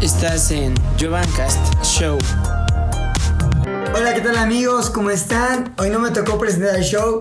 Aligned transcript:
Estás 0.00 0.50
en 0.50 0.72
Jovancast 0.98 1.84
Show. 1.84 2.16
Hola, 3.94 4.14
¿qué 4.14 4.22
tal 4.22 4.38
amigos? 4.38 4.88
¿Cómo 4.88 5.10
están? 5.10 5.74
Hoy 5.76 5.90
no 5.90 5.98
me 5.98 6.10
tocó 6.10 6.38
presentar 6.38 6.76
el 6.76 6.82
show. 6.82 7.20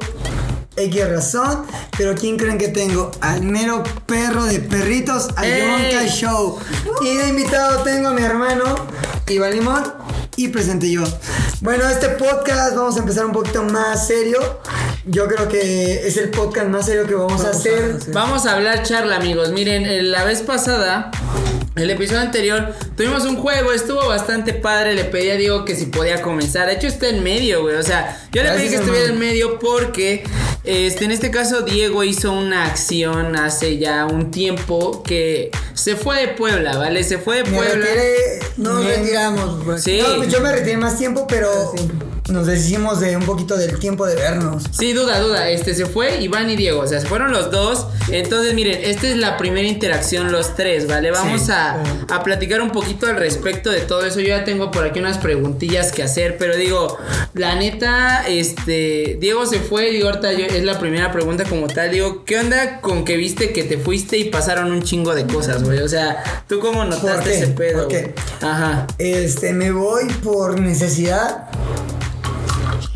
X 0.77 1.09
razón, 1.09 1.65
pero 1.97 2.15
¿quién 2.15 2.37
creen 2.37 2.57
que 2.57 2.69
tengo? 2.69 3.11
Al 3.19 3.41
mero 3.41 3.83
perro 4.05 4.45
de 4.45 4.61
perritos, 4.61 5.27
al. 5.35 5.51
Jovancast 5.51 6.15
Show. 6.15 6.57
Y 7.01 7.17
de 7.17 7.27
invitado 7.27 7.83
tengo 7.83 8.07
a 8.07 8.13
mi 8.13 8.21
hermano, 8.21 8.63
Iván 9.27 9.51
Limón, 9.51 9.83
y 10.37 10.47
presente 10.47 10.89
yo. 10.89 11.03
Bueno, 11.59 11.85
este 11.89 12.07
podcast 12.07 12.77
vamos 12.77 12.95
a 12.95 12.99
empezar 12.99 13.25
un 13.25 13.33
poquito 13.33 13.61
más 13.63 14.07
serio. 14.07 14.39
Yo 15.05 15.27
creo 15.27 15.49
que 15.49 16.07
es 16.07 16.15
el 16.15 16.29
podcast 16.29 16.69
más 16.69 16.85
serio 16.85 17.05
que 17.05 17.15
vamos 17.15 17.43
a 17.43 17.49
hacer. 17.49 17.97
Vamos 18.13 18.45
a 18.45 18.55
hablar 18.55 18.83
charla, 18.83 19.17
amigos. 19.17 19.51
Miren, 19.51 19.85
eh, 19.85 20.01
la 20.01 20.23
vez 20.23 20.43
pasada, 20.43 21.11
el 21.81 21.89
episodio 21.89 22.21
anterior, 22.21 22.73
tuvimos 22.95 23.23
un 23.25 23.37
juego, 23.37 23.71
estuvo 23.71 24.07
bastante 24.07 24.53
padre. 24.53 24.93
Le 24.95 25.05
pedí 25.05 25.29
a 25.29 25.35
Diego 25.35 25.65
que 25.65 25.75
si 25.75 25.85
podía 25.85 26.21
comenzar. 26.21 26.67
De 26.67 26.73
hecho, 26.73 26.87
está 26.87 27.07
en 27.09 27.23
medio, 27.23 27.61
güey. 27.63 27.75
O 27.75 27.83
sea, 27.83 28.19
yo 28.31 28.43
le 28.43 28.49
pedí 28.49 28.59
Gracias, 28.63 28.69
que 28.69 28.75
estuviera 28.77 29.09
en 29.13 29.19
medio 29.19 29.59
porque, 29.59 30.23
este, 30.63 31.05
en 31.05 31.11
este 31.11 31.31
caso, 31.31 31.61
Diego 31.61 32.03
hizo 32.03 32.31
una 32.31 32.65
acción 32.65 33.35
hace 33.35 33.77
ya 33.77 34.05
un 34.05 34.31
tiempo 34.31 35.03
que 35.03 35.51
se 35.73 35.95
fue 35.95 36.19
de 36.21 36.27
Puebla, 36.29 36.77
¿vale? 36.77 37.03
Se 37.03 37.17
fue 37.17 37.37
de 37.37 37.43
Me 37.45 37.57
Puebla. 37.57 37.85
retiré. 37.85 38.15
Nos 38.57 38.83
me- 38.83 38.95
retiramos, 38.95 39.65
bro. 39.65 39.77
Sí. 39.77 39.99
No, 40.01 40.15
pues 40.17 40.29
yo 40.31 40.41
me 40.41 40.51
retiré 40.51 40.77
más 40.77 40.97
tiempo, 40.97 41.25
pero 41.27 41.49
Sí. 41.75 41.87
Nos 42.29 42.47
deshicimos 42.47 42.99
de 42.99 43.17
un 43.17 43.23
poquito 43.23 43.57
del 43.57 43.77
tiempo 43.79 44.05
de 44.05 44.15
vernos. 44.15 44.63
Sí, 44.71 44.93
duda, 44.93 45.19
duda. 45.19 45.49
Este 45.49 45.73
se 45.75 45.85
fue 45.85 46.21
Iván 46.21 46.49
y 46.49 46.55
Diego. 46.55 46.81
O 46.81 46.87
sea, 46.87 46.99
se 46.99 47.07
fueron 47.07 47.31
los 47.31 47.51
dos. 47.51 47.87
Entonces, 48.11 48.53
miren, 48.53 48.79
esta 48.83 49.07
es 49.07 49.17
la 49.17 49.37
primera 49.37 49.67
interacción, 49.67 50.31
los 50.31 50.55
tres, 50.55 50.87
¿vale? 50.87 51.11
Vamos 51.11 51.41
Sí. 51.43 51.51
a, 51.51 51.81
a 52.09 52.23
platicar 52.23 52.61
un 52.61 52.71
poquito 52.71 53.05
al 53.07 53.15
respecto 53.17 53.69
de 53.69 53.81
todo 53.81 54.03
eso. 54.05 54.19
Yo 54.19 54.27
ya 54.29 54.43
tengo 54.43 54.71
por 54.71 54.83
aquí 54.85 54.99
unas 54.99 55.17
preguntillas 55.17 55.91
que 55.91 56.03
hacer, 56.03 56.37
pero 56.37 56.55
digo, 56.55 56.97
la 57.33 57.55
neta, 57.55 58.27
este, 58.27 59.17
Diego 59.19 59.45
se 59.45 59.59
fue. 59.59 59.91
Digo, 59.91 60.07
ahorita 60.09 60.33
yo- 60.33 60.45
es 60.45 60.63
la 60.63 60.79
primera 60.79 61.11
pregunta 61.11 61.43
como 61.45 61.67
tal. 61.67 61.91
Digo, 61.91 62.23
¿qué 62.25 62.39
onda 62.39 62.81
con 62.81 63.05
que 63.05 63.17
viste 63.17 63.53
que 63.53 63.63
te 63.63 63.77
fuiste 63.77 64.17
y 64.17 64.25
pasaron 64.25 64.71
un 64.71 64.81
chingo 64.83 65.13
de 65.15 65.25
cosas, 65.27 65.63
güey? 65.63 65.79
O 65.79 65.87
sea, 65.89 66.23
¿tú 66.47 66.59
cómo 66.59 66.79
¿Por 66.79 66.87
notaste 66.87 67.35
ese 67.37 67.47
pedo? 67.47 67.79
¿Por 67.83 67.87
qué? 67.89 68.01
güey? 68.01 68.13
Ajá. 68.41 68.87
Este, 68.97 69.53
me 69.53 69.71
voy 69.71 70.05
por 70.23 70.59
necesidad. 70.59 71.47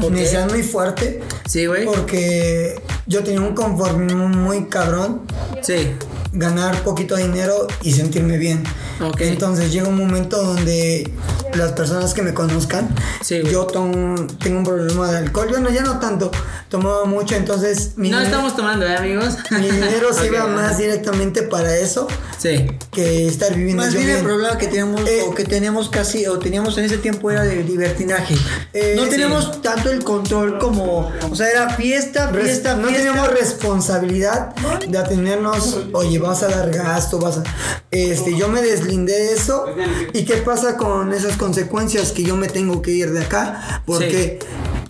Ok. 0.02 0.12
Necesidad 0.12 0.50
muy 0.50 0.64
fuerte. 0.64 1.22
Sí, 1.48 1.66
güey. 1.66 1.86
Porque 1.86 2.82
yo 3.06 3.24
tenía 3.24 3.42
un 3.42 3.54
conformismo 3.54 4.28
muy 4.28 4.66
cabrón. 4.66 5.22
Sí. 5.62 5.92
Ganar 6.32 6.84
poquito 6.84 7.16
dinero 7.16 7.68
y 7.82 7.94
sentirme 7.94 8.38
bien. 8.38 8.64
Ok. 9.02 9.22
Entonces 9.22 9.72
llega 9.72 9.88
un 9.88 9.98
momento 9.98 10.42
donde 10.44 11.10
las 11.56 11.72
personas 11.74 12.14
que 12.14 12.22
me 12.22 12.34
conozcan, 12.34 12.90
Sí, 13.22 13.42
yo 13.52 13.66
tom- 13.66 14.28
tengo 14.40 14.60
un 14.60 14.66
problema 14.66 15.12
de 15.12 15.18
alcohol. 15.20 15.48
Bueno, 15.50 15.70
ya 15.70 15.82
no 15.84 16.00
tanto. 16.00 16.32
Tomaba 16.70 17.06
mucho, 17.06 17.36
entonces 17.36 17.92
mi, 17.98 18.10
No 18.10 18.18
dine- 18.18 18.26
estamos 18.30 18.56
tomando, 18.56 18.88
¿eh, 18.88 18.96
amigos? 18.98 19.38
mi 19.52 19.70
dinero 19.70 20.12
se 20.14 20.22
Ok, 20.28 20.28
iba 20.28 20.48
más 20.48 20.78
directamente 20.80 21.44
para 21.44 21.78
eso 21.78 22.08
Sí. 22.40 22.66
que 22.92 23.28
estar 23.28 23.54
viviendo 23.56 23.84
Más 23.84 23.94
yo 23.94 24.00
bien 24.00 24.10
el 24.10 24.16
bien. 24.18 24.26
problema 24.26 24.58
que 24.58 24.68
tenemos 24.68 25.02
Eh, 25.08 25.24
o 25.28 25.34
que 25.36 25.44
tenemos 25.46 25.90
casi 25.90 26.26
o 26.26 26.40
teníamos 26.40 26.78
en 26.80 26.86
ese 26.86 26.98
tiempo 26.98 27.30
era 27.30 27.44
de 27.44 27.64
libertinaje. 27.64 28.36
Eh, 28.74 28.94
no 28.98 29.04
sí. 29.06 29.10
teníamos 29.12 29.62
tanto 29.62 29.92
el 29.92 30.04
control 30.04 30.58
como, 30.58 31.12
o 31.30 31.36
sea, 31.36 31.50
era 31.50 31.70
fiesta, 31.76 32.32
Res- 32.32 32.46
fiesta, 32.46 32.76
no 32.76 32.88
fiesta. 32.88 32.98
teníamos 33.06 33.30
responsabilidad 33.32 34.54
de 34.88 34.98
atendernos, 34.98 35.78
oye, 35.94 36.20
vas 36.20 36.44
a 36.44 36.48
dar 36.48 36.72
gasto, 36.72 37.20
vas 37.20 37.38
a... 37.38 37.44
Este, 37.92 38.36
yo 38.36 38.48
me 38.50 38.62
deslindé 38.94 39.14
de 39.14 39.34
eso. 39.34 39.66
¿Y 40.14 40.26
qué 40.26 40.38
pasa 40.38 40.78
con 40.78 41.14
esas 41.14 41.38
consecuencias? 41.38 42.12
Que 42.12 42.24
yo 42.24 42.36
me 42.36 42.48
tengo 42.48 42.82
que 42.82 42.92
ir 42.92 43.12
de 43.12 43.22
acá 43.22 43.84
porque... 43.86 44.40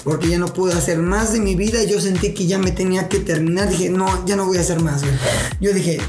Porque 0.03 0.27
ya 0.27 0.37
no 0.37 0.47
pude 0.47 0.73
hacer 0.73 0.97
más 0.97 1.33
de 1.33 1.39
mi 1.39 1.55
vida 1.55 1.81
y 1.81 1.89
yo 1.89 2.01
sentí 2.01 2.33
que 2.33 2.45
ya 2.45 2.59
me 2.59 2.71
tenía 2.71 3.07
que 3.09 3.19
terminar. 3.19 3.69
Dije, 3.69 3.89
no, 3.89 4.25
ya 4.25 4.35
no 4.35 4.45
voy 4.45 4.57
a 4.57 4.61
hacer 4.61 4.81
más, 4.81 5.01
güey. 5.01 5.13
Yo 5.61 5.73
dije, 5.73 5.99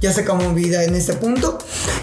ya 0.00 0.12
se 0.12 0.20
acabó 0.20 0.48
mi 0.50 0.62
vida 0.62 0.84
en 0.84 0.94
este 0.94 1.14
punto. 1.14 1.58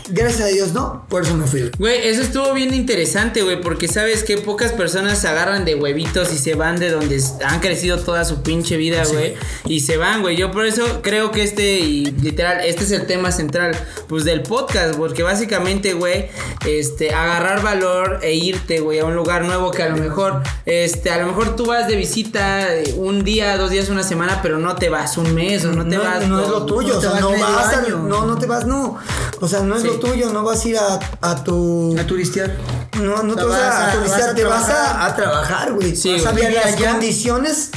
Gracias 0.10 0.42
a 0.42 0.48
Dios, 0.48 0.74
no, 0.74 1.06
por 1.10 1.24
eso 1.24 1.36
me 1.36 1.48
fui. 1.48 1.72
Güey, 1.80 2.08
eso 2.08 2.22
estuvo 2.22 2.54
bien 2.54 2.74
interesante, 2.74 3.42
güey, 3.42 3.60
porque 3.60 3.88
sabes 3.88 4.24
que 4.24 4.38
pocas 4.38 4.72
personas 4.72 5.20
se 5.20 5.28
agarran 5.28 5.66
de 5.66 5.76
huevitos 5.76 6.32
y 6.32 6.38
se 6.38 6.54
van 6.54 6.78
de 6.78 6.92
donde 6.92 7.22
han 7.44 7.60
crecido 7.60 8.00
toda 8.00 8.24
su 8.24 8.44
pinche 8.44 8.78
vida, 8.78 9.04
güey, 9.06 9.34
y 9.66 9.80
se 9.80 9.98
van, 9.98 10.22
güey. 10.22 10.36
Yo 10.36 10.52
por 10.52 10.66
eso 10.66 11.02
creo 11.02 11.32
que 11.32 11.44
este, 11.44 11.80
y 11.80 12.06
literal, 12.22 12.64
este 12.64 12.84
es 12.84 12.92
el 12.92 13.08
tema 13.08 13.32
central, 13.32 13.76
pues 14.08 14.26
del 14.26 14.44
podcast, 14.44 14.96
porque 14.96 15.24
básicamente, 15.24 15.94
güey, 15.94 16.28
este, 16.68 17.12
agarrar 17.14 17.64
valor 17.64 18.20
e 18.22 18.36
irte, 18.36 18.82
güey, 18.82 19.00
a 19.00 19.06
un 19.06 19.16
lugar 19.16 19.44
nuevo 19.44 19.72
que 19.72 19.82
a 19.82 19.90
lo 19.90 19.98
mejor, 19.98 20.44
este, 20.66 21.10
a 21.10 21.18
lo 21.18 21.28
mejor 21.28 21.35
tú 21.56 21.66
vas 21.66 21.88
de 21.88 21.96
visita 21.96 22.74
eh, 22.76 22.94
un 22.98 23.24
día, 23.24 23.58
dos 23.58 23.70
días, 23.72 23.90
una 23.90 24.04
semana, 24.04 24.40
pero 24.42 24.58
no 24.60 24.76
te 24.76 24.90
vas 24.90 25.18
un 25.18 25.34
mes 25.34 25.66
o 25.66 25.72
no 25.72 25.84
te 25.88 25.98
no, 25.98 26.04
vas. 26.04 26.28
no 26.28 26.42
es 26.42 26.50
lo 26.50 26.66
tuyo, 26.66 26.94
no 26.94 26.98
o 27.00 27.02
sea, 27.02 27.12
vas 27.12 27.22
no 27.22 27.30
vas 27.32 27.74
a, 27.74 27.82
no, 27.90 28.26
no 28.26 28.38
te 28.38 28.46
vas, 28.46 28.66
no. 28.66 28.98
O 29.42 29.48
sea, 29.48 29.62
no 29.62 29.76
es 29.76 29.82
Sí. 29.82 29.88
lo 29.88 29.96
tuyo, 30.00 30.32
no 30.32 30.44
vas 30.44 30.64
a 30.64 30.68
ir 30.68 30.78
a, 30.78 31.00
a 31.22 31.44
tu 31.44 31.96
a 32.00 32.06
turistear. 32.08 32.56
no, 33.00 33.24
no 33.24 33.34
O 33.34 33.36
te 33.36 33.42
sea, 33.42 33.50
vas, 33.50 33.62
a, 33.62 33.68
vas 33.68 33.90
a- 33.90 33.92
turistear, 33.98 34.22
vas 34.22 34.30
a 34.32 34.36
te 34.36 34.44
vas 34.44 34.64
a, 34.64 34.66
trabajar. 34.68 35.12
a 35.12 35.16
trabajar, 35.16 35.74
güey. 35.74 35.96
Sí, 35.96 36.14
Vas 36.14 36.26
a 36.28 36.32
Vivir 36.32 36.54
las 36.54 36.66
allá. 36.78 36.92
condiciones 36.92 37.70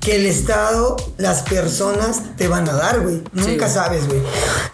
que 0.00 0.16
el 0.16 0.26
Estado, 0.26 0.96
las 1.16 1.42
personas 1.42 2.20
te 2.36 2.48
van 2.48 2.68
a 2.68 2.72
dar, 2.74 3.00
güey. 3.00 3.22
Nunca 3.32 3.54
güey. 3.66 3.70
sabes, 3.70 4.06
güey. 4.06 4.20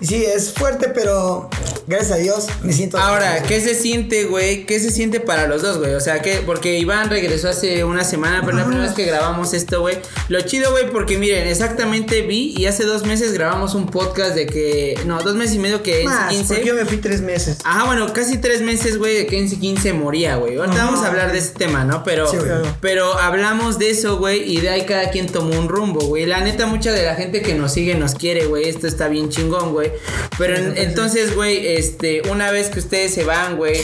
Sí, 0.00 0.24
es 0.24 0.52
fuerte, 0.52 0.88
pero 0.88 1.48
gracias 1.86 2.12
a 2.12 2.16
Dios 2.16 2.46
me 2.62 2.72
siento. 2.72 2.98
Ahora, 2.98 3.42
¿qué 3.44 3.60
se 3.60 3.74
siente, 3.74 4.24
güey? 4.24 4.66
¿Qué 4.66 4.80
se 4.80 4.90
siente 4.90 5.20
para 5.20 5.46
los 5.46 5.62
dos, 5.62 5.78
güey? 5.78 5.94
O 5.94 6.00
sea, 6.00 6.20
que 6.20 6.42
porque 6.44 6.78
Iván 6.78 7.08
regresó 7.08 7.48
hace 7.48 7.84
una 7.84 8.04
semana, 8.04 8.31
pero 8.40 8.56
la 8.56 8.64
primera 8.64 8.84
vez 8.86 8.94
que 8.94 9.04
grabamos 9.04 9.52
esto, 9.52 9.80
güey. 9.80 9.98
Lo 10.28 10.40
chido, 10.40 10.70
güey, 10.70 10.90
porque 10.90 11.18
miren, 11.18 11.46
exactamente 11.46 12.22
vi 12.22 12.54
y 12.56 12.66
hace 12.66 12.84
dos 12.84 13.04
meses 13.04 13.32
grabamos 13.32 13.74
un 13.74 13.86
podcast 13.86 14.34
de 14.34 14.46
que. 14.46 14.98
No, 15.06 15.20
dos 15.22 15.34
meses 15.36 15.56
y 15.56 15.58
medio 15.58 15.82
que 15.82 16.04
Más, 16.04 16.32
NC15. 16.32 16.46
porque 16.48 16.64
yo 16.64 16.74
me 16.74 16.84
fui 16.86 16.96
tres 16.98 17.20
meses. 17.20 17.58
Ajá, 17.64 17.84
bueno, 17.84 18.12
casi 18.12 18.38
tres 18.38 18.62
meses, 18.62 18.96
güey, 18.98 19.16
de 19.16 19.26
que 19.26 19.38
NC15 19.38 19.92
moría, 19.94 20.36
güey. 20.36 20.56
Ahorita 20.56 20.76
Ajá. 20.76 20.84
vamos 20.86 21.04
a 21.04 21.08
hablar 21.08 21.32
de 21.32 21.38
ese 21.38 21.50
tema, 21.50 21.84
¿no? 21.84 22.02
Pero, 22.04 22.26
Sí, 22.30 22.38
pero 22.80 23.18
hablamos 23.18 23.78
de 23.78 23.90
eso, 23.90 24.16
güey, 24.18 24.50
y 24.50 24.60
de 24.60 24.70
ahí 24.70 24.82
cada 24.86 25.10
quien 25.10 25.26
tomó 25.26 25.58
un 25.58 25.68
rumbo, 25.68 26.00
güey. 26.06 26.26
La 26.26 26.40
neta, 26.40 26.66
mucha 26.66 26.92
de 26.92 27.02
la 27.04 27.14
gente 27.14 27.42
que 27.42 27.54
nos 27.54 27.72
sigue 27.72 27.94
nos 27.94 28.14
quiere, 28.14 28.46
güey. 28.46 28.68
Esto 28.68 28.86
está 28.86 29.08
bien 29.08 29.28
chingón, 29.28 29.72
güey. 29.72 29.92
Pero 30.38 30.56
en- 30.56 30.76
entonces, 30.78 31.34
güey, 31.34 31.66
este, 31.76 32.22
una 32.30 32.50
vez 32.50 32.68
que 32.68 32.78
ustedes 32.78 33.12
se 33.14 33.24
van, 33.24 33.56
güey, 33.56 33.82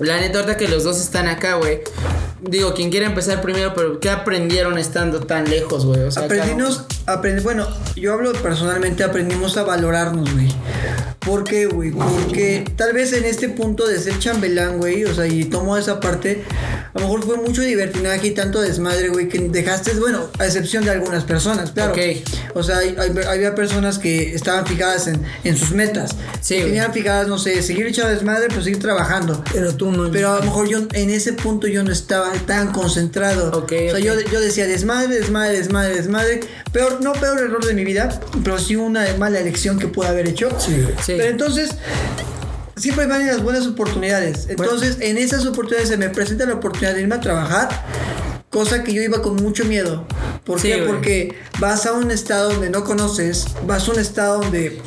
la 0.00 0.18
neta, 0.20 0.38
ahorita 0.40 0.56
que 0.56 0.68
los 0.68 0.84
dos 0.84 1.00
están 1.00 1.28
acá, 1.28 1.54
güey. 1.56 1.80
Digo, 2.40 2.74
quien 2.74 2.90
quiera 2.90 3.06
empezar 3.06 3.40
primero, 3.40 3.72
pero 3.74 3.98
¿qué 3.98 4.10
aprendieron 4.10 4.78
estando 4.78 5.20
tan 5.20 5.48
lejos, 5.48 5.84
güey? 5.86 6.02
O 6.02 6.10
sea, 6.10 6.24
Aprendimos, 6.24 6.84
aprend- 7.06 7.42
bueno, 7.42 7.66
yo 7.96 8.12
hablo 8.12 8.32
personalmente, 8.34 9.02
aprendimos 9.04 9.56
a 9.56 9.62
valorarnos, 9.64 10.32
güey. 10.34 10.52
¿Por 11.26 11.44
qué, 11.44 11.66
güey? 11.66 11.90
Porque 11.90 12.64
tal 12.76 12.92
vez 12.92 13.12
en 13.12 13.24
este 13.24 13.48
punto 13.48 13.86
de 13.86 13.98
ser 13.98 14.18
chambelán, 14.18 14.78
güey, 14.78 15.04
o 15.04 15.14
sea, 15.14 15.26
y 15.26 15.44
tomo 15.44 15.76
esa 15.76 15.98
parte, 16.00 16.44
a 16.94 16.98
lo 17.00 17.06
mejor 17.06 17.24
fue 17.24 17.36
mucho 17.36 17.62
divertinaje 17.62 18.28
y 18.28 18.30
tanto 18.30 18.60
desmadre, 18.62 19.08
güey, 19.08 19.28
que 19.28 19.40
dejaste, 19.40 19.92
bueno, 19.94 20.30
a 20.38 20.46
excepción 20.46 20.84
de 20.84 20.92
algunas 20.92 21.24
personas, 21.24 21.72
claro. 21.72 21.92
Ok. 21.92 21.98
O 22.54 22.62
sea, 22.62 22.78
hay- 22.78 22.94
hay- 22.98 23.12
había 23.28 23.54
personas 23.54 23.98
que 23.98 24.34
estaban 24.34 24.66
fijadas 24.66 25.08
en, 25.08 25.20
en 25.44 25.56
sus 25.56 25.72
metas. 25.72 26.14
Sí. 26.40 26.58
Tenían 26.60 26.92
fijadas, 26.92 27.26
no 27.28 27.38
sé, 27.38 27.60
seguir 27.62 27.86
echado 27.86 28.08
desmadre, 28.10 28.46
pero 28.48 28.62
seguir 28.62 28.78
trabajando. 28.78 29.42
Pero 29.52 29.74
tú 29.74 29.90
no. 29.90 30.10
Pero 30.12 30.32
a 30.32 30.36
lo 30.38 30.44
mejor 30.44 30.68
yo 30.68 30.86
en 30.92 31.10
ese 31.10 31.32
punto 31.32 31.66
yo 31.66 31.82
no 31.82 31.90
estaba 31.92 32.32
tan 32.46 32.72
concentrado. 32.72 33.48
Ok, 33.58 33.72
o 33.88 33.90
sea, 33.90 33.98
yo, 33.98 34.14
yo 34.20 34.40
decía 34.40 34.66
desmadre, 34.66 35.08
desmadre, 35.18 35.58
desmadre, 35.58 35.94
desmadre. 35.96 36.40
Peor, 36.76 37.00
no 37.00 37.14
peor 37.14 37.38
error 37.38 37.64
de 37.64 37.72
mi 37.72 37.84
vida, 37.84 38.20
pero 38.44 38.58
sí 38.58 38.76
una 38.76 39.06
mala 39.16 39.40
elección 39.40 39.78
que 39.78 39.88
pude 39.88 40.08
haber 40.08 40.28
hecho. 40.28 40.50
Sí. 40.60 40.86
Sí. 41.02 41.14
Pero 41.16 41.30
entonces, 41.30 41.70
siempre 42.76 43.06
van 43.06 43.26
las 43.26 43.42
buenas 43.42 43.66
oportunidades. 43.66 44.46
Entonces, 44.50 44.98
en 45.00 45.16
esas 45.16 45.46
oportunidades 45.46 45.88
se 45.88 45.96
me 45.96 46.10
presenta 46.10 46.44
la 46.44 46.52
oportunidad 46.52 46.92
de 46.92 47.00
irme 47.00 47.14
a 47.14 47.20
trabajar. 47.22 47.70
Cosa 48.50 48.84
que 48.84 48.92
yo 48.92 49.00
iba 49.00 49.22
con 49.22 49.36
mucho 49.36 49.64
miedo. 49.64 50.06
¿Por 50.44 50.60
Sí, 50.60 50.68
qué? 50.68 50.84
Porque 50.86 51.34
vas 51.60 51.86
a 51.86 51.94
un 51.94 52.10
estado 52.10 52.50
donde 52.50 52.68
no 52.68 52.84
conoces, 52.84 53.46
vas 53.66 53.88
a 53.88 53.92
un 53.92 53.98
estado 53.98 54.42
donde 54.42 54.78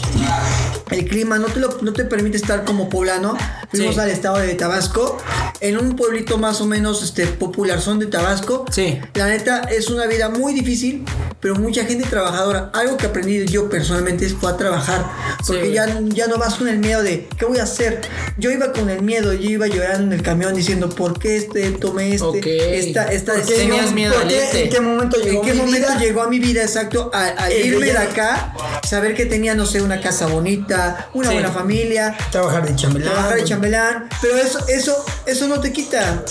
el 0.91 1.05
clima 1.05 1.37
no 1.37 1.47
te, 1.47 1.59
lo- 1.59 1.77
no 1.81 1.93
te 1.93 2.05
permite 2.05 2.37
estar 2.37 2.63
como 2.65 2.89
poblano. 2.89 3.37
Fuimos 3.71 3.95
Sí. 3.95 4.01
al 4.01 4.09
estado 4.09 4.37
de 4.37 4.53
Tabasco, 4.55 5.17
en 5.61 5.77
un 5.77 5.95
pueblito 5.95 6.37
más 6.37 6.59
o 6.61 6.65
menos 6.65 7.03
este, 7.03 7.27
popular 7.27 7.81
son 7.81 7.99
de 7.99 8.07
Tabasco. 8.07 8.65
Sí. 8.71 8.99
La 9.13 9.27
neta 9.27 9.61
es 9.61 9.89
una 9.89 10.05
vida 10.07 10.29
muy 10.29 10.53
difícil, 10.53 11.05
pero 11.39 11.55
mucha 11.55 11.85
gente 11.85 12.07
trabajadora. 12.09 12.71
Algo 12.73 12.97
que 12.97 13.05
aprendí 13.07 13.45
yo 13.45 13.69
personalmente 13.69 14.25
es 14.25 14.33
fue 14.33 14.49
a 14.51 14.57
trabajar, 14.57 15.05
porque 15.45 15.67
Sí. 15.67 15.73
ya, 15.73 15.99
ya 16.05 16.27
no 16.27 16.37
vas 16.37 16.55
con 16.55 16.67
el 16.67 16.79
miedo 16.79 17.03
de 17.03 17.27
¿qué 17.37 17.45
voy 17.45 17.59
a 17.59 17.63
hacer? 17.63 18.01
Yo 18.37 18.49
iba 18.51 18.71
con 18.73 18.89
el 18.89 19.01
miedo, 19.01 19.33
yo 19.33 19.49
iba 19.49 19.67
llorando 19.67 20.03
en 20.07 20.13
el 20.13 20.21
camión 20.23 20.53
diciendo 20.55 20.89
¿por 20.89 21.19
qué 21.19 21.37
este 21.37 21.71
tomé 21.71 22.13
este 22.15 22.25
Ok. 22.25 22.45
esta 22.45 23.11
esta 23.11 23.33
¿Por 23.33 23.41
qué 23.43 23.47
decisión? 23.51 23.69
tenías 23.77 23.93
miedo 23.93 24.13
¿Por 24.13 24.23
al 24.23 24.27
qué? 24.29 24.35
irte? 24.45 24.63
¿En 24.63 24.69
qué 24.69 24.79
momento 24.81 25.17
llegó 25.17 25.41
¿En 25.41 25.47
qué 25.47 25.53
mi 25.53 25.59
momento 25.59 25.87
vida? 25.89 25.99
llegó 25.99 26.21
a 26.23 26.27
mi 26.29 26.39
vida 26.39 26.61
exacto 26.63 27.11
a, 27.13 27.25
a 27.25 27.49
Eh, 27.51 27.67
irme 27.67 27.85
de 27.87 27.97
acá? 27.97 28.53
Saber 28.87 29.13
que 29.13 29.25
tenía, 29.25 29.53
no 29.55 29.65
sé, 29.65 29.81
una 29.81 30.01
casa 30.01 30.27
bonita, 30.27 30.78
una 31.13 31.27
Sí. 31.29 31.33
buena 31.33 31.49
familia, 31.51 32.15
Trabajar 32.31 32.67
de 32.67 32.75
chambelán. 32.75 33.11
trabajar 33.13 33.35
de 33.37 33.43
chambelán, 33.43 34.09
pero 34.21 34.37
eso, 34.37 34.59
eso, 34.67 35.05
eso 35.25 35.47
no 35.47 35.59
te 35.59 35.71
quita. 35.71 36.23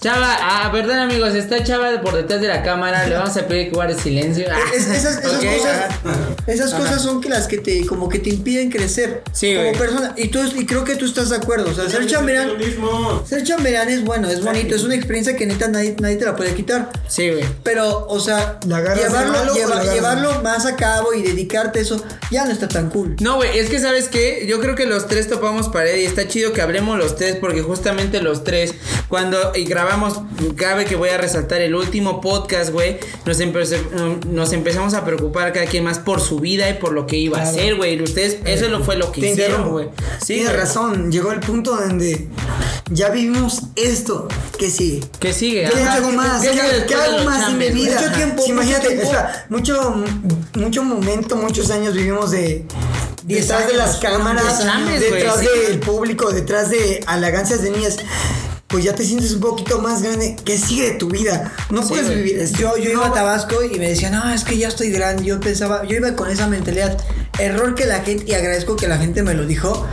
Chava, 0.00 0.36
ah, 0.40 0.68
perdón 0.72 0.98
amigos, 0.98 1.34
está 1.34 1.62
Chava 1.64 2.00
por 2.02 2.14
detrás 2.14 2.40
de 2.40 2.48
la 2.48 2.62
cámara, 2.62 3.06
le 3.06 3.14
vamos 3.14 3.36
a 3.36 3.46
pedir 3.46 3.68
que 3.70 3.74
guarde 3.74 3.98
silencio. 3.98 4.46
Ah, 4.50 4.56
Es- 4.74 4.86
esas 4.88 5.18
esas 5.18 5.20
cosas, 5.20 5.90
esas 6.46 6.72
Ajá. 6.72 6.82
cosas 6.82 7.02
son 7.02 7.20
que 7.20 7.28
las 7.28 7.46
que 7.46 7.58
te 7.58 7.84
como 7.86 8.08
que 8.08 8.18
te 8.18 8.30
impiden 8.30 8.70
crecer 8.70 9.22
Sí, 9.32 9.54
como 9.54 9.68
güey. 9.68 9.78
persona. 9.78 10.12
Y 10.16 10.28
tú 10.28 10.40
y 10.54 10.66
creo 10.66 10.84
que 10.84 10.96
tú 10.96 11.04
estás 11.04 11.30
de 11.30 11.36
acuerdo. 11.36 11.70
O 11.70 11.74
sea, 11.74 11.88
ser 11.88 12.06
chambelán, 12.06 12.50
ser 13.26 13.42
chambelán 13.44 13.88
es 13.88 14.04
bueno, 14.04 14.28
es 14.28 14.42
bonito, 14.42 14.74
es 14.74 14.82
una 14.84 14.94
experiencia 14.94 15.36
que 15.36 15.46
neta 15.46 15.68
nadie, 15.68 15.96
nadie 16.00 16.16
te 16.16 16.24
la 16.24 16.36
puede 16.36 16.54
quitar. 16.54 16.90
Sí, 17.08 17.30
güey. 17.30 17.44
Pero, 17.62 18.06
o 18.08 18.20
sea, 18.20 18.58
¿La 18.66 18.78
agarras 18.78 18.98
de 18.98 19.04
llevarlo, 19.08 19.54
lleva- 19.54 19.82
llevarlo 19.94 20.42
más 20.42 20.66
a 20.66 20.76
cabo 20.76 21.14
y 21.14 21.22
dedicarte 21.22 21.78
a 21.78 21.82
eso 21.82 22.02
ya 22.30 22.44
no 22.44 22.52
está 22.52 22.68
tan 22.68 22.90
cool. 22.90 23.16
No, 23.20 23.36
güey, 23.36 23.58
es 23.58 23.68
que 23.70 23.78
sabes 23.84 24.08
qué, 24.08 24.46
yo 24.48 24.60
creo 24.60 24.74
que 24.74 24.86
los 24.86 25.06
tres 25.06 25.28
topamos 25.28 25.68
pared 25.68 25.96
y 25.98 26.04
está 26.04 26.26
chido 26.26 26.52
que 26.52 26.60
hablemos 26.62 26.98
los 26.98 27.16
tres 27.16 27.36
porque 27.36 27.62
justamente 27.62 28.20
los 28.20 28.42
tres, 28.44 28.74
cuando 29.08 29.52
y 29.54 29.64
grabamos, 29.64 30.20
cabe 30.56 30.84
que 30.84 30.96
voy 30.96 31.10
a 31.10 31.18
resaltar 31.18 31.60
el 31.60 31.74
último 31.74 32.20
podcast, 32.20 32.70
güey, 32.70 32.98
nos, 33.26 33.38
empe- 33.40 34.24
nos 34.26 34.52
empezamos 34.52 34.94
a 34.94 35.04
preocupar 35.04 35.52
cada 35.52 35.66
quien 35.66 35.84
más 35.84 35.98
por 35.98 36.20
su 36.20 36.40
vida 36.40 36.68
y 36.70 36.74
por 36.74 36.92
lo 36.92 37.06
que 37.06 37.16
iba 37.16 37.38
a 37.38 37.42
hacer, 37.42 37.76
güey. 37.76 38.00
Ustedes, 38.02 38.38
eso 38.44 38.68
lo 38.68 38.82
fue 38.82 38.96
lo 38.96 39.12
que 39.12 39.20
Te 39.20 39.30
hicieron, 39.30 39.70
güey. 39.70 39.88
Sí, 40.20 40.34
Tienes 40.34 40.56
razón. 40.56 41.12
Llegó 41.12 41.32
el 41.32 41.40
punto 41.40 41.76
donde 41.76 42.28
ya 42.90 43.10
vivimos 43.10 43.62
esto. 43.76 44.28
¿Qué 44.58 44.70
sigue? 44.70 45.02
¿Qué 45.20 45.32
sigue? 45.32 45.68
¿Qué 45.72 45.80
Ajá. 45.82 45.94
hago 45.94 46.10
más? 46.12 46.42
¿Qué 46.42 46.50
¿Qué, 46.88 46.94
hago 46.94 47.24
más 47.24 47.50
en 47.50 47.58
mi 47.58 47.70
vida? 47.70 48.00
Mucho 48.00 48.12
tiempo, 48.14 48.42
Sí, 48.42 48.52
mucho 48.52 48.62
imagínate, 48.66 48.88
tiempo. 48.96 49.12
mucho, 49.48 50.04
mucho 50.54 50.82
momento, 50.84 51.36
muchos 51.36 51.70
años 51.70 51.94
vivimos 51.94 52.30
de 52.30 52.64
Detrás 53.24 53.66
de 53.66 53.74
las 53.74 53.96
cámaras, 53.96 54.60
años, 54.60 55.00
detrás 55.00 55.40
del 55.40 55.80
público, 55.80 56.30
detrás 56.30 56.70
de 56.70 57.02
halagancias 57.06 57.62
de 57.62 57.70
niñas. 57.70 57.96
Pues 58.66 58.84
ya 58.84 58.94
te 58.94 59.04
sientes 59.04 59.32
un 59.32 59.40
poquito 59.40 59.78
más 59.78 60.02
grande. 60.02 60.36
¿Qué 60.44 60.58
sigue 60.58 60.92
de 60.92 60.98
tu 60.98 61.08
vida? 61.08 61.52
No 61.70 61.82
Sí, 61.82 61.90
puedes 61.90 62.08
vivir 62.08 62.38
esto. 62.38 62.58
Yo, 62.58 62.76
yo 62.76 62.90
iba 62.90 63.06
a 63.06 63.12
Tabasco 63.12 63.62
y 63.62 63.78
me 63.78 63.88
decían, 63.88 64.12
no, 64.12 64.32
es 64.32 64.42
que 64.42 64.58
ya 64.58 64.68
estoy 64.68 64.90
grande. 64.90 65.24
Yo 65.24 65.38
pensaba, 65.38 65.84
yo 65.86 65.96
iba 65.96 66.14
con 66.16 66.28
esa 66.28 66.48
mentalidad. 66.48 66.98
Error 67.38 67.74
que 67.74 67.86
la 67.86 68.00
gente, 68.00 68.24
y 68.26 68.34
agradezco 68.34 68.74
que 68.76 68.88
la 68.88 68.98
gente 68.98 69.22
me 69.22 69.34
lo 69.34 69.46
dijo. 69.46 69.86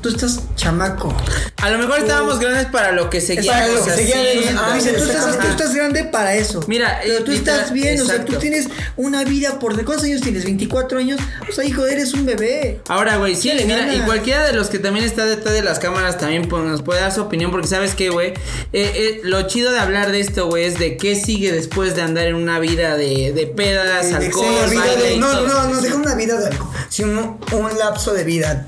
Tú 0.00 0.08
estás 0.08 0.40
chamaco. 0.56 1.14
A 1.60 1.70
lo 1.70 1.78
mejor 1.78 1.98
estábamos 1.98 2.38
grandes 2.38 2.66
para 2.66 2.92
lo 2.92 3.10
que 3.10 3.20
seguíamos 3.20 3.80
Exacto, 3.80 3.94
seguían- 3.96 4.18
haciendo. 4.38 4.62
Ah, 4.64 4.74
Dice, 4.74 4.90
tú, 4.92 4.96
estás, 5.02 5.08
exactamente. 5.16 5.46
tú 5.46 5.50
estás 5.50 5.74
grande 5.74 6.04
para 6.04 6.34
eso. 6.36 6.64
Mira, 6.68 7.00
pero 7.02 7.24
tú 7.24 7.32
estás 7.32 7.72
bien, 7.72 8.00
o 8.00 8.04
sea, 8.04 8.14
exacto. 8.14 8.34
tú 8.34 8.38
tienes 8.38 8.68
una 8.96 9.24
vida 9.24 9.58
por. 9.58 9.76
¿De 9.76 9.84
cuántos 9.84 10.04
años 10.06 10.20
tienes? 10.20 10.44
¿24 10.44 10.98
años? 10.98 11.20
O 11.48 11.52
sea, 11.52 11.64
hijo, 11.64 11.84
eres 11.86 12.14
un 12.14 12.26
bebé. 12.26 12.80
Ahora, 12.88 13.16
güey, 13.16 13.34
sí, 13.34 13.50
mira, 13.66 13.92
y 13.92 13.98
cualquiera 14.00 14.46
de 14.46 14.52
los 14.52 14.68
que 14.68 14.78
también 14.78 15.04
está 15.04 15.26
detrás 15.26 15.52
de 15.52 15.62
las 15.62 15.80
cámaras 15.80 16.16
también 16.18 16.48
pues, 16.48 16.62
nos 16.62 16.82
puede 16.82 17.00
dar 17.00 17.12
su 17.12 17.22
opinión, 17.22 17.50
porque 17.50 17.66
sabes 17.66 17.94
qué, 17.94 18.10
güey, 18.10 18.34
Eh, 18.72 18.92
eh, 18.94 19.20
lo 19.24 19.42
chido 19.48 19.72
de 19.72 19.80
hablar 19.80 20.12
de 20.12 20.20
esto, 20.20 20.46
güey, 20.46 20.64
es 20.64 20.78
de 20.78 20.96
qué 20.96 21.16
sigue 21.16 21.50
después 21.50 21.96
de 21.96 22.02
andar 22.02 22.26
en 22.26 22.36
una 22.36 22.60
vida 22.60 22.96
de, 22.96 23.32
de 23.32 23.46
pedas, 23.46 24.04
De- 24.12 24.18
de 24.18 24.26
alcohol, 24.26 24.70
vida 24.70 24.80
baile 24.80 25.02
de- 25.10 25.16
no, 25.16 25.40
no, 25.46 25.66
no 25.66 25.80
deja 25.80 25.96
una 25.96 26.14
vida 26.14 26.38
de 26.38 26.46
algo, 26.48 26.72
sino 26.88 27.40
un 27.52 27.78
lapso 27.78 28.14
de 28.14 28.22
vida. 28.24 28.64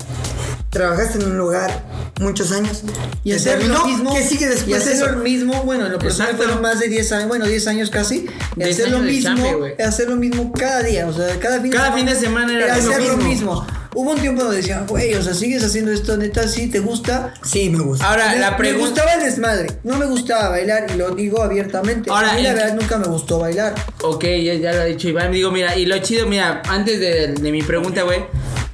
Trabajaste 0.71 1.19
en 1.19 1.25
un 1.31 1.37
lugar 1.37 1.83
muchos 2.21 2.51
años 2.53 2.83
Y 3.25 3.33
hacer 3.33 3.61
lo 3.67 3.85
mismo. 3.85 4.13
¿Qué 4.15 4.23
sigue 4.23 4.45
Y 4.45 4.49
después 4.49 4.67
de 4.69 4.75
hacer 4.93 4.93
eso? 4.93 5.11
lo 5.11 5.17
mismo, 5.23 5.63
bueno, 5.63 5.85
en 5.85 5.91
lo 5.91 5.99
personal 5.99 6.35
fueron 6.37 6.61
más 6.61 6.79
de 6.79 6.87
10 6.87 7.11
años, 7.11 7.27
bueno, 7.27 7.45
10 7.45 7.67
años 7.67 7.89
casi. 7.89 8.25
Y 8.55 8.59
10 8.63 8.69
hacer 8.79 8.91
lo 8.91 8.99
de 9.01 9.03
mismo, 9.11 9.35
chambe, 9.35 9.53
güey. 9.55 9.81
hacer 9.81 10.09
lo 10.09 10.15
mismo 10.15 10.51
cada 10.53 10.81
día, 10.81 11.07
o 11.07 11.13
sea, 11.13 11.37
cada 11.39 11.59
fin 11.61 11.71
Cada 11.71 11.91
fin 11.91 12.05
de 12.05 12.15
semana 12.15 12.53
era 12.55 12.67
lo 12.67 12.73
hacer 12.73 13.01
lo 13.03 13.17
mismo. 13.17 13.29
mismo. 13.29 13.67
Hubo 13.93 14.11
un 14.11 14.21
tiempo 14.21 14.41
donde 14.43 14.57
decía, 14.57 14.85
güey, 14.87 15.13
o 15.15 15.21
sea, 15.21 15.33
sigues 15.33 15.61
haciendo 15.65 15.91
esto, 15.91 16.15
neta, 16.15 16.47
sí, 16.47 16.67
te 16.67 16.79
gusta. 16.79 17.33
Sí, 17.43 17.69
me 17.69 17.79
gusta. 17.83 18.07
Ahora, 18.09 18.29
Me- 18.29 18.39
la 18.39 18.51
Me 18.51 18.57
pregunta... 18.57 18.85
gustaba 18.87 19.13
el 19.15 19.19
desmadre, 19.25 19.67
no 19.83 19.97
me 19.97 20.05
gustaba 20.05 20.47
bailar 20.47 20.87
y 20.93 20.97
lo 20.97 21.13
digo 21.13 21.43
abiertamente. 21.43 22.09
Ahora, 22.09 22.31
a 22.31 22.35
mí 22.35 22.41
la 22.43 22.53
verdad 22.53 22.73
nunca 22.75 22.97
me 22.97 23.07
gustó 23.07 23.39
bailar. 23.39 23.75
Ok, 24.03 24.23
ya, 24.23 24.53
ya 24.53 24.71
lo 24.71 24.81
ha 24.83 24.85
dicho 24.85 25.09
Iván. 25.09 25.33
Digo, 25.33 25.51
mira, 25.51 25.75
y 25.75 25.85
lo 25.85 25.97
chido, 25.97 26.25
mira, 26.27 26.61
antes 26.69 27.01
de, 27.01 27.33
de 27.33 27.51
mi 27.51 27.61
pregunta, 27.61 28.03
güey. 28.03 28.21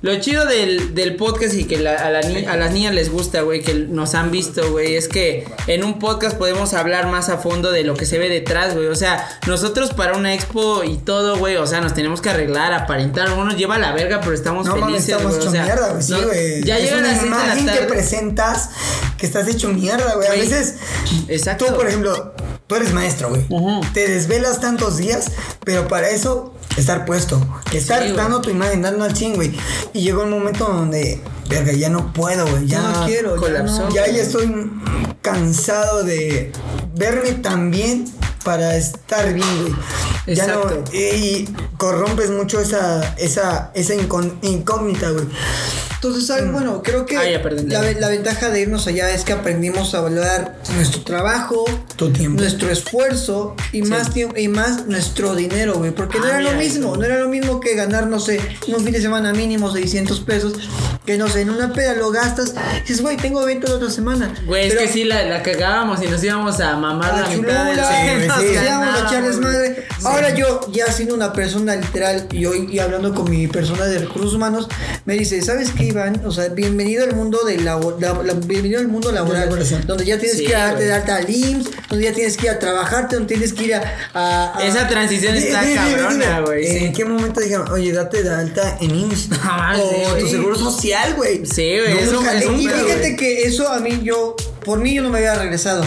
Lo 0.07 0.15
chido 0.21 0.45
del, 0.45 0.95
del 0.95 1.17
podcast 1.17 1.53
y 1.53 1.65
que 1.65 1.77
la- 1.79 1.95
a, 1.95 2.09
la 2.09 2.21
ni- 2.21 2.45
a 2.45 2.55
las 2.55 2.71
niñas 2.71 2.93
les 2.93 3.11
gusta, 3.11 3.41
güey, 3.41 3.61
que 3.61 3.73
nos 3.73 4.15
han 4.15 4.31
visto, 4.31 4.71
güey, 4.71 4.95
es 4.95 5.09
que 5.09 5.45
en 5.67 5.83
un 5.83 5.99
podcast 5.99 6.37
podemos 6.37 6.73
hablar 6.73 7.07
más 7.07 7.27
a 7.27 7.37
fondo 7.39 7.73
de 7.73 7.83
lo 7.83 7.93
que 7.93 8.05
se 8.05 8.17
ve 8.17 8.29
detrás, 8.29 8.73
güey. 8.73 8.87
O 8.87 8.95
sea, 8.95 9.27
nosotros 9.47 9.93
para 9.93 10.15
una 10.15 10.33
expo 10.33 10.85
y 10.85 10.95
todo, 10.95 11.37
güey, 11.37 11.57
o 11.57 11.67
sea, 11.67 11.81
nos 11.81 11.93
tenemos 11.93 12.21
que 12.21 12.29
arreglar, 12.29 12.71
aparentar. 12.71 13.29
Uno 13.33 13.43
nos 13.43 13.57
lleva 13.57 13.75
a 13.75 13.79
la 13.79 13.91
verga, 13.91 14.21
pero 14.21 14.33
estamos 14.33 14.65
No 14.65 14.75
felices, 14.75 15.09
estamos 15.09 15.25
güey. 15.35 15.39
hecho 15.41 15.49
O 15.49 15.51
sea, 15.51 15.63
mierda, 15.65 15.89
güey. 15.91 16.01
Sí, 16.03 16.13
güey. 16.13 16.63
ya 16.63 16.77
es 16.77 16.83
llegan 16.85 16.99
una 16.99 17.11
la 17.11 17.21
imagen 17.25 17.67
que 17.67 17.79
presentas 17.81 18.69
que 19.17 19.25
estás 19.25 19.45
hecho 19.49 19.67
mierda, 19.73 20.15
güey. 20.15 20.27
A 20.29 20.31
veces, 20.31 20.75
Exacto. 21.27 21.65
tú, 21.65 21.75
por 21.75 21.85
ejemplo, 21.85 22.33
tú 22.67 22.75
eres 22.75 22.93
maestro, 22.93 23.29
güey. 23.29 23.45
Te 23.93 24.07
desvelas 24.07 24.59
tantos 24.61 24.97
días, 24.97 25.31
pero 25.63 25.87
para 25.87 26.09
eso, 26.09 26.53
estar 26.77 27.05
puesto. 27.05 27.39
Estar 27.73 27.99
Sí, 28.03 28.09
güey. 28.09 28.17
dando 28.17 28.41
tu 28.41 28.49
imagen, 28.49 28.81
dando 28.81 29.05
al 29.05 29.15
100, 29.15 29.35
güey. 29.35 29.57
Y 29.93 30.01
llegó 30.01 30.23
el 30.23 30.29
momento 30.29 30.65
donde, 30.65 31.21
verga, 31.49 31.71
ya 31.73 31.89
no 31.89 32.11
puedo, 32.13 32.45
güey. 32.47 32.67
Ya 32.67 32.81
no 32.81 33.05
quiero, 33.05 33.35
ya 33.35 33.41
colapsó. 33.41 33.83
no. 33.85 33.89
Ya, 33.95 34.07
ya 34.07 34.21
estoy 34.21 34.71
cansado 35.21 36.03
de 36.03 36.51
verme 36.95 37.33
tan 37.33 37.71
bien 37.71 38.05
para 38.43 38.75
estar 38.75 39.33
bien, 39.33 39.47
güey. 39.61 40.35
Ya 40.35 40.45
no, 40.47 40.61
Exacto. 40.63 40.91
y 40.93 41.47
corrompes 41.77 42.29
mucho 42.31 42.59
esa, 42.59 43.15
esa, 43.17 43.71
esa 43.75 43.93
incógnita, 43.95 45.09
güey. 45.11 45.25
Entonces, 45.97 46.27
¿sabes? 46.27 46.51
Bueno, 46.51 46.81
creo 46.83 47.05
que 47.05 47.17
perdón, 47.41 47.69
la, 47.69 47.81
la 47.93 48.09
ventaja 48.09 48.49
de 48.49 48.61
irnos 48.61 48.85
allá 48.87 49.11
es 49.11 49.23
que 49.23 49.33
aprendimos 49.33 49.95
a 49.95 50.01
valorar 50.01 50.55
nuestro 50.75 51.01
trabajo, 51.01 51.65
Tu 51.95 52.11
tiempo. 52.11 52.39
nuestro 52.41 52.69
esfuerzo 52.69 53.55
y 53.71 53.81
más 53.81 54.13
tiempo 54.13 54.37
y 54.37 54.47
más 54.47 54.85
nuestro 54.85 55.35
dinero, 55.35 55.75
güey. 55.75 55.91
Porque 55.91 56.19
no 56.19 56.25
Ah, 56.25 56.29
era 56.39 56.41
lo 56.41 56.53
mismo, 56.53 56.95
no 56.95 57.03
era 57.03 57.17
lo 57.17 57.27
mismo 57.29 57.59
que 57.59 57.73
ganar, 57.75 58.05
no 58.07 58.19
sé, 58.19 58.39
un 58.67 58.83
fin 58.83 58.93
de 58.93 59.01
semana 59.01 59.33
mínimo 59.33 59.71
600 59.71 60.19
pesos, 60.21 60.53
que 61.07 61.17
no 61.17 61.29
sé, 61.29 61.39
en 61.41 61.49
una 61.49 61.71
peda 61.71 61.93
lo 61.95 62.11
gastas, 62.11 62.53
dices, 62.81 63.01
güey, 63.01 63.15
tengo 63.15 63.41
evento 63.41 63.65
la 63.69 63.75
otra 63.75 63.89
semana. 63.89 64.29
Güey, 64.45 64.67
es 64.67 64.75
que 64.75 64.87
sí 64.89 65.05
la, 65.05 65.23
la 65.23 65.41
cagábamos 65.41 66.03
y 66.03 66.07
nos 66.07 66.21
íbamos 66.21 66.59
a 66.59 66.75
mamar 66.75 67.11
a 67.15 67.21
la 67.21 67.27
mitad 67.29 67.65
del 67.65 67.75
Sí, 67.77 68.27
nos 68.27 68.39
sí. 68.41 68.45
íbamos 68.61 68.87
a. 70.03 70.09
Ahora 70.09 70.35
yo, 70.35 70.69
ya 70.71 70.91
siendo 70.91 71.15
una 71.15 71.31
persona 71.31 71.75
literal 71.77 72.27
y 72.31 72.45
hoy 72.45 72.67
y 72.69 72.79
hablando 72.79 73.13
con 73.15 73.29
mi 73.29 73.47
persona 73.47 73.85
de 73.85 73.99
recursos 73.99 74.33
humanos, 74.33 74.67
me 75.05 75.13
dice, 75.13 75.41
¿sabes 75.41 75.71
qué, 75.71 75.85
Iván? 75.85 76.21
O 76.25 76.31
sea, 76.31 76.49
bienvenido 76.49 77.05
al 77.05 77.15
mundo 77.15 77.39
de 77.45 77.57
la, 77.61 77.79
la- 77.99 78.13
la- 78.23 78.33
bienvenido 78.33 78.81
al 78.81 78.89
mundo 78.89 79.11
laboral, 79.13 79.49
donde 79.85 80.05
ya 80.05 80.19
tienes 80.19 80.41
que 80.41 80.51
darte 80.51 80.83
de 80.83 80.93
alta 80.93 81.15
al 81.15 81.29
IMSS, 81.29 81.69
donde 81.89 82.03
ya 82.05 82.11
tienes 82.13 82.35
que 82.35 82.47
ir 82.47 82.51
a 82.51 82.59
trabajarte, 82.59 83.15
donde 83.15 83.29
tienes 83.33 83.53
que 83.53 83.63
ir 83.63 83.75
a... 83.75 83.81
a- 84.13 84.57
a- 84.59 84.67
Esa 84.67 84.87
transición 84.89 85.35
está 85.35 85.61
cabrona, 85.73 86.41
güey. 86.41 86.85
¿En 86.85 86.93
qué 86.93 87.05
momento 87.05 87.39
dijeron, 87.39 87.71
oye, 87.71 87.93
date 87.93 88.23
de 88.23 88.29
alta 88.29 88.77
en 88.81 88.93
IMSS? 88.93 89.29
Ah, 89.49 89.75
o 89.79 90.15
tu 90.17 90.27
seguro 90.27 90.55
social, 90.57 90.96
güey? 91.15 91.45
Sí, 91.45 91.77
güey, 91.79 91.93
No, 91.93 91.99
es 91.99 92.07
un- 92.09 92.13
nunca- 92.15 92.37
es 92.37 92.45
un 92.45 92.59
y 92.59 92.67
fíjate 92.67 93.15
que 93.15 93.43
eso 93.43 93.67
a 93.69 93.79
mí 93.79 93.99
yo, 94.03 94.35
por 94.65 94.79
mí 94.79 94.93
yo 94.93 95.01
no 95.03 95.09
me 95.09 95.17
había 95.19 95.35
regresado, 95.35 95.83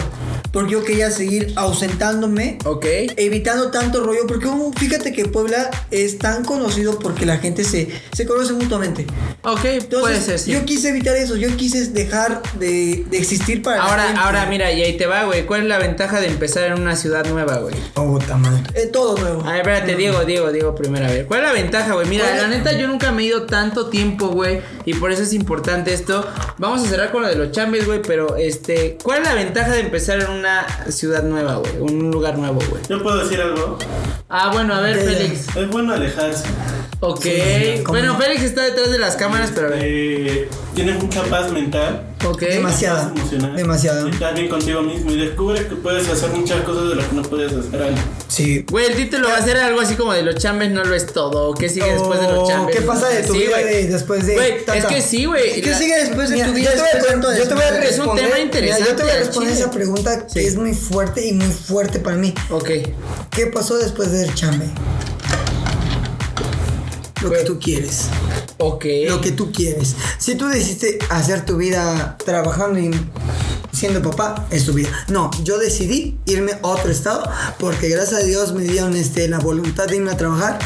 porque 0.51 0.73
yo 0.73 0.83
quería 0.83 1.11
seguir 1.11 1.53
ausentándome. 1.55 2.57
Ok. 2.65 2.85
evitando 3.17 3.71
tanto 3.71 4.03
rollo, 4.03 4.25
porque 4.27 4.45
como- 4.47 4.71
fíjate 4.73 5.11
que 5.13 5.25
Puebla 5.25 5.69
es 5.91 6.17
tan 6.17 6.43
conocido 6.43 6.97
porque 6.99 7.25
la 7.25 7.37
gente 7.37 7.63
se, 7.63 7.89
se 8.11 8.25
conoce 8.25 8.53
mutuamente. 8.53 9.05
Ok, 9.43 9.65
Entonces, 9.65 9.99
puede 10.01 10.21
ser, 10.21 10.39
sí. 10.39 10.51
yo 10.51 10.65
quise 10.65 10.89
evitar 10.89 11.15
eso, 11.15 11.35
yo 11.35 11.55
quise 11.57 11.87
dejar 11.87 12.41
de, 12.59 13.05
de 13.09 13.17
existir 13.17 13.61
para 13.61 13.77
la 13.77 13.83
Ahora, 13.83 14.03
gente. 14.03 14.19
ahora 14.21 14.45
mira, 14.47 14.71
y 14.71 14.81
ahí 14.81 14.97
te 14.97 15.05
va, 15.05 15.23
güey. 15.25 15.45
¿Cuál 15.45 15.61
es 15.61 15.67
la 15.67 15.77
ventaja 15.77 16.19
de 16.19 16.27
empezar 16.27 16.63
en 16.65 16.73
una 16.73 16.95
ciudad 16.95 17.25
nueva, 17.27 17.57
güey? 17.57 17.75
Oh, 17.95 18.17
puta 18.17 18.35
madre. 18.37 18.63
Eh, 18.73 18.87
todo 18.87 19.17
nuevo. 19.17 19.41
A 19.41 19.51
ver, 19.51 19.57
espérate, 19.61 19.95
Diego, 19.95 20.23
Diego, 20.25 20.51
Diego 20.51 20.75
primero, 20.75 21.05
a 21.05 21.09
ver. 21.09 21.25
¿Cuál 21.25 21.41
es 21.41 21.47
la 21.47 21.53
ventaja, 21.53 21.93
güey? 21.93 22.07
Mira, 22.07 22.35
la 22.35 22.47
neta, 22.47 22.71
yo 22.77 22.87
nunca 22.87 23.11
me 23.11 23.23
he 23.23 23.25
ido 23.25 23.45
tanto 23.45 23.89
tiempo, 23.89 24.27
güey. 24.29 24.61
Y 24.85 24.93
por 24.95 25.11
eso 25.11 25.23
es 25.23 25.33
importante 25.33 25.93
esto. 25.93 26.27
Vamos 26.57 26.83
a 26.83 26.89
cerrar 26.89 27.11
con 27.11 27.21
lo 27.21 27.27
de 27.27 27.35
los 27.35 27.51
chambes, 27.51 27.85
güey. 27.85 28.01
Pero, 28.01 28.35
este, 28.37 28.97
¿cuál 29.03 29.19
es 29.21 29.27
la 29.27 29.35
ventaja 29.35 29.71
de 29.73 29.81
empezar 29.81 30.19
en 30.19 30.29
una 30.29 30.40
ciudad 30.89 31.23
nueva, 31.23 31.55
güey? 31.55 31.77
Un 31.79 32.11
lugar 32.11 32.37
nuevo, 32.37 32.59
güey. 32.69 32.81
Yo 32.89 33.01
puedo 33.01 33.17
decir 33.23 33.41
algo. 33.41 33.77
Ah, 34.29 34.51
bueno, 34.53 34.73
a 34.73 34.81
ver. 34.81 34.97
Félix. 34.97 35.55
Es 35.55 35.69
bueno 35.69 35.93
alejarse. 35.93 36.45
Ok. 37.03 37.23
Sí, 37.23 37.81
¿cómo 37.83 37.97
bueno, 37.97 38.13
no? 38.13 38.19
Félix 38.19 38.43
está 38.43 38.61
detrás 38.61 38.91
de 38.91 38.99
las 38.99 39.15
cámaras, 39.15 39.51
pero 39.55 39.67
a 39.67 39.69
ver. 39.71 39.81
Eh, 39.83 40.49
tienes 40.75 41.01
mucha 41.01 41.23
paz 41.23 41.51
mental. 41.51 42.07
Ok. 42.23 42.41
Demasiada. 42.41 43.11
Demasiada. 43.55 44.07
Estás 44.07 44.35
bien 44.35 44.47
contigo 44.47 44.83
mismo 44.83 45.09
y 45.11 45.17
descubres 45.17 45.65
que 45.65 45.75
puedes 45.77 46.07
hacer 46.07 46.29
muchas 46.29 46.61
cosas 46.61 46.89
de 46.89 46.95
las 46.95 47.05
que 47.07 47.15
no 47.15 47.23
puedes 47.23 47.53
hacer 47.53 47.81
antes. 47.81 48.03
Sí. 48.27 48.63
Güey, 48.69 48.85
el 48.85 48.95
título 48.95 49.29
va 49.29 49.37
a 49.37 49.41
ser 49.41 49.57
algo 49.57 49.81
así 49.81 49.95
como 49.95 50.13
de 50.13 50.21
los 50.21 50.35
chambes 50.35 50.69
no 50.69 50.83
lo 50.83 50.93
es 50.93 51.07
todo. 51.07 51.55
¿Qué 51.55 51.69
sigue 51.69 51.91
después 51.91 52.21
de 52.21 52.27
los 52.27 52.39
Oh, 52.43 52.47
chambes? 52.47 52.75
¿Qué 52.75 52.81
pasa 52.83 53.07
de 53.09 53.23
tu 53.23 53.33
Sí, 53.33 53.39
vida 53.39 53.57
de- 53.57 53.87
después 53.87 54.27
de 54.27 54.35
Güey, 54.35 54.53
es 54.75 54.85
que 54.85 55.01
sí, 55.01 55.25
güey. 55.25 55.59
¿Qué 55.59 55.71
La- 55.71 55.77
sigue 55.79 55.97
después 56.03 56.29
de 56.29 56.35
Mira, 56.35 56.47
tu 56.47 56.51
yo 56.53 56.57
vida? 56.59 56.71
te 56.71 56.77
voy 56.77 56.87
a- 56.87 56.93
después 56.93 57.03
de 57.03 57.09
tanto 57.09 57.35
yo 57.35 57.47
te 57.47 57.53
voy 57.55 57.63
a 57.63 57.65
desmadre? 57.71 57.85
Es 57.89 57.91
un 57.93 57.97
responder. 57.97 58.25
tema 58.25 58.35
mira, 58.35 58.45
interesante 58.45 58.89
yo 58.91 58.95
te 58.95 59.03
voy 59.03 59.11
a 59.11 59.15
responder 59.17 59.53
esa 59.53 59.71
pregunta 59.71 60.27
que 60.27 60.39
Sí. 60.41 60.45
es 60.47 60.55
muy 60.55 60.73
fuerte 60.75 61.25
y 61.25 61.33
muy 61.33 61.51
fuerte 61.51 61.97
para 61.97 62.17
mí. 62.17 62.31
Ok. 62.51 62.69
¿Qué 63.31 63.47
pasó 63.47 63.79
después 63.79 64.11
del 64.11 64.31
chambe? 64.35 64.65
Lo 67.21 67.29
que 67.31 67.43
tú 67.43 67.59
quieres. 67.59 68.05
Ok. 68.57 68.85
Lo 69.07 69.21
que 69.21 69.31
tú 69.31 69.51
quieres. 69.51 69.95
Si 70.17 70.35
tú 70.35 70.47
decidiste 70.47 70.99
hacer 71.09 71.45
tu 71.45 71.57
vida 71.57 72.17
trabajando 72.25 72.79
y 72.79 72.91
siendo 73.71 74.01
papá, 74.01 74.45
es 74.51 74.65
tu 74.65 74.73
vida. 74.73 74.89
No, 75.07 75.31
yo 75.43 75.57
decidí 75.57 76.17
irme 76.25 76.53
a 76.53 76.59
otro 76.67 76.91
estado 76.91 77.23
porque 77.59 77.89
gracias 77.89 78.21
a 78.21 78.23
Dios 78.25 78.53
me 78.53 78.63
dieron 78.63 78.95
este, 78.95 79.27
la 79.27 79.39
voluntad 79.39 79.87
de 79.87 79.95
irme 79.97 80.11
a 80.11 80.17
trabajar. 80.17 80.59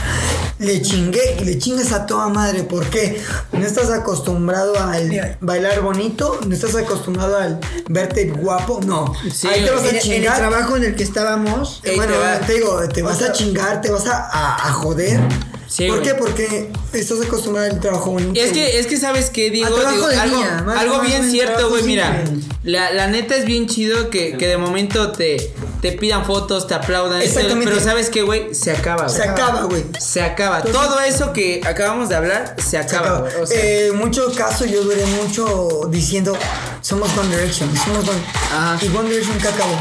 Le 0.59 0.81
chingué 0.81 1.37
y 1.41 1.43
le 1.43 1.57
chingas 1.59 1.91
a 1.91 2.05
toda 2.05 2.29
madre 2.29 2.63
porque 2.63 3.21
no 3.51 3.65
estás 3.65 3.89
acostumbrado 3.91 4.79
al 4.79 5.37
bailar 5.41 5.81
bonito, 5.81 6.39
no 6.47 6.55
estás 6.55 6.75
acostumbrado 6.75 7.37
al 7.37 7.59
verte 7.89 8.29
guapo, 8.29 8.79
no. 8.85 9.13
Sí, 9.33 9.47
Ahí 9.47 9.65
te 9.65 9.71
vas 9.71 9.83
a 9.83 9.89
en 9.89 9.95
el 9.97 10.01
chingar. 10.01 10.37
trabajo 10.37 10.77
en 10.77 10.85
el 10.85 10.95
que 10.95 11.03
estábamos, 11.03 11.81
Eh, 11.83 11.93
bueno, 11.97 12.13
te 12.13 12.19
va. 12.19 12.39
te 12.39 12.53
digo, 12.53 12.79
te 12.87 13.01
vas 13.01 13.17
sea- 13.17 13.27
a 13.27 13.31
chingar, 13.33 13.81
te 13.81 13.91
vas 13.91 14.05
a, 14.07 14.17
a- 14.17 14.69
a 14.69 14.71
joder. 14.73 15.19
Sí, 15.67 15.87
¿Por 15.87 15.99
güey. 15.99 16.09
qué? 16.09 16.15
Porque 16.15 16.71
estás 16.93 17.19
acostumbrado 17.25 17.71
al 17.71 17.79
trabajo 17.79 18.11
bonito. 18.11 18.39
Es 18.39 18.51
que, 18.51 18.79
es 18.79 18.87
que 18.87 18.97
sabes 18.97 19.29
qué, 19.29 19.49
Digo, 19.49 19.75
de 19.75 19.85
algo, 20.17 20.39
más- 20.65 20.77
algo 20.77 20.97
más 20.99 21.07
bien 21.07 21.29
cierto, 21.29 21.69
güey, 21.69 21.83
mira, 21.83 22.23
la, 22.63 22.91
la 22.93 23.07
neta 23.07 23.35
es 23.35 23.45
bien 23.45 23.67
chido 23.67 24.09
que, 24.09 24.37
que 24.37 24.47
de 24.47 24.57
momento 24.57 25.11
te, 25.11 25.53
te 25.81 25.91
pidan 25.93 26.23
fotos, 26.25 26.67
te 26.67 26.73
aplaudan, 26.75 27.21
Exactamente. 27.21 27.71
pero 27.71 27.83
sabes 27.83 28.09
qué, 28.09 28.21
güey, 28.21 28.53
se 28.53 28.71
acaba, 28.71 29.09
Se 29.09 29.17
güey. 29.19 29.29
acaba, 29.29 29.63
güey. 29.63 29.83
Se 29.99 30.21
acaba. 30.21 30.61
Todo 30.61 30.99
eso 31.01 31.33
que 31.33 31.61
acabamos 31.65 32.09
de 32.09 32.15
hablar, 32.15 32.55
se 32.57 32.71
Se 32.71 32.77
acaba, 32.77 33.17
acaba. 33.27 33.29
O 33.41 33.45
sea, 33.47 33.59
Eh, 33.59 33.87
en 33.87 33.95
muchos 33.97 34.35
casos 34.35 34.69
yo 34.69 34.83
duré 34.83 35.05
mucho 35.05 35.87
diciendo, 35.89 36.37
somos 36.81 37.09
One 37.17 37.29
Direction, 37.35 37.69
somos 37.77 38.07
One... 38.07 38.21
Ajá. 38.51 38.77
Y 38.83 38.95
One 38.95 39.09
Direction 39.09 39.37
que 39.39 39.47
acabó. 39.47 39.75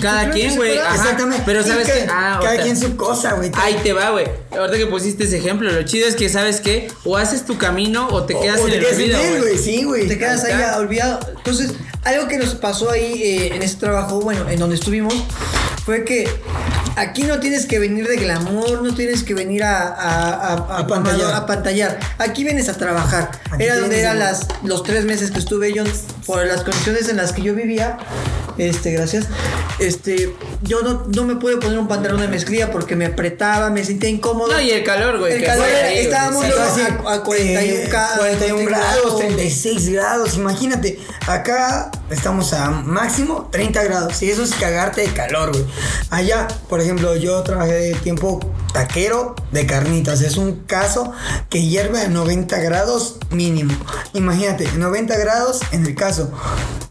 Cada 0.00 0.30
quien, 0.30 0.56
güey. 0.56 0.76
Exactamente. 0.76 1.42
Pero 1.46 1.62
sabes 1.64 1.86
que- 1.90 2.06
ah, 2.10 2.38
cada 2.42 2.56
quien 2.62 2.76
su 2.76 2.96
cosa, 2.96 3.32
güey. 3.34 3.50
Ahí 3.54 3.78
te 3.82 3.92
va, 3.92 4.10
güey. 4.10 4.26
Ahorita 4.52 4.78
que 4.78 4.86
pusiste 4.86 5.24
ese 5.24 5.38
ejemplo, 5.38 5.70
lo 5.70 5.82
chido 5.84 6.06
es 6.08 6.14
que 6.16 6.28
sabes 6.28 6.60
que 6.60 6.88
o 7.04 7.16
haces 7.16 7.44
tu 7.44 7.58
camino 7.58 8.08
o 8.08 8.24
te 8.24 8.38
quedas 8.38 8.60
o 8.60 8.64
en 8.66 8.70
te 8.72 8.78
el 8.78 8.86
olvido, 8.86 9.18
güey. 9.42 9.58
Sí, 9.58 9.84
güey. 9.84 10.08
te 10.08 10.18
quedas 10.18 10.44
Ahí 10.44 10.54
olvidado. 10.78 11.20
Entonces, 11.36 11.72
algo 12.04 12.28
que 12.28 12.38
nos 12.38 12.54
pasó 12.54 12.90
ahí 12.90 13.22
eh, 13.22 13.54
en 13.54 13.62
ese 13.62 13.76
trabajo, 13.76 14.20
bueno, 14.20 14.48
en 14.48 14.58
donde 14.58 14.76
estuvimos, 14.76 15.14
fue 15.84 16.04
que 16.04 16.28
aquí 16.96 17.22
no 17.24 17.38
tienes 17.40 17.66
que 17.66 17.78
venir 17.78 18.06
de 18.08 18.16
glamour, 18.16 18.82
no 18.82 18.94
tienes 18.94 19.22
que 19.22 19.34
venir 19.34 19.62
a, 19.64 19.86
a, 19.88 20.32
a, 20.54 20.78
A 20.78 20.86
pantallar. 20.86 21.34
a 21.34 21.46
pantallar. 21.46 21.98
Aquí 22.18 22.44
vienes 22.44 22.68
a 22.68 22.74
trabajar. 22.74 23.30
Aquí 23.52 23.62
Era 23.64 23.76
donde 23.78 24.00
eran 24.00 24.18
las, 24.18 24.46
los 24.64 24.82
tres 24.82 25.04
meses 25.04 25.30
que 25.30 25.38
estuve 25.38 25.72
yo, 25.72 25.84
por 26.26 26.44
las 26.46 26.62
condiciones 26.62 27.08
en 27.08 27.16
las 27.16 27.32
que 27.32 27.42
yo 27.42 27.54
vivía. 27.54 27.98
Este, 28.58 28.92
gracias. 28.92 29.28
Este, 29.78 30.34
yo 30.62 30.80
no, 30.82 31.04
no 31.14 31.24
me 31.24 31.36
pude 31.36 31.58
poner 31.58 31.78
un 31.78 31.86
pantalón 31.88 32.20
de 32.20 32.28
mezclilla 32.28 32.70
porque 32.72 32.96
me 32.96 33.06
apretaba, 33.06 33.68
me 33.70 33.84
sentía 33.84 34.08
incómodo. 34.08 34.52
No, 34.52 34.60
y 34.60 34.70
el 34.70 34.82
calor, 34.84 35.18
güey. 35.18 35.34
El 35.34 35.44
calor 35.44 35.68
era- 35.68 35.88
ahí, 35.88 35.98
estábamos 35.98 36.44
Sí. 36.44 36.50
luego 36.50 36.64
Así, 36.64 36.80
a- 36.80 37.12
a 37.14 37.22
41 37.22 37.60
eh, 37.82 37.86
grados, 37.88 38.18
41 38.18 38.64
grados, 38.66 38.94
grados. 39.02 39.18
36 39.18 39.88
grados. 39.90 40.34
Imagínate, 40.36 40.98
acá 41.26 41.90
estamos 42.10 42.52
a 42.54 42.70
máximo 42.70 43.48
30 43.52 43.82
grados. 43.84 44.22
Y 44.22 44.30
eso 44.30 44.42
es 44.44 44.54
cagarte 44.54 45.02
de 45.02 45.08
calor, 45.12 45.52
güey. 45.52 45.64
Allá, 46.10 46.48
por 46.68 46.80
ejemplo, 46.80 47.14
yo 47.16 47.42
trabajé 47.42 47.72
de 47.74 47.94
tiempo 47.96 48.40
taquero 48.72 49.34
de 49.52 49.66
carnitas. 49.66 50.20
Es 50.22 50.36
un 50.38 50.60
caso 50.64 51.12
que 51.50 51.62
hierve 51.62 52.00
a 52.00 52.08
90 52.08 52.58
grados 52.60 53.16
mínimo. 53.30 53.74
Imagínate, 54.14 54.66
90 54.76 55.16
grados 55.18 55.60
en 55.72 55.84
el 55.84 55.94
caso. 55.94 56.30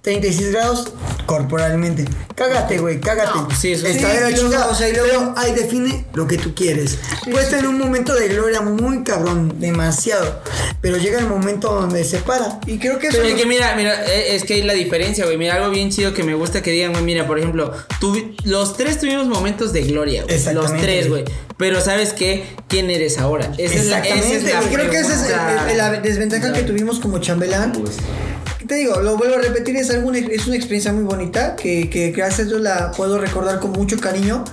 36 0.02 0.52
grados 0.52 0.94
corporalmente. 1.26 2.06
Cágate, 2.36 2.75
güey, 2.78 3.00
cágate. 3.00 3.32
No, 3.38 3.48
sí, 3.56 3.74
eso 3.74 3.86
Está 3.88 4.10
sí. 4.12 4.18
de 4.18 4.22
la 4.32 4.38
chingada. 4.38 4.68
o 4.70 4.76
sea, 4.76 4.90
y 4.90 4.94
luego- 4.96 5.34
ahí 5.38 5.54
define 5.54 6.06
lo 6.14 6.28
que 6.28 6.38
tú 6.38 6.54
quieres. 6.56 6.98
Puedes 7.30 7.50
tener 7.50 7.68
un 7.68 7.78
momento 7.78 8.14
de 8.16 8.28
gloria 8.30 8.62
muy 8.62 9.04
cabrón, 9.04 9.56
demasiado. 9.60 10.42
Pero 10.82 10.98
llega 10.98 11.20
el 11.20 11.28
momento 11.28 11.70
donde 11.74 12.04
se 12.04 12.18
para. 12.20 12.60
Y 12.68 12.78
creo 12.78 13.00
que 13.00 13.08
eso 13.08 13.18
Pero 13.18 13.30
es 13.30 13.36
que 13.36 13.46
mira, 13.46 13.74
mira, 13.76 14.06
eh, 14.06 14.36
es 14.36 14.44
que 14.44 14.56
hay 14.56 14.64
la 14.64 14.74
diferencia, 14.74 15.26
güey. 15.26 15.38
Mira, 15.38 15.56
algo 15.56 15.70
bien 15.70 15.90
chido 15.90 16.14
que 16.14 16.24
me 16.24 16.36
gusta 16.36 16.62
que 16.62 16.72
digan, 16.72 16.92
güey, 16.92 17.04
mira, 17.04 17.26
por 17.28 17.40
ejemplo, 17.40 17.74
tuvi- 18.00 18.36
los 18.44 18.78
tres 18.78 19.00
tuvimos 19.00 19.28
momentos 19.28 19.74
de 19.74 19.82
gloria, 19.84 20.24
güey. 20.24 20.36
Los 20.36 20.46
Exactamente, 20.48 20.86
tres, 20.86 21.10
güey. 21.10 21.24
Pero 21.58 21.80
¿sabes 21.82 22.14
qué? 22.14 22.46
¿Quién 22.68 22.90
eres 22.90 23.18
ahora? 23.18 23.52
Esa 23.58 23.76
es 23.76 23.86
la, 23.88 24.00
esa 24.00 24.16
es 24.16 24.26
Exactamente, 24.44 24.54
la. 24.54 24.64
Y 24.64 24.76
creo 24.76 24.90
que 24.92 24.98
esa 25.00 25.14
es 25.14 25.22
el- 25.66 25.72
el- 25.72 25.78
la 25.78 25.92
desventaja 26.02 26.54
que 26.54 26.64
tuvimos 26.64 27.00
como 27.00 27.20
chambelán. 27.20 27.74
Te 28.68 28.76
digo, 28.76 29.00
lo 29.02 29.18
vuelvo 29.18 29.36
a 29.36 29.40
repetir, 29.40 29.76
es, 29.76 29.92
alguna, 29.92 30.18
es 30.18 30.48
una 30.48 30.56
experiencia 30.56 30.92
muy 30.92 31.04
bonita 31.04 31.56
que, 31.56 31.90
que 31.90 32.12
gracias 32.12 32.48
a 32.48 32.50
Dios 32.50 32.62
la 32.62 32.92
puedo 32.92 33.20
recordar 33.20 33.60
con 33.60 33.72
mucho 33.72 34.00
cariño. 34.00 34.44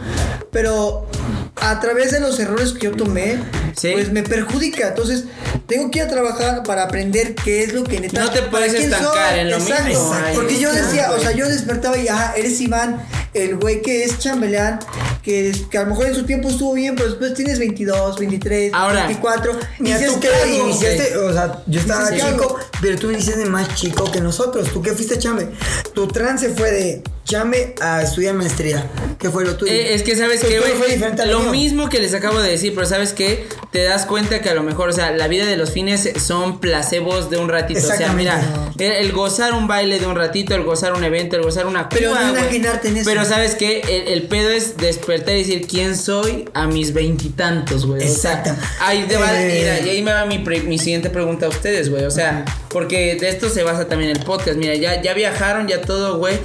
Pero 0.52 1.08
a 1.56 1.80
través 1.80 2.12
de 2.12 2.20
los 2.20 2.38
errores 2.38 2.72
que 2.72 2.86
yo 2.86 2.92
tomé, 2.92 3.38
Sí. 3.76 3.90
pues 3.94 4.12
me 4.12 4.22
perjudica. 4.22 4.88
Entonces, 4.88 5.24
tengo 5.66 5.90
que 5.90 6.00
ir 6.00 6.04
a 6.04 6.08
trabajar 6.08 6.62
para 6.62 6.82
aprender 6.84 7.34
qué 7.34 7.64
es 7.64 7.72
lo 7.72 7.84
que 7.84 8.00
neta. 8.00 8.20
No 8.20 8.30
te 8.30 8.42
puedes 8.42 8.74
estancar 8.74 9.38
en 9.38 9.50
lo 9.50 9.56
Exacto. 9.56 9.84
mismo, 9.88 10.12
ay, 10.14 10.34
Porque 10.34 10.60
yo 10.60 10.68
exacto, 10.68 10.86
decía, 10.88 11.10
o 11.12 11.18
sea, 11.20 11.32
yo 11.32 11.48
despertaba 11.48 11.96
y, 11.96 12.06
ajá, 12.08 12.34
eres 12.36 12.60
Iván, 12.60 13.02
el 13.32 13.56
güey 13.56 13.80
que 13.80 14.04
es 14.04 14.18
chambelán, 14.18 14.78
que, 15.22 15.54
que 15.70 15.78
a 15.78 15.84
lo 15.84 15.90
mejor 15.90 16.06
en 16.06 16.14
su 16.14 16.24
tiempo 16.24 16.50
estuvo 16.50 16.74
bien, 16.74 16.96
pero 16.96 17.08
después 17.08 17.32
tienes 17.32 17.58
22, 17.58 18.18
23, 18.18 18.74
Ahora, 18.74 19.06
24. 19.06 19.58
Mira, 19.78 19.96
dices, 19.96 20.14
tú 20.14 20.20
¿qué 20.20 20.28
que 20.44 20.54
iniciaste, 20.56 21.16
o 21.16 21.32
sea, 21.32 21.62
yo 21.66 21.80
estaba 21.80 22.10
Dices, 22.10 22.26
¿qué 22.26 22.32
chico, 22.32 22.58
pero 22.82 22.98
tú 22.98 23.10
iniciaste 23.10 23.46
más 23.46 23.74
chico 23.74 24.10
que 24.10 24.20
nosotros. 24.20 24.68
Tú 24.70 24.82
que 24.82 24.92
fuiste 24.92 25.18
chambe. 25.18 25.48
Tu 25.94 26.06
trance 26.08 26.50
fue 26.50 26.70
de 26.72 27.02
chambe 27.24 27.74
a 27.80 28.02
estudiar 28.02 28.34
maestría. 28.34 28.86
¿Qué 29.18 29.30
fue 29.30 29.44
lo 29.44 29.56
tuyo? 29.56 29.72
Eh, 29.72 29.94
es 29.94 30.02
que 30.02 30.16
sabes 30.16 30.40
que, 30.42 30.58
güey, 30.58 30.98
lo 31.26 31.40
mío. 31.40 31.50
mismo 31.50 31.88
que 31.88 32.00
les 32.00 32.12
acabo 32.14 32.40
de 32.40 32.50
decir, 32.50 32.74
pero 32.74 32.86
sabes 32.86 33.12
que 33.12 33.46
te 33.70 33.84
das 33.84 34.06
cuenta 34.06 34.40
que 34.42 34.50
a 34.50 34.54
lo 34.54 34.62
mejor, 34.62 34.88
o 34.88 34.92
sea, 34.92 35.12
la 35.12 35.28
vida 35.28 35.46
de 35.46 35.56
los 35.56 35.70
fines 35.70 36.10
son 36.24 36.60
placebos 36.60 37.30
de 37.30 37.38
un 37.38 37.48
ratito. 37.48 37.80
O 37.80 37.82
sea, 37.96 38.12
mira, 38.12 38.42
el, 38.78 38.92
el 38.92 39.12
gozar 39.12 39.52
un 39.54 39.68
baile 39.68 40.00
de 40.00 40.06
un 40.06 40.16
ratito, 40.16 40.54
el 40.54 40.64
gozar 40.64 40.92
un 40.94 41.04
evento, 41.04 41.36
el 41.36 41.42
gozar 41.42 41.66
una 41.66 41.88
Pero 41.88 42.10
cuba, 42.10 42.24
no 42.24 42.30
imaginarte 42.38 42.88
en 42.88 42.96
eso. 42.98 43.08
Pero 43.08 43.24
sabes 43.24 43.54
que 43.54 43.80
el, 43.80 44.08
el 44.08 44.22
pedo 44.24 44.50
es 44.50 44.76
despertar 44.76 45.34
y 45.36 45.38
decir 45.38 45.66
quién 45.66 45.96
soy 45.96 46.48
a 46.54 46.66
mis 46.66 46.92
veintitantos, 46.92 47.86
güey. 47.86 48.02
O 48.02 48.14
sea, 48.14 48.32
Exacto. 48.40 48.54
ahí 48.80 49.04
te 49.08 49.16
va, 49.16 49.40
Eh. 49.40 49.58
mira, 49.60 49.80
y 49.80 49.88
ahí 49.96 50.02
me 50.02 50.12
va 50.12 50.26
mi, 50.26 50.38
pre- 50.40 50.62
mi 50.62 50.78
siguiente 50.78 51.08
pregunta 51.10 51.46
a 51.46 51.48
ustedes, 51.48 51.88
güey. 51.88 52.04
O 52.04 52.10
sea, 52.10 52.44
porque 52.72 53.16
de 53.16 53.28
esto 53.28 53.48
se 53.48 53.62
basa 53.62 53.86
también 53.86 54.10
el 54.10 54.24
podcast. 54.24 54.56
Mira, 54.56 54.74
ya, 54.74 55.00
ya 55.02 55.14
viajaron, 55.14 55.68
ya 55.68 55.80
todo, 55.82 56.18
güey. 56.18 56.36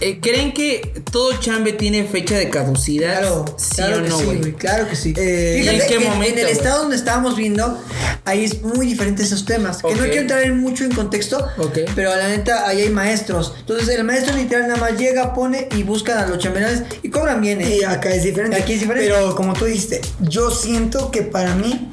Eh, 0.00 0.18
¿Creen 0.20 0.52
que 0.52 0.92
todo 1.10 1.32
chambe 1.40 1.72
tiene 1.72 2.04
fecha 2.04 2.36
de 2.36 2.50
caducidad? 2.50 3.20
Claro, 3.20 3.44
¿Sí 3.56 3.74
claro 3.76 3.98
o 3.98 4.02
que 4.02 4.08
no, 4.08 4.18
sí, 4.18 4.24
güey? 4.24 4.52
claro 4.52 4.88
que 4.88 4.96
sí. 4.96 5.14
Eh, 5.16 5.56
Fíjate 5.60 5.76
¿y 5.76 5.80
en 5.80 5.86
qué 5.88 5.96
que 5.98 6.08
momento, 6.08 6.40
en 6.40 6.46
el 6.46 6.52
estado 6.52 6.82
donde 6.82 6.96
estábamos 6.96 7.36
viendo, 7.36 7.82
ahí 8.24 8.44
es 8.44 8.62
muy 8.62 8.86
diferente 8.86 9.22
esos 9.22 9.44
temas. 9.44 9.78
Que 9.78 9.94
no 9.94 10.02
quiero 10.04 10.20
entrar 10.20 10.42
en 10.42 10.58
mucho 10.58 10.84
en 10.84 10.92
contexto, 10.92 11.46
Ok. 11.58 11.78
pero 11.94 12.14
la 12.14 12.28
neta, 12.28 12.68
ahí 12.68 12.82
hay 12.82 12.90
maestros. 12.90 13.54
Entonces, 13.60 13.88
el 13.88 14.04
maestro 14.04 14.36
literal 14.36 14.68
nada 14.68 14.80
más 14.80 14.98
llega, 14.98 15.32
pone 15.34 15.68
y 15.76 15.82
buscan 15.82 16.18
a 16.18 16.26
los 16.26 16.38
chambelanes 16.38 16.82
y 17.02 17.08
cobran 17.10 17.40
bien, 17.40 17.60
¿eh? 17.60 17.78
Y 17.80 17.84
acá 17.84 18.14
es 18.14 18.22
diferente. 18.24 18.56
Aquí 18.56 18.74
es 18.74 18.80
diferente. 18.80 19.08
Pero 19.08 19.34
como 19.34 19.54
tú 19.54 19.64
dijiste, 19.64 20.00
yo 20.20 20.50
siento 20.50 21.10
que 21.10 21.22
para 21.22 21.54
mí 21.54 21.90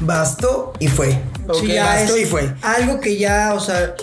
bastó 0.00 0.72
y 0.78 0.88
fue. 0.88 1.18
Sí, 1.54 1.68
ya 1.68 1.84
bastó 1.86 2.16
es 2.16 2.22
y 2.22 2.26
fue. 2.26 2.52
Algo 2.62 3.00
que 3.00 3.16
ya, 3.16 3.52
o 3.54 3.60
sea, 3.60 3.94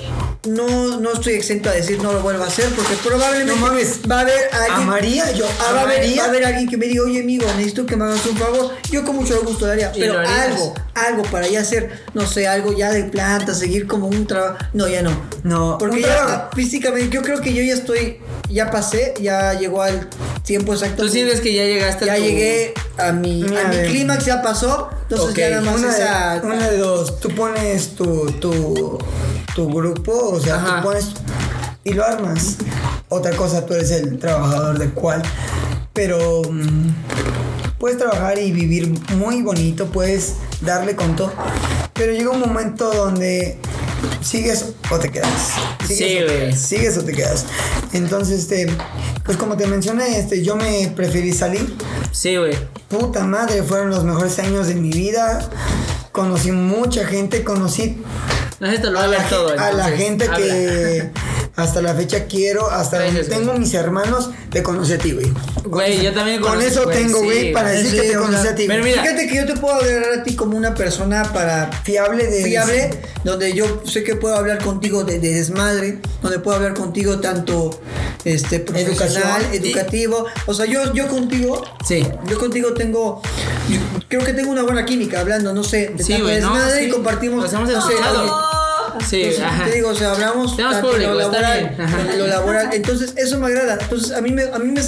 no, 0.47 0.99
no 0.99 1.13
estoy 1.13 1.33
exento 1.33 1.69
a 1.69 1.73
decir 1.73 2.01
no 2.03 2.13
lo 2.13 2.19
vuelvo 2.21 2.43
a 2.43 2.47
hacer 2.47 2.69
porque 2.75 2.93
probablemente 3.03 3.53
No 3.53 3.59
mames. 3.59 3.99
va 4.09 4.17
a 4.17 4.21
haber 4.21 4.39
alguien. 4.53 4.87
Amaría, 4.87 5.31
yo 5.31 5.45
Ah, 5.59 5.71
va, 5.73 5.79
a 5.79 5.83
haber, 5.83 5.97
amaría. 5.97 6.17
va 6.21 6.25
a 6.25 6.29
haber 6.29 6.45
alguien 6.45 6.69
que 6.69 6.77
me 6.77 6.85
diga, 6.85 7.03
oye 7.03 7.19
amigo, 7.21 7.45
necesito 7.57 7.85
que 7.85 7.95
me 7.95 8.05
hagas 8.05 8.25
un 8.25 8.37
favor. 8.37 8.71
Yo 8.91 9.03
con 9.03 9.15
mucho 9.15 9.41
gusto. 9.43 9.65
¿Y 9.75 9.79
Pero 9.99 10.19
algo, 10.19 10.73
algo 10.93 11.23
para 11.23 11.47
ya 11.47 11.61
hacer, 11.61 12.03
no 12.13 12.27
sé, 12.27 12.47
algo 12.47 12.75
ya 12.77 12.91
de 12.91 13.05
planta, 13.05 13.53
seguir 13.55 13.87
como 13.87 14.07
un 14.07 14.27
trabajo. 14.27 14.57
No, 14.73 14.87
ya 14.87 15.01
no. 15.01 15.11
No, 15.43 15.77
Porque 15.79 16.01
ya 16.01 16.49
físicamente, 16.55 17.09
yo 17.13 17.21
creo 17.23 17.41
que 17.41 17.53
yo 17.53 17.63
ya 17.63 17.73
estoy, 17.73 18.19
ya 18.49 18.69
pasé, 18.71 19.13
ya 19.19 19.53
llegó 19.53 19.81
al 19.81 20.07
tiempo 20.45 20.73
exacto. 20.73 21.03
¿Tú 21.03 21.09
sientes 21.09 21.41
que 21.41 21.53
ya 21.53 21.63
llegaste 21.63 22.05
a 22.05 22.07
ya 22.07 22.15
tu- 22.15 22.21
llegué 22.23 22.73
a 22.97 23.11
mi, 23.11 23.43
a 23.43 23.67
mi 23.67 23.77
clímax, 23.89 24.25
ya 24.25 24.41
pasó. 24.41 24.89
Entonces 25.03 25.29
Ok. 25.31 25.35
ya 25.37 25.49
nada 25.49 25.61
más 25.63 25.75
Una 25.79 25.93
de, 25.95 26.03
esa. 26.03 26.41
una 26.43 26.69
de 26.69 26.77
dos, 26.77 27.19
tú 27.19 27.29
pones 27.29 27.95
tu, 27.95 28.31
tu, 28.39 28.97
tu 29.55 29.67
grupo, 29.69 30.29
o 30.33 30.39
sea, 30.39 30.55
Ajá. 30.55 30.77
tú 30.77 30.87
pones 30.87 31.07
y 31.83 31.93
lo 31.93 32.03
armas. 32.05 32.57
Otra 33.09 33.35
cosa, 33.35 33.65
tú 33.65 33.73
eres 33.73 33.91
el 33.91 34.17
trabajador 34.19 34.79
de 34.79 34.89
cuál. 34.89 35.21
Pero 35.93 36.41
mm, 36.49 36.89
puedes 37.77 37.97
trabajar 37.97 38.37
y 38.39 38.51
vivir 38.51 38.89
muy 39.15 39.41
bonito, 39.41 39.85
puedes 39.87 40.33
darle 40.61 40.95
con 40.95 41.15
todo. 41.15 41.31
Pero 41.93 42.11
llega 42.13 42.29
un 42.31 42.39
momento 42.39 42.91
donde 42.91 43.57
sigues 44.21 44.65
o 44.91 44.97
te 44.99 45.11
quedas. 45.11 45.29
Sigues 45.87 45.97
Sí, 45.97 46.03
o 46.03 46.07
te 46.17 46.23
güey. 46.25 46.39
quedas, 46.49 46.59
Sigues 46.59 46.97
o 46.97 47.03
te 47.03 47.11
quedas. 47.13 47.45
Entonces, 47.93 48.39
este, 48.41 48.67
pues 49.23 49.37
como 49.37 49.57
te 49.57 49.67
mencioné, 49.67 50.19
este, 50.19 50.43
yo 50.43 50.55
me 50.55 50.91
preferí 50.95 51.31
salir. 51.33 51.75
Sí, 52.11 52.35
güey. 52.37 52.53
Puta 52.89 53.23
madre, 53.23 53.63
fueron 53.63 53.89
los 53.89 54.03
mejores 54.03 54.37
años 54.39 54.67
de 54.67 54.75
mi 54.75 54.91
vida. 54.91 55.47
Conocí 56.11 56.51
mucha 56.51 57.05
gente, 57.05 57.43
conocí 57.43 58.01
No 58.59 58.71
te 58.73 58.89
lo 58.89 58.99
a 58.99 59.07
la, 59.07 59.17
todo. 59.27 59.59
a 59.59 59.71
la 59.73 59.89
gente 59.89 60.29
que 60.29 61.09
hasta 61.55 61.81
la 61.81 61.93
fecha 61.93 62.25
quiero, 62.25 62.69
hasta 62.69 63.03
donde 63.03 63.23
tengo 63.23 63.53
mis 63.53 63.73
hermanos, 63.73 64.31
te 64.51 64.61
conocí 64.61 64.93
a 64.93 64.97
ti, 64.97 65.11
güey. 65.13 65.31
Güey, 65.63 66.01
yo 66.03 66.13
también 66.13 66.41
Con 66.41 66.61
eso 66.61 66.83
güey, 66.83 66.97
tengo, 66.97 67.19
sí, 67.19 67.25
güey, 67.25 67.53
para 67.53 67.69
decir 67.69 67.99
que 68.01 68.09
te 68.09 68.17
conocí 68.17 68.47
a 68.47 68.55
ti. 68.55 68.65
pero 68.67 68.83
mira, 68.83 69.01
Fíjate 69.01 69.27
que 69.27 69.35
yo 69.35 69.45
te 69.45 69.55
puedo 69.55 69.75
agarrar 69.75 70.19
a 70.19 70.23
ti 70.23 70.35
como 70.35 70.57
una 70.57 70.75
persona 70.75 71.23
para 71.33 71.71
fiable 71.83 72.27
de 72.27 72.43
fiable, 72.43 72.89
donde 73.23 73.53
yo 73.53 73.81
sé 73.85 74.03
que 74.03 74.15
puedo 74.15 74.35
hablar 74.35 74.61
contigo 74.63 75.03
de, 75.05 75.19
de 75.19 75.33
desmadre, 75.33 75.99
donde 76.21 76.39
puedo 76.39 76.57
hablar 76.57 76.73
contigo 76.73 77.19
tanto 77.19 77.79
este 78.25 78.59
profesional, 78.59 79.41
Educación. 79.43 79.65
educativo. 79.65 80.25
O 80.47 80.53
sea, 80.53 80.65
yo, 80.65 80.93
yo 80.93 81.07
contigo, 81.07 81.63
Sí. 81.87 82.05
yo 82.27 82.37
contigo 82.39 82.73
tengo, 82.73 83.21
yo 83.69 83.79
creo 84.09 84.23
que 84.25 84.33
tengo 84.33 84.51
una 84.51 84.63
buena 84.63 84.85
química 84.85 85.19
hablando, 85.21 85.53
no 85.53 85.63
sé, 85.63 85.93
de 85.95 86.03
tanto 86.03 86.23
güey, 86.23 86.35
desmadre 86.35 86.83
y 86.85 86.89
compartimos. 86.89 87.43
Nos 87.43 87.53
hemos 87.53 87.69
no 87.69 87.77
escuchado. 87.79 88.54
Sí, 89.09 89.21
entonces, 89.21 89.43
ajá. 89.43 89.65
te 89.65 89.71
digo, 89.75 89.89
o 89.89 89.95
sea, 89.95 90.11
hablamos 90.11 90.53
público, 90.53 91.11
lo 91.11 91.13
laboral, 91.15 91.75
lo 92.17 92.27
laboral. 92.27 92.69
Entonces, 92.73 93.13
eso 93.17 93.37
me 93.39 93.47
agrada. 93.47 93.77
Entonces, 93.81 94.11
a 94.11 94.21
mí 94.21 94.31
me, 94.31 94.43
a 94.43 94.57
mí 94.59 94.71
me, 94.71 94.81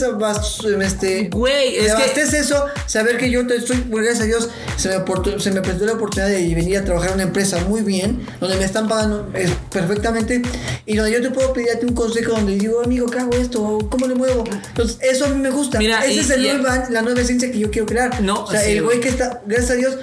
este, 0.82 1.30
Güey, 1.32 1.78
es 1.78 1.86
que- 1.86 1.92
abastece 1.92 2.40
eso, 2.40 2.66
saber 2.86 3.18
que 3.18 3.30
yo 3.30 3.46
te 3.48 3.56
estoy, 3.58 3.84
gracias 3.90 4.22
a 4.22 4.24
Dios, 4.26 4.50
se 4.78 4.90
me, 4.90 5.40
se 5.40 5.52
me 5.52 5.62
prestó 5.62 5.86
la 5.86 5.94
oportunidad 5.94 6.28
de 6.30 6.54
venir 6.56 6.78
a 6.78 6.84
trabajar 6.86 7.10
en 7.10 7.16
una 7.16 7.24
empresa 7.24 7.60
muy 7.68 7.82
bien, 7.82 8.26
donde 8.40 8.58
me 8.58 8.66
están 8.66 8.88
pagando 8.88 9.30
eh, 9.34 9.50
perfectamente 9.72 10.42
y 10.86 10.96
donde 10.96 11.12
yo 11.12 11.22
te 11.22 11.30
puedo 11.32 11.54
pedir 11.54 11.70
a 11.72 11.80
ti 11.80 11.86
un 11.86 11.94
consejo 11.96 12.32
donde 12.34 12.56
digo, 12.58 12.82
amigo, 12.84 13.08
¿qué 13.08 13.20
hago 13.20 13.34
esto? 13.34 13.80
¿Cómo 13.90 14.08
le 14.08 14.16
muevo? 14.16 14.44
Entonces, 14.70 14.98
eso 15.02 15.26
a 15.26 15.30
mí 15.30 15.40
me 15.40 15.50
gusta. 15.50 15.78
Mira, 15.80 16.04
Esa 16.06 16.22
es 16.22 16.30
el 16.32 16.46
y- 16.46 16.50
nueva- 16.54 16.88
la 16.90 17.02
nueva 17.02 17.22
esencia 17.22 17.52
que 17.52 17.60
yo 17.60 17.70
quiero 17.72 17.86
crear. 17.88 18.22
No, 18.22 18.44
o 18.44 18.52
sea, 18.52 18.62
sí, 18.62 18.72
el 18.72 18.84
güey. 18.84 18.98
güey 18.98 19.02
que 19.02 19.10
está, 19.10 19.42
gracias 19.46 19.72
a 19.72 19.76
Dios, 19.76 19.98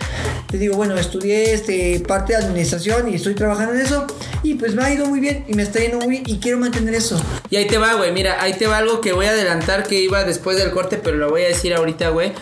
te 0.50 0.58
digo, 0.58 0.76
bueno, 0.76 0.96
estudié 0.96 1.52
este 1.54 2.00
parte 2.06 2.32
de 2.34 2.38
administración 2.44 3.08
y 3.10 3.16
estoy 3.16 3.34
trabajando 3.34 3.74
en 3.74 3.80
eso 3.80 4.03
y 4.42 4.54
pues 4.54 4.74
me 4.74 4.84
ha 4.84 4.92
ido 4.92 5.06
muy 5.06 5.20
bien 5.20 5.44
y 5.48 5.54
me 5.54 5.62
está 5.62 5.80
yendo 5.80 5.98
muy 5.98 6.08
bien 6.08 6.22
y 6.26 6.38
quiero 6.38 6.58
mantener 6.58 6.94
eso. 6.94 7.20
Y 7.50 7.56
ahí 7.56 7.66
te 7.66 7.78
va, 7.78 7.94
güey. 7.94 8.12
Mira, 8.12 8.42
ahí 8.42 8.54
te 8.54 8.66
va 8.66 8.78
algo 8.78 9.00
que 9.00 9.12
voy 9.12 9.26
a 9.26 9.30
adelantar 9.30 9.84
que 9.84 10.00
iba 10.00 10.24
después 10.24 10.56
del 10.56 10.70
corte, 10.70 10.98
pero 11.02 11.16
lo 11.16 11.30
voy 11.30 11.42
a 11.42 11.48
decir 11.48 11.74
ahorita, 11.74 12.10
güey. 12.10 12.32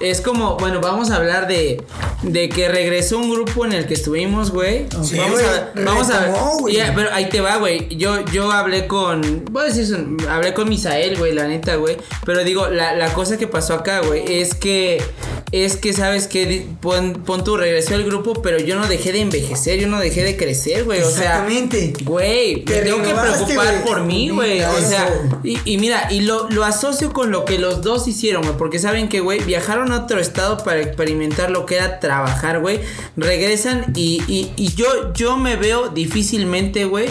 Es 0.00 0.20
como, 0.20 0.56
bueno, 0.56 0.80
vamos 0.80 1.10
a 1.10 1.16
hablar 1.16 1.48
de, 1.48 1.82
de 2.22 2.48
que 2.48 2.68
regresó 2.68 3.18
un 3.18 3.30
grupo 3.30 3.64
en 3.64 3.72
el 3.72 3.86
que 3.86 3.94
estuvimos, 3.94 4.52
güey. 4.52 4.86
Sí, 5.02 5.16
vamos 5.16 5.40
vamos 5.74 6.10
a. 6.10 6.70
Ya, 6.70 6.92
pero 6.94 7.12
ahí 7.12 7.28
te 7.28 7.40
va, 7.40 7.56
güey. 7.56 7.96
Yo, 7.96 8.24
yo 8.26 8.52
hablé 8.52 8.86
con, 8.86 9.44
voy 9.50 9.62
a 9.62 9.66
decir, 9.66 9.82
eso, 9.82 9.96
hablé 10.30 10.54
con 10.54 10.68
Misael, 10.68 11.18
güey, 11.18 11.34
la 11.34 11.48
neta, 11.48 11.74
güey. 11.74 11.96
Pero 12.24 12.44
digo, 12.44 12.68
la, 12.68 12.94
la 12.94 13.12
cosa 13.12 13.36
que 13.38 13.48
pasó 13.48 13.74
acá, 13.74 14.00
güey, 14.00 14.40
es 14.40 14.54
que, 14.54 15.02
es 15.50 15.76
que, 15.76 15.92
¿sabes 15.92 16.26
qué? 16.26 16.66
Pon, 16.80 17.22
pon 17.24 17.42
tu 17.42 17.56
regresó 17.56 17.94
el 17.94 18.04
grupo, 18.04 18.42
pero 18.42 18.58
yo 18.58 18.76
no 18.76 18.86
dejé 18.86 19.12
de 19.12 19.20
envejecer, 19.20 19.80
yo 19.80 19.88
no 19.88 19.98
dejé 19.98 20.22
de 20.22 20.36
crecer, 20.36 20.84
güey. 20.84 21.00
O 21.00 21.10
sea, 21.10 21.22
Exactamente. 21.22 21.94
Güey, 22.04 22.64
Te 22.64 22.76
me 22.76 22.82
tengo 22.82 23.02
que 23.02 23.14
preocupar 23.14 23.84
por 23.84 24.02
mí, 24.02 24.28
güey. 24.28 24.62
O 24.62 24.80
sea, 24.80 25.10
y, 25.42 25.58
y 25.64 25.78
mira, 25.78 26.08
y 26.10 26.20
lo, 26.20 26.50
lo 26.50 26.64
asocio 26.64 27.12
con 27.12 27.30
lo 27.30 27.44
que 27.44 27.58
los 27.58 27.82
dos 27.82 28.06
hicieron, 28.08 28.42
güey. 28.42 28.56
Porque 28.56 28.78
saben 28.78 29.08
que, 29.08 29.20
güey, 29.20 29.42
viajaron 29.44 29.92
a 29.92 30.04
otro 30.04 30.20
estado 30.20 30.58
para 30.58 30.80
experimentar 30.80 31.50
lo 31.50 31.64
que 31.64 31.76
era 31.76 31.98
trabajar, 31.98 32.60
güey. 32.60 32.80
Regresan 33.16 33.92
y, 33.94 34.22
y, 34.28 34.52
y 34.56 34.74
yo, 34.74 35.14
yo 35.14 35.38
me 35.38 35.56
veo 35.56 35.88
difícilmente, 35.88 36.84
güey. 36.84 37.08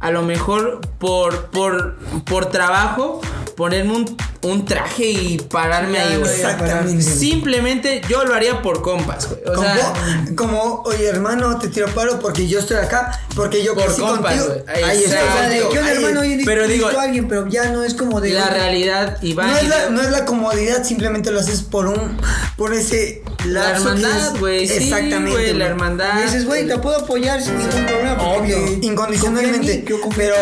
A 0.00 0.10
lo 0.10 0.22
mejor 0.22 0.80
por, 0.98 1.46
por, 1.46 1.96
por 2.24 2.46
trabajo, 2.46 3.20
ponerme 3.56 3.92
un, 3.94 4.16
un 4.42 4.64
traje 4.64 5.10
y 5.10 5.38
pararme 5.38 5.98
ahí, 5.98 6.16
güey. 6.16 6.30
Exactamente. 6.30 7.02
Simplemente 7.02 8.00
yo 8.08 8.24
lo 8.24 8.34
haría 8.34 8.62
por 8.62 8.82
compas, 8.82 9.28
güey. 9.28 9.40
O 9.46 9.52
como, 9.54 9.62
sea, 9.62 9.92
como, 10.36 10.82
oye 10.86 11.06
hermano, 11.06 11.58
te 11.58 11.68
tiro 11.68 11.88
paro 11.88 12.18
porque 12.20 12.46
yo 12.48 12.58
estoy 12.60 12.78
acá, 12.78 13.20
porque 13.34 13.62
yo 13.62 13.74
Por 13.74 13.84
crecí 13.84 14.00
compas, 14.00 14.36
contigo. 14.40 14.64
Ahí 14.68 15.04
está. 15.04 15.16
Exacto. 15.20 15.26
O 15.26 15.38
sea, 15.38 15.48
de 15.48 15.58
que 15.58 15.78
un 15.78 15.84
Ahí- 15.84 15.96
hermano 15.96 16.20
pero 16.44 16.66
digo- 16.66 16.88
a 16.88 17.02
alguien, 17.02 17.28
pero 17.28 17.46
ya 17.48 17.70
no 17.70 17.84
es 17.84 17.94
como 17.94 18.20
de 18.20 18.30
la 18.30 18.48
realidad, 18.50 19.18
Iván. 19.22 19.50
No 19.50 19.56
es, 19.58 19.68
la, 19.68 19.90
no 19.90 20.00
es 20.02 20.10
la 20.10 20.24
comodidad, 20.24 20.84
simplemente 20.84 21.30
lo 21.30 21.40
haces 21.40 21.62
por 21.62 21.86
un 21.86 22.16
por 22.56 22.72
ese 22.74 23.22
La 23.46 23.70
hermandad, 23.70 24.36
güey. 24.38 24.66
Sí, 24.68 24.74
Exactamente. 24.84 25.30
güey, 25.30 25.54
la 25.54 25.66
hermandad. 25.66 26.18
Y 26.20 26.22
dices, 26.24 26.44
güey, 26.46 26.66
te 26.66 26.78
puedo 26.78 26.96
apoyar 26.98 27.42
sin 27.42 27.56
ningún 27.58 27.86
problema. 27.86 28.18
porque 28.18 28.54
Obvio, 28.54 28.78
incondicionalmente. 28.82 29.84
mí, 29.88 29.98
pero 30.16 30.34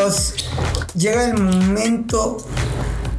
llega 0.96 1.24
el 1.26 1.34
momento 1.38 2.38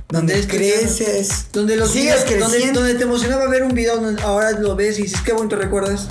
donde 0.10 0.48
creces, 0.48 1.46
Donde 1.54 1.76
los 1.76 1.92
sigues 1.92 2.26
videos- 2.26 2.40
donde, 2.40 2.48
creciendo. 2.58 2.80
donde 2.82 2.96
te 2.96 3.04
emocionaba 3.04 3.48
ver 3.48 3.64
un 3.64 3.74
video, 3.74 3.98
donde 3.98 4.22
ahora 4.24 4.52
lo 4.52 4.76
ves 4.76 4.98
y 4.98 5.04
dices, 5.04 5.22
qué 5.22 5.34
bonito 5.34 5.56
recuerdas. 5.56 6.08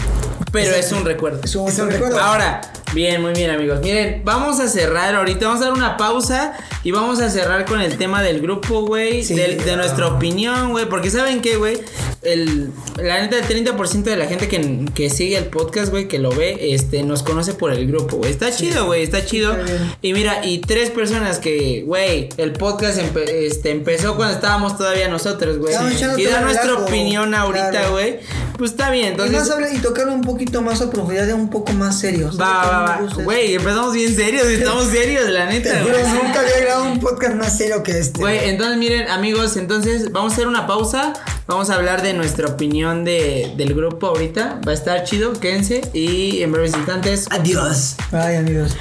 Pero 0.53 0.75
es 0.75 0.93
un 0.93 1.05
recuerdo. 1.05 1.41
Es 1.43 1.55
un 1.57 1.69
Es 1.69 1.79
un 1.79 1.91
recuerdo. 1.91 2.19
Ahora, 2.21 2.61
bien, 2.95 3.21
muy 3.21 3.33
bien, 3.35 3.51
amigos. 3.51 3.81
Miren, 3.83 4.23
vamos 4.25 4.61
a 4.61 4.69
cerrar 4.69 5.15
ahorita. 5.15 5.47
Vamos 5.47 5.61
a 5.63 5.65
dar 5.67 5.75
una 5.75 5.97
pausa 5.99 6.55
y 6.85 6.91
vamos 6.93 7.21
a 7.21 7.29
cerrar 7.29 7.65
con 7.67 7.83
el 7.83 7.99
tema 7.99 8.23
del 8.23 8.41
grupo, 8.41 8.87
güey. 8.87 9.25
Sí. 9.25 9.35
del- 9.35 9.63
de, 9.63 9.77
nuestra 9.77 10.07
opinión, 10.07 10.71
güey. 10.71 10.89
Porque 10.89 11.11
¿saben 11.11 11.43
qué, 11.43 11.57
güey? 11.57 11.79
El, 12.23 12.71
la 13.01 13.21
neta, 13.23 13.39
el 13.39 13.45
30% 13.47 14.03
de 14.03 14.17
la 14.17 14.27
gente 14.27 14.49
que, 14.49 14.85
que 14.95 15.09
sigue 15.09 15.37
el 15.39 15.45
podcast, 15.47 15.91
güey, 15.91 16.09
que 16.09 16.19
lo 16.19 16.31
ve, 16.31 16.73
este, 16.75 17.03
nos 17.05 17.23
conoce 17.23 17.55
por 17.55 17.73
el 17.73 17.87
grupo, 17.87 18.17
güey. 18.17 18.31
Está 18.31 18.51
chido, 18.51 18.87
güey, 18.87 19.03
está 19.05 19.25
chido. 19.25 19.57
Y 20.03 20.13
mira, 20.13 20.45
y 20.45 20.59
tres 20.59 20.91
personas 20.91 21.39
que, 21.39 21.85
güey, 21.87 22.29
el 22.37 22.53
podcast 22.55 22.99
empe- 22.99 23.29
este, 23.29 23.71
empezó 23.71 24.17
cuando 24.17 24.35
estábamos 24.35 24.77
todavía 24.77 25.09
nosotros, 25.09 25.59
güey. 25.59 25.75
Echando 25.75 26.19
Y 26.19 26.25
el 26.25 26.41
nuestra 26.43 26.75
opinión 26.75 27.35
ahorita, 27.35 27.71
claro. 27.71 27.93
güey. 27.93 28.19
Pues 28.59 28.73
está 28.73 28.91
bien, 28.91 29.05
y 29.07 29.09
entonces. 29.11 29.49
más 29.57 29.73
y 29.73 29.79
tocarlo 29.79 30.13
un 30.13 30.23
poquito 30.23 30.61
más 30.63 30.81
a 30.83 30.91
profundidad, 30.91 31.27
de 31.27 31.35
un 31.35 31.49
poco 31.49 31.73
más 31.75 32.01
serios. 32.01 32.41
Va, 32.41 32.65
va, 32.67 32.81
va. 33.07 33.23
Güey, 33.23 33.55
empezamos 33.55 33.95
bien 33.95 34.13
serios, 34.13 34.45
estamos 34.49 34.87
serios, 34.91 35.29
la 35.29 35.47
neta, 35.47 35.81
güey. 35.85 35.95
nunca 36.25 36.41
había 36.41 36.59
grabado 36.63 36.91
un 36.91 36.99
podcast 36.99 37.37
más 37.37 37.57
serio 37.57 37.85
que 37.85 37.93
este. 37.97 38.19
Güey, 38.19 38.49
entonces 38.49 38.77
miren, 38.77 39.09
amigos, 39.09 39.57
entonces 39.57 40.11
vamos 40.11 40.33
a 40.33 40.35
hacer 40.35 40.49
una 40.49 40.67
pausa. 40.67 41.13
Vamos 41.47 41.71
a 41.71 41.77
hablar 41.77 42.03
de 42.03 42.08
nuestra 42.13 42.49
opinión 42.49 43.05
de, 43.05 43.53
del 43.57 43.75
grupo 43.75 44.09
ahorita. 44.09 44.61
Va 44.67 44.73
a 44.73 44.75
estar 44.75 45.05
chido, 45.05 45.33
quédense. 45.33 45.83
Y 45.93 46.43
en 46.43 46.53
breves 46.53 46.75
instantes. 46.75 47.27
Adiós. 47.31 47.97
Ay, 48.13 48.37
amigos. 48.37 48.77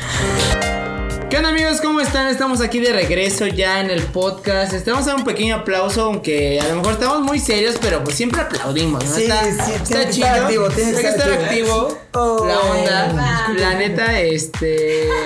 ¿Qué 1.29 1.35
onda, 1.35 1.49
amigos? 1.49 1.81
¿Cómo 1.81 1.99
están? 1.99 2.27
Estamos 2.29 2.61
aquí 2.61 2.79
de 2.79 2.93
regreso 2.93 3.47
ya 3.47 3.81
en 3.81 3.89
el 3.89 4.01
podcast. 4.01 4.73
Vamos 4.87 5.03
a 5.03 5.07
dar 5.07 5.15
un 5.17 5.25
pequeño 5.25 5.57
aplauso, 5.57 6.03
aunque 6.05 6.61
a 6.61 6.67
lo 6.69 6.77
mejor 6.77 6.93
estamos 6.93 7.21
muy 7.21 7.39
serios, 7.39 7.75
pero 7.81 8.01
pues 8.01 8.15
siempre 8.15 8.39
aplaudimos, 8.39 9.03
¿no? 9.03 9.13
Sí, 9.13 9.23
está, 9.23 9.65
sí, 9.65 9.71
está 9.73 10.09
chido. 10.09 10.27
activo, 10.27 10.69
tiene 10.69 10.93
que 10.93 11.07
estar 11.07 11.29
activo. 11.29 11.97
Oh. 12.19 12.45
La 12.47 12.60
onda. 12.60 13.53
La 13.58 13.73
neta, 13.75 14.19
este. 14.19 15.10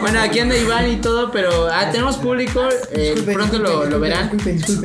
Bueno, 0.00 0.20
aquí 0.20 0.40
anda 0.40 0.56
Iván 0.56 0.90
y 0.90 0.96
todo, 0.96 1.30
pero 1.30 1.68
ah, 1.70 1.90
tenemos 1.90 2.16
público. 2.16 2.60
eh, 2.92 3.12
Disculpen, 3.14 3.34
pronto 3.34 3.58
lo, 3.58 3.68
disculpen, 3.68 3.90
lo 3.90 4.00
verán. 4.00 4.30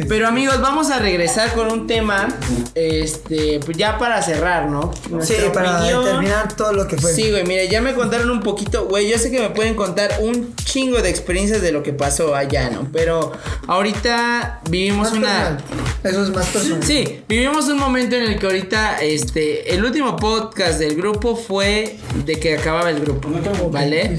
Pero 0.07 0.27
amigos, 0.27 0.61
vamos 0.61 0.89
a 0.91 0.99
regresar 0.99 1.51
con 1.53 1.71
un 1.71 1.87
tema. 1.87 2.27
Este, 2.75 3.59
pues 3.65 3.75
ya 3.77 3.97
para 3.97 4.21
cerrar, 4.21 4.69
¿no? 4.69 4.91
Sí, 5.21 5.33
para 5.53 5.79
opinión. 5.79 6.05
determinar 6.05 6.55
todo 6.55 6.71
lo 6.73 6.87
que 6.87 6.97
fue. 6.97 7.11
Sí, 7.13 7.29
güey, 7.31 7.43
mire, 7.43 7.67
ya 7.67 7.81
me 7.81 7.93
contaron 7.93 8.29
un 8.29 8.41
poquito, 8.41 8.85
güey, 8.85 9.09
yo 9.09 9.17
sé 9.17 9.31
que 9.31 9.39
me 9.39 9.49
pueden 9.49 9.75
contar 9.75 10.11
un 10.21 10.55
chingo 10.55 11.01
de 11.01 11.09
experiencias 11.09 11.61
de 11.61 11.71
lo 11.71 11.83
que 11.83 11.93
pasó 11.93 12.35
allá, 12.35 12.69
¿no? 12.69 12.87
Pero 12.93 13.31
ahorita 13.67 14.61
vivimos 14.69 15.09
Más 15.09 15.17
una... 15.17 15.57
personal. 15.57 15.63
Eso 16.03 16.23
es 16.23 16.29
más 16.29 16.45
personal. 16.47 16.83
Sí, 16.83 17.21
vivimos 17.27 17.67
un 17.67 17.77
momento 17.79 18.15
en 18.15 18.23
el 18.23 18.39
que 18.39 18.45
ahorita, 18.45 19.01
este, 19.01 19.73
el 19.73 19.83
último 19.83 20.15
podcast 20.15 20.79
del 20.79 20.95
grupo 20.95 21.30
fue 21.35 21.97
de 22.25 22.39
que 22.39 22.57
acababa 22.57 22.89
el 22.89 22.99
grupo, 22.99 23.29
¿vale? 23.69 24.17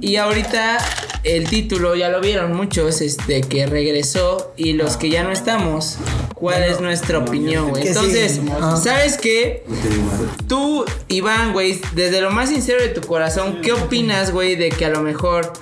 Y 0.00 0.16
ahorita 0.16 0.78
el 1.24 1.48
título 1.48 1.96
ya 1.96 2.08
lo 2.08 2.20
vieron 2.20 2.54
muchos, 2.54 3.00
este, 3.00 3.40
que 3.40 3.66
regresó 3.66 4.52
y 4.56 4.74
los 4.74 4.96
que 4.96 5.10
ya 5.10 5.24
no 5.24 5.32
estamos, 5.32 5.96
¿cuál 6.34 6.62
es 6.62 6.80
nuestra 6.80 7.18
opinión, 7.18 7.70
güey? 7.70 7.88
Entonces. 7.88 8.40
¿sabes 8.82 9.18
qué? 9.18 9.64
Tú, 10.46 10.84
Iván, 11.08 11.52
güey, 11.52 11.80
desde 11.94 12.20
lo 12.20 12.30
más 12.30 12.50
sincero 12.50 12.80
de 12.80 12.88
tu 12.88 13.00
corazón, 13.00 13.60
¿qué 13.62 13.72
opinas, 13.72 14.30
güey, 14.32 14.54
de 14.54 14.68
que 14.68 14.84
a 14.84 14.90
lo 14.90 15.02
mejor 15.02 15.52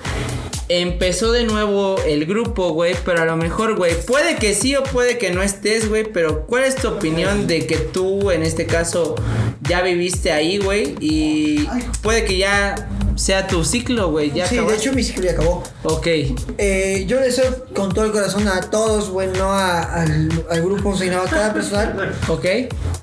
empezó 0.69 1.33
de 1.33 1.45
nuevo 1.45 1.97
el 2.07 2.27
grupo, 2.27 2.71
güey, 2.71 2.95
pero 3.05 3.23
a 3.23 3.25
lo 3.25 3.37
mejor, 3.37 3.77
güey, 3.77 3.95
puede 4.07 4.37
que 4.37 4.55
sí 4.55 4.75
o 4.77 4.83
puede 4.83 5.19
que 5.19 5.31
no 5.31 5.43
estés, 5.43 5.89
güey, 5.89 6.05
pero 6.05 6.47
¿cuál 6.47 6.65
es 6.65 6.77
tu 6.77 6.89
opinión 6.89 7.47
de 7.47 7.67
que 7.67 7.77
tú, 7.77 8.31
en 8.31 8.43
este 8.43 8.67
caso, 8.67 9.15
ya 9.69 9.83
viviste 9.83 10.33
ahí, 10.33 10.59
güey, 10.59 10.95
y 11.01 11.69
puede 12.03 12.25
que 12.25 12.37
ya 12.39 12.89
sea 13.17 13.47
tu 13.47 13.65
ciclo, 13.65 14.11
güey. 14.11 14.33
Ya 14.33 14.47
Sí, 14.47 14.57
de 14.57 14.75
hecho 14.75 14.93
mi 14.93 15.03
ciclo 15.05 15.25
ya 15.25 15.33
acabó. 15.33 15.63
Ok. 15.85 16.07
Eh, 16.59 17.05
yo 17.07 17.21
les 17.21 17.37
deseo 17.37 17.65
con 17.75 17.93
todo 17.95 18.05
el 18.07 18.11
corazón 18.13 18.49
a 18.49 18.61
todos, 18.61 19.11
güey, 19.11 19.29
no 19.39 19.53
a- 19.53 19.83
al, 19.83 20.29
al 20.51 20.63
grupo, 20.63 20.97
sino 20.97 21.21
a 21.21 21.25
cada 21.25 21.53
persona. 21.55 22.13
Ok. 22.29 22.45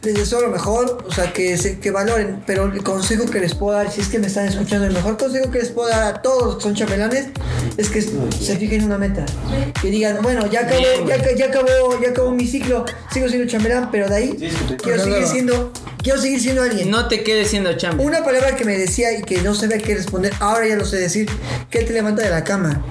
Les 0.03 0.15
deseo 0.15 0.41
lo 0.41 0.49
mejor, 0.49 1.05
o 1.07 1.13
sea, 1.13 1.31
que, 1.31 1.57
se, 1.57 1.79
que 1.79 1.91
valoren. 1.91 2.43
Pero 2.45 2.65
el 2.65 2.83
consejo 2.83 3.25
que 3.29 3.39
les 3.39 3.53
puedo 3.53 3.77
dar, 3.77 3.89
si 3.91 4.01
es 4.01 4.07
que 4.09 4.17
me 4.19 4.27
están 4.27 4.47
escuchando, 4.47 4.85
el 4.87 4.93
mejor 4.93 5.15
consejo 5.17 5.49
que 5.51 5.59
les 5.59 5.69
puedo 5.69 5.89
dar 5.89 6.03
a 6.15 6.21
todos 6.21 6.43
los 6.45 6.55
que 6.57 6.63
son 6.63 6.75
chambelanes 6.75 7.27
es 7.77 7.89
que 7.89 8.01
se 8.01 8.57
fijen 8.57 8.81
en 8.81 8.85
una 8.87 8.97
meta. 8.97 9.25
Que 9.81 9.89
digan, 9.91 10.17
bueno, 10.21 10.45
ya 10.47 10.61
acabó, 10.61 10.81
ya, 11.07 11.35
ya 11.35 11.45
acabó, 11.45 12.01
ya 12.01 12.09
acabó 12.09 12.31
mi 12.31 12.47
ciclo, 12.47 12.83
sigo 13.13 13.29
siendo 13.29 13.47
chambelán, 13.49 13.89
pero 13.91 14.09
de 14.09 14.15
ahí 14.15 14.51
quiero 14.81 15.03
seguir 15.03 15.25
siendo, 15.27 15.71
quiero 16.03 16.19
seguir 16.21 16.39
siendo 16.41 16.63
alguien. 16.63 16.89
No 16.89 17.07
te 17.07 17.23
quedes 17.23 17.49
siendo 17.49 17.73
champ. 17.73 17.99
Una 18.01 18.23
palabra 18.23 18.55
que 18.55 18.65
me 18.65 18.77
decía 18.77 19.17
y 19.17 19.21
que 19.23 19.41
no 19.41 19.53
sabía 19.55 19.77
qué 19.77 19.95
responder, 19.95 20.33
ahora 20.39 20.67
ya 20.67 20.75
lo 20.75 20.85
sé 20.85 20.97
decir, 20.97 21.29
que 21.69 21.81
te 21.83 21.93
levanta 21.93 22.23
de 22.23 22.29
la 22.29 22.43
cama. 22.43 22.83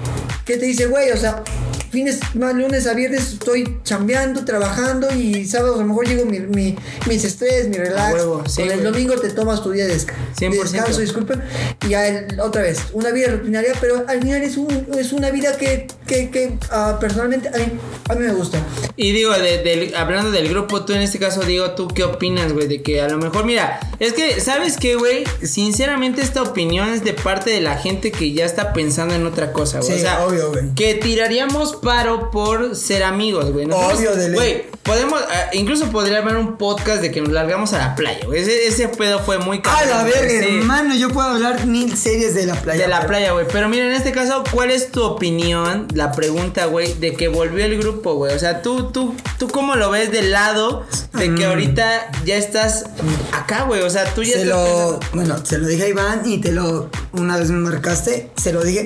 Que 0.45 0.57
te 0.57 0.65
dice, 0.65 0.87
güey, 0.87 1.11
o 1.11 1.17
sea, 1.17 1.43
fines, 1.91 2.19
más 2.35 2.55
lunes 2.55 2.87
a 2.87 2.93
viernes 2.93 3.33
estoy 3.33 3.77
chambeando, 3.83 4.43
trabajando 4.45 5.13
y 5.13 5.45
sábados 5.45 5.75
a 5.77 5.81
lo 5.81 5.87
mejor 5.89 6.07
llego 6.07 6.25
mi, 6.25 6.39
mi- 6.39 6.75
mis 7.07 7.23
estrés, 7.25 7.67
mi 7.67 7.75
relax. 7.77 8.13
huevo, 8.15 8.43
sí, 8.47 8.61
el 8.63 8.81
domingo 8.81 9.15
te 9.19 9.29
tomas 9.29 9.61
tu 9.61 9.71
día 9.71 9.85
de, 9.85 9.95
desca- 9.97 10.13
100%. 10.39 10.49
de 10.51 10.57
descanso, 10.57 10.99
disculpen. 11.01 11.41
Y 11.87 11.93
el- 11.93 12.39
otra 12.39 12.61
vez, 12.63 12.79
una 12.93 13.11
vida 13.11 13.27
rutinaria, 13.29 13.73
pero 13.79 14.03
al 14.07 14.21
final 14.21 14.41
es, 14.41 14.57
un, 14.57 14.87
es 14.97 15.11
una 15.13 15.29
vida 15.31 15.57
que, 15.57 15.87
que, 16.07 16.29
que, 16.31 16.57
ah, 16.71 16.97
personalmente 16.99 17.49
a 17.49 17.57
mí, 17.57 17.65
a 18.09 18.15
mí 18.15 18.25
me 18.25 18.33
gusta. 18.33 18.57
Y 18.97 19.11
digo, 19.13 19.33
de- 19.33 19.93
hablando 19.95 20.31
del 20.31 20.49
grupo, 20.49 20.83
tú 20.85 20.93
en 20.93 21.01
este 21.01 21.19
caso, 21.19 21.41
digo, 21.41 21.71
¿tú 21.71 21.87
qué 21.87 22.03
opinas, 22.03 22.53
güey? 22.53 22.67
De 22.67 22.81
que 22.81 23.01
a 23.01 23.07
lo 23.07 23.17
mejor, 23.17 23.45
mira, 23.45 23.79
es 23.99 24.13
que, 24.13 24.39
¿sabes 24.41 24.77
qué, 24.77 24.95
güey? 24.95 25.23
Sinceramente, 25.43 26.21
esta 26.21 26.41
opinión 26.41 26.89
es 26.89 27.03
de 27.03 27.13
parte 27.13 27.49
de 27.51 27.61
la 27.61 27.77
gente 27.77 28.11
que 28.11 28.31
ya 28.33 28.45
está 28.45 28.73
pensando 28.73 29.13
en 29.15 29.25
otra 29.25 29.53
cosa, 29.53 29.79
güey. 29.79 29.91
Sí, 29.91 29.97
o 29.97 29.99
sea, 29.99 30.25
obvio, 30.25 30.49
güey. 30.51 30.73
que 30.75 30.95
tiraríamos 30.95 31.75
paro 31.77 32.31
por 32.31 32.75
ser 32.75 33.03
amigos, 33.03 33.51
güey. 33.51 33.65
Obvio, 33.71 34.15
de. 34.15 34.31
Güey, 34.31 34.65
podemos, 34.83 35.21
ah, 35.21 35.49
incluso 35.53 35.89
podría 35.91 36.19
haber 36.19 36.35
un 36.37 36.57
podcast 36.57 37.01
de 37.01 37.11
que 37.11 37.21
nos 37.21 37.31
largamos 37.31 37.73
a 37.73 37.77
la 37.79 37.95
playa, 37.95 38.25
güey. 38.25 38.41
Ese, 38.41 38.67
ese 38.67 38.87
pedo 38.89 39.19
fue 39.19 39.37
muy 39.37 39.57
A 39.59 39.61
cabrón, 39.61 39.89
la 39.89 40.03
verga, 40.03 40.45
hermano, 40.47 40.95
yo 40.95 41.09
puedo 41.09 41.27
hablar 41.27 41.65
mil 41.65 41.95
series 41.97 42.33
de 42.35 42.45
la 42.45 42.55
playa. 42.55 42.81
De 42.83 42.87
la 42.87 42.97
pero- 42.99 43.09
playa, 43.09 43.31
güey. 43.33 43.45
Pero 43.51 43.69
mira, 43.69 43.85
en 43.85 43.93
este 43.93 44.11
caso, 44.11 44.43
¿cuál 44.51 44.71
es 44.71 44.91
tu 44.91 45.03
opinión? 45.03 45.87
La 45.93 46.11
pregunta, 46.11 46.65
güey, 46.65 46.93
de 46.95 47.13
que 47.13 47.27
volvió 47.27 47.63
el 47.65 47.77
grupo, 47.77 48.15
güey. 48.15 48.33
O 48.35 48.39
sea, 48.39 48.61
tú, 48.61 48.80
tú, 48.87 49.15
tú 49.39 49.47
cómo 49.47 49.75
lo 49.75 49.89
ves 49.91 50.11
del 50.11 50.31
lado 50.31 50.85
de 51.13 51.33
que 51.35 51.45
Mm. 51.45 51.49
ahorita 51.49 52.11
ya 52.25 52.35
estás 52.35 52.85
acá, 53.33 53.63
güey. 53.63 53.81
O 53.81 53.89
sea, 53.89 54.13
tú 54.13 54.23
ya 54.23 54.33
Se 54.33 54.43
estás 54.43 54.55
lo, 54.57 54.99
pensando- 54.99 54.99
bueno, 55.13 55.45
se 55.45 55.57
lo 55.57 55.67
dije 55.67 55.83
a 55.83 55.87
Iván 55.89 56.21
y 56.25 56.39
te 56.39 56.51
lo, 56.51 56.89
una 57.13 57.37
vez 57.37 57.49
me 57.51 57.59
marcaste, 57.59 58.31
se 58.35 58.53
lo 58.53 58.63
dije. 58.63 58.83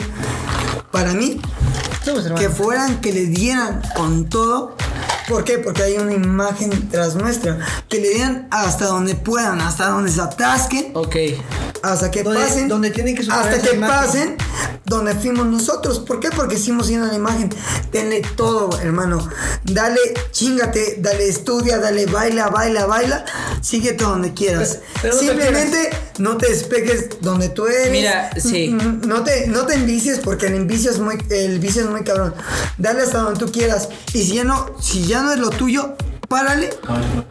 Para 0.91 1.13
mí, 1.13 1.39
que 2.37 2.49
fueran, 2.49 3.01
que 3.01 3.11
le 3.11 3.25
dieran 3.25 3.81
con 3.95 4.29
todo. 4.29 4.75
¿Por 5.27 5.43
qué? 5.43 5.57
Porque 5.57 5.81
hay 5.81 5.97
una 5.97 6.13
imagen 6.13 6.89
tras 6.89 7.15
nuestra. 7.15 7.57
Que 7.89 7.99
le 7.99 8.09
dieran 8.09 8.47
hasta 8.51 8.85
donde 8.85 9.15
puedan, 9.15 9.59
hasta 9.59 9.87
donde 9.87 10.11
se 10.11 10.21
atasquen, 10.21 10.91
Ok. 10.93 11.15
hasta 11.81 12.11
que 12.11 12.21
Donde- 12.23 12.39
pasen. 12.41 12.67
donde 12.67 12.91
tienen 12.91 13.15
que 13.15 13.23
Hasta 13.23 13.59
que 13.59 13.75
imagen. 13.75 13.79
pasen 14.05 14.37
donde 14.95 15.13
fuimos 15.15 15.45
nosotros. 15.45 15.99
¿Por 15.99 16.19
qué? 16.19 16.29
Porque 16.29 16.55
hicimos 16.55 16.87
siendo 16.87 17.07
la 17.07 17.15
imagen. 17.15 17.49
Tenle 17.91 18.21
todo, 18.35 18.77
hermano. 18.79 19.27
Dale, 19.63 19.99
chingate, 20.31 20.97
dale, 20.99 21.27
estudia, 21.27 21.77
dale, 21.79 22.05
baila, 22.05 22.47
baila, 22.49 22.85
baila. 22.85 23.25
Síguete 23.61 24.03
donde 24.03 24.33
quieras. 24.33 24.79
Pero- 25.01 25.01
pero 25.01 25.19
Simplemente 25.19 25.89
no 26.19 26.37
te 26.37 26.49
despegues 26.49 27.09
donde 27.21 27.49
tú 27.49 27.65
eres. 27.67 27.91
Mira, 27.91 28.29
sí. 28.37 28.69
Mm, 28.69 29.07
No 29.07 29.23
te, 29.23 29.47
no 29.47 29.65
te 29.65 29.75
envicies 29.75 30.19
porque 30.19 30.47
el 30.47 30.55
envicio 30.55 30.91
es 30.91 30.99
muy, 30.99 31.17
el 31.29 31.59
vicio 31.59 31.83
es 31.83 31.89
muy 31.89 32.03
cabrón. 32.03 32.33
Dale 32.77 33.01
hasta 33.03 33.19
donde 33.19 33.39
tú 33.39 33.51
quieras. 33.51 33.89
Y 34.13 34.23
si 34.23 34.35
ya 34.35 34.43
no, 34.43 34.75
si 34.81 35.05
ya 35.05 35.21
no 35.21 35.31
es 35.33 35.39
lo 35.39 35.49
tuyo, 35.49 35.95
párale 36.27 36.69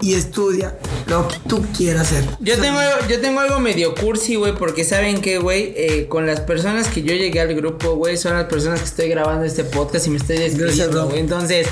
y 0.01 0.15
estudia 0.15 0.75
lo 1.07 1.29
que 1.29 1.37
tú 1.49 1.65
quieras 1.77 2.03
hacer. 2.13 2.25
Yo 2.41 2.59
tengo, 2.59 2.79
yo 3.09 3.21
tengo 3.21 3.41
algo 3.41 3.59
medio 3.61 3.95
cursi, 3.95 4.37
güey, 4.37 4.55
porque 4.55 4.85
saben 4.85 5.21
que, 5.21 5.39
güey, 5.39 5.73
Eh, 5.77 6.07
con 6.09 6.27
las 6.27 6.41
personas 6.41 6.89
que 6.89 7.03
yo 7.03 7.15
llegué 7.15 7.41
al 7.41 7.55
grupo, 7.55 7.97
güey, 7.97 8.17
son 8.17 8.35
las 8.35 8.45
personas 8.45 8.81
que 8.81 8.87
estoy 8.87 9.09
grabando 9.09 9.45
este 9.45 9.65
podcast 9.65 10.07
y 10.07 10.11
me 10.11 10.17
estoy 10.19 10.39
despidiendo, 10.39 11.07
güey. 11.07 11.21
Entonces, 11.21 11.67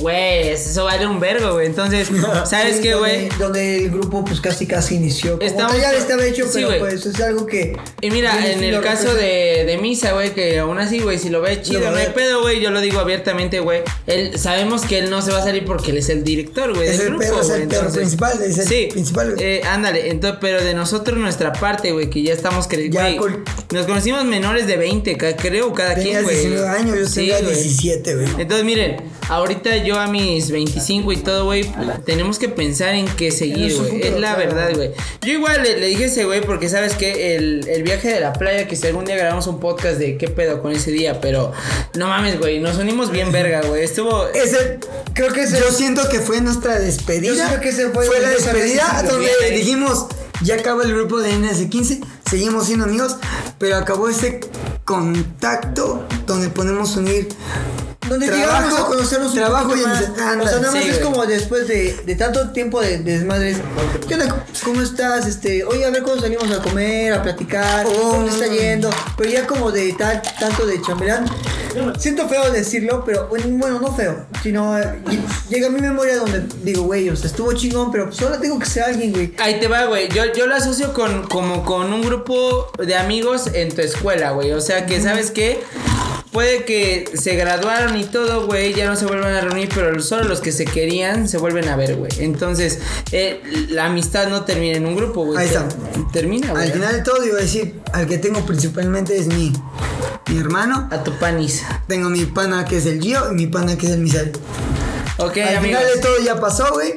güey, 0.00 0.48
eso 0.48 0.84
vale 0.84 1.06
un 1.06 1.20
vergo, 1.20 1.54
güey. 1.54 1.66
Entonces, 1.66 2.08
¿sabes 2.44 2.76
Sí, 2.76 2.82
qué, 2.82 2.94
güey? 2.94 3.28
Donde, 3.28 3.38
donde 3.46 3.76
el 3.84 3.90
grupo 3.90 4.24
pues 4.24 4.40
casi 4.40 4.66
casi 4.66 4.96
inició. 4.96 5.38
Estamos- 5.40 5.76
ya 5.80 5.92
estaba 5.92 6.24
hecho, 6.24 6.44
Sí, 6.44 6.50
pero 6.54 6.68
güey. 6.68 6.80
pues 6.80 7.06
es 7.06 7.20
algo 7.20 7.46
que... 7.46 7.76
Y 8.00 8.10
mira, 8.10 8.50
en 8.52 8.62
el 8.62 8.80
caso 8.80 9.14
de, 9.14 9.64
de 9.66 9.78
Misa, 9.80 10.12
güey, 10.12 10.34
que 10.34 10.58
aún 10.58 10.78
así, 10.78 11.00
güey, 11.00 11.18
si 11.18 11.28
lo 11.30 11.40
ve 11.40 11.60
chido, 11.62 11.90
no 11.90 11.96
hay 11.96 12.08
pedo, 12.14 12.40
güey, 12.42 12.60
yo 12.60 12.70
lo 12.70 12.80
digo 12.80 13.00
abiertamente, 13.00 13.60
güey. 13.60 13.82
Él, 14.06 14.38
sabemos 14.38 14.82
que 14.82 14.98
él 14.98 15.10
no 15.10 15.22
se 15.22 15.32
va 15.32 15.38
a 15.38 15.44
salir 15.44 15.64
porque 15.64 15.90
él 15.92 15.98
es 15.98 16.08
el 16.08 16.24
director, 16.24 16.65
güey, 16.74 16.88
Es 16.88 16.98
del 16.98 17.06
el 17.08 17.14
grupo, 17.14 17.22
perro, 17.24 17.40
es 17.42 17.48
el 17.50 17.68
perro 17.68 17.80
entonces- 17.80 17.96
principal, 17.96 18.42
es 18.42 18.58
el 18.58 18.66
sí, 18.68 18.88
principal, 18.90 19.34
güey. 19.34 19.44
Eh, 19.44 19.62
ándale, 19.64 20.10
entonces, 20.10 20.38
pero 20.40 20.62
de 20.62 20.74
nosotros, 20.74 21.18
nuestra 21.18 21.52
parte, 21.52 21.92
güey, 21.92 22.10
que 22.10 22.22
ya 22.22 22.32
estamos 22.32 22.68
cre- 22.68 22.90
Ya, 22.90 23.02
güey, 23.02 23.16
col- 23.16 23.44
nos 23.72 23.86
conocimos 23.86 24.24
menores 24.24 24.66
de 24.66 24.76
20, 24.76 25.16
ca- 25.16 25.36
creo, 25.36 25.72
cada 25.72 25.94
Tenías 25.94 26.12
quien, 26.12 26.24
güey. 26.24 26.36
19 26.36 26.68
años, 26.68 26.98
yo 26.98 27.06
Sí, 27.06 27.14
tenía 27.14 27.40
güey. 27.40 27.54
17, 27.54 28.14
güey. 28.14 28.28
Entonces, 28.38 28.64
miren, 28.64 28.96
ahorita 29.28 29.76
yo 29.78 29.98
a 29.98 30.06
mis 30.06 30.50
25 30.50 31.12
y 31.12 31.16
todo, 31.18 31.44
güey, 31.44 31.70
tenemos 32.04 32.38
que 32.38 32.48
pensar 32.48 32.94
en 32.94 33.06
qué 33.06 33.30
seguir, 33.30 33.74
güey. 33.76 34.00
Es 34.02 34.10
la 34.12 34.34
claro. 34.34 34.38
verdad, 34.38 34.70
güey. 34.74 34.90
Yo 35.22 35.32
igual 35.32 35.62
le, 35.62 35.78
le 35.78 35.86
dije 35.86 36.04
a 36.04 36.06
ese 36.06 36.24
güey, 36.24 36.40
porque 36.42 36.68
sabes 36.68 36.94
que 36.94 37.36
el, 37.36 37.66
el 37.68 37.82
viaje 37.82 38.08
de 38.08 38.20
la 38.20 38.32
playa, 38.32 38.66
que 38.68 38.76
si 38.76 38.86
algún 38.86 39.04
día 39.04 39.16
grabamos 39.16 39.46
un 39.46 39.60
podcast 39.60 39.98
de 39.98 40.16
qué 40.16 40.28
pedo 40.28 40.62
con 40.62 40.72
ese 40.72 40.90
día, 40.90 41.20
pero 41.20 41.52
no 41.94 42.06
mames, 42.08 42.38
güey, 42.38 42.60
nos 42.60 42.76
unimos 42.78 43.10
bien 43.10 43.32
verga, 43.32 43.62
güey. 43.62 43.82
Estuvo. 43.84 44.28
Ese, 44.28 44.78
Creo 45.14 45.32
que 45.32 45.42
ese- 45.44 45.58
yo 45.58 45.70
siento 45.72 46.08
que 46.08 46.20
fue 46.20 46.40
nuestra 46.56 46.78
despedida. 46.78 47.54
Yo 47.54 47.60
que 47.60 47.68
ese 47.68 47.90
fue 47.90 48.20
la 48.20 48.30
despedida 48.30 49.02
donde 49.02 49.30
bien 49.40 49.54
dijimos, 49.54 50.06
ya 50.42 50.56
acaba 50.56 50.84
el 50.84 50.94
grupo 50.94 51.18
de 51.18 51.32
NS15, 51.32 52.04
seguimos 52.28 52.66
siendo 52.66 52.84
amigos, 52.84 53.16
pero 53.58 53.76
acabó 53.76 54.08
ese 54.08 54.40
contacto 54.84 56.06
donde 56.26 56.48
podemos 56.48 56.96
unir 56.96 57.28
Donde 58.08 58.26
Trabajo, 58.26 58.52
llegamos 58.60 58.80
a 58.80 58.84
conocernos 58.86 59.28
un 59.32 59.38
trabajo 59.38 59.68
poquito 59.68 59.88
más. 59.88 60.02
O 60.02 60.14
sea, 60.14 60.24
nada 60.36 60.60
más 60.60 60.72
Sí, 60.72 60.78
es 60.88 61.00
güey. 61.00 61.00
como 61.12 61.26
después 61.26 61.66
de, 61.68 61.96
de 62.04 62.14
tanto 62.14 62.50
tiempo 62.50 62.80
de, 62.80 62.98
de 62.98 63.12
desmadres. 63.18 63.58
¿Qué 64.06 64.14
onda? 64.14 64.44
¿Cómo 64.64 64.80
estás? 64.80 65.26
Este, 65.26 65.64
oye, 65.64 65.84
a 65.84 65.90
ver 65.90 66.02
cómo 66.02 66.20
salimos 66.20 66.50
a 66.50 66.62
comer, 66.62 67.12
a 67.14 67.22
platicar, 67.22 67.86
cómo 67.86 68.22
le 68.22 68.30
está 68.30 68.46
yendo. 68.46 68.90
Pero 69.16 69.30
ya 69.30 69.46
como 69.46 69.70
de 69.72 69.92
tal, 69.94 70.22
tanto 70.38 70.66
de 70.66 70.80
chambelán. 70.82 71.26
Siento 71.98 72.26
feo 72.28 72.50
decirlo, 72.50 73.02
pero 73.04 73.28
bueno, 73.28 73.46
bueno, 73.58 73.80
no 73.80 73.94
feo. 73.94 74.26
Sino 74.42 74.78
eh, 74.78 74.98
llega 75.50 75.66
a 75.66 75.70
mi 75.70 75.80
memoria 75.80 76.16
donde 76.16 76.42
digo, 76.62 76.84
güey, 76.84 77.10
o 77.10 77.16
sea, 77.16 77.26
estuvo 77.26 77.52
chingón, 77.52 77.90
pero 77.92 78.06
pues 78.06 78.20
ahora 78.22 78.40
tengo 78.40 78.58
que 78.58 78.66
ser 78.66 78.84
alguien, 78.84 79.12
güey. 79.12 79.34
Ahí 79.38 79.60
te 79.60 79.68
va, 79.68 79.84
güey. 79.84 80.08
Yo, 80.08 80.22
yo 80.34 80.46
lo 80.46 80.54
asocio 80.54 80.94
con, 80.94 81.26
como 81.26 81.64
con 81.64 81.92
un 81.92 82.00
grupo 82.02 82.70
de 82.78 82.94
amigos 82.96 83.48
en 83.52 83.74
tu 83.74 83.82
escuela, 83.82 84.30
güey. 84.30 84.52
O 84.52 84.60
sea 84.60 84.86
que, 84.86 85.00
¿sabes 85.02 85.30
qué? 85.30 85.60
Puede 86.36 86.66
que 86.66 87.06
se 87.14 87.34
graduaron 87.34 87.96
y 87.96 88.04
todo, 88.04 88.44
güey, 88.44 88.74
ya 88.74 88.86
no 88.86 88.94
se 88.94 89.06
vuelvan 89.06 89.32
a 89.32 89.40
reunir, 89.40 89.70
pero 89.74 89.98
solo 90.02 90.24
los 90.24 90.42
que 90.42 90.52
se 90.52 90.66
querían 90.66 91.30
se 91.30 91.38
vuelven 91.38 91.66
a 91.66 91.76
ver, 91.76 91.96
güey. 91.96 92.10
Entonces, 92.18 92.78
eh, 93.10 93.40
la 93.70 93.86
amistad 93.86 94.28
no 94.28 94.44
termina 94.44 94.76
en 94.76 94.84
un 94.84 94.96
grupo, 94.96 95.24
güey. 95.24 95.38
Ahí 95.38 95.46
está. 95.46 95.66
Termina, 96.12 96.50
güey. 96.50 96.64
Al 96.64 96.72
final 96.72 96.92
de 96.92 97.00
todo, 97.00 97.24
iba 97.24 97.38
a 97.38 97.40
decir, 97.40 97.80
al 97.94 98.06
que 98.06 98.18
tengo 98.18 98.44
principalmente 98.44 99.16
es 99.16 99.28
mi, 99.28 99.50
mi 100.28 100.38
hermano. 100.38 100.90
A 100.92 101.02
tu 101.02 101.18
panis. 101.18 101.62
Tengo 101.88 102.10
mi 102.10 102.26
pana 102.26 102.66
que 102.66 102.76
es 102.76 102.84
el 102.84 103.00
Gio 103.00 103.32
y 103.32 103.34
mi 103.34 103.46
pana 103.46 103.78
que 103.78 103.86
es 103.86 103.92
el 103.92 104.00
Misael. 104.00 104.32
Ok, 105.16 105.38
Al 105.38 105.56
amigos. 105.56 105.80
final 105.80 105.94
de 105.94 106.00
todo 106.02 106.18
ya 106.22 106.38
pasó, 106.38 106.66
güey. 106.74 106.92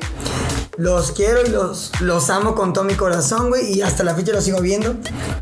Los 0.79 1.11
quiero 1.11 1.45
y 1.45 1.49
los, 1.49 1.91
los 1.99 2.29
amo 2.29 2.55
con 2.55 2.71
todo 2.71 2.85
mi 2.85 2.93
corazón, 2.93 3.49
güey. 3.49 3.73
Y 3.73 3.81
hasta 3.81 4.03
la 4.05 4.15
fecha 4.15 4.31
los 4.31 4.45
sigo 4.45 4.61
viendo. 4.61 4.95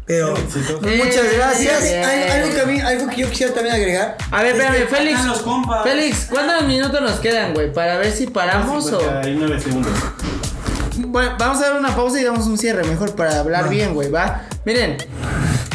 Pero 0.08 0.34
muchas 0.34 1.32
gracias. 1.36 1.84
bien. 1.84 2.04
Algo, 2.04 2.54
que 2.56 2.62
a 2.62 2.66
mí- 2.66 2.82
algo 2.82 3.08
que 3.08 3.18
yo 3.22 3.30
quisiera 3.30 3.54
también 3.54 3.76
agregar. 3.76 4.18
A 4.32 4.42
ver, 4.42 4.54
espérame, 4.56 4.74
que 4.74 4.88
Félix. 4.96 5.14
faltan 5.18 5.28
los 5.28 5.42
compas. 5.44 5.84
Félix, 5.84 6.26
¿cuántos 6.32 6.64
minutos 6.68 7.00
nos 7.02 7.20
quedan, 7.20 7.54
güey? 7.54 7.72
Para 7.72 7.98
ver 8.00 8.12
si 8.12 8.26
paramos 8.26 8.92
o. 8.92 9.00
59 9.00 9.62
segundos. 9.62 9.92
Bueno, 10.98 11.36
vamos 11.38 11.60
a 11.60 11.70
dar 11.70 11.80
una 11.80 11.96
pausa 11.96 12.20
y 12.20 12.24
damos 12.24 12.48
un 12.48 12.58
cierre 12.58 12.84
mejor 12.86 13.14
para 13.16 13.40
hablar 13.40 13.70
bien, 13.70 13.94
güey, 13.94 14.10
¿va? 14.10 14.42
Miren, 14.66 14.98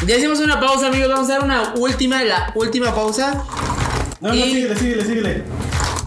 ya 0.05 0.17
hicimos 0.17 0.41
una 0.41 0.59
pausa, 0.59 0.89
amigos. 0.89 1.09
Vamos 1.09 1.31
a 1.31 1.35
dar 1.35 1.45
una 1.45 1.75
última, 1.77 2.25
la 2.25 2.51
última 2.57 2.93
pausa. 2.93 3.45
No, 4.21 4.29
no, 4.31 4.35
Y- 4.35 4.43
síguele, 4.43 4.77
síguele, 4.77 5.05
síguele. 5.05 5.45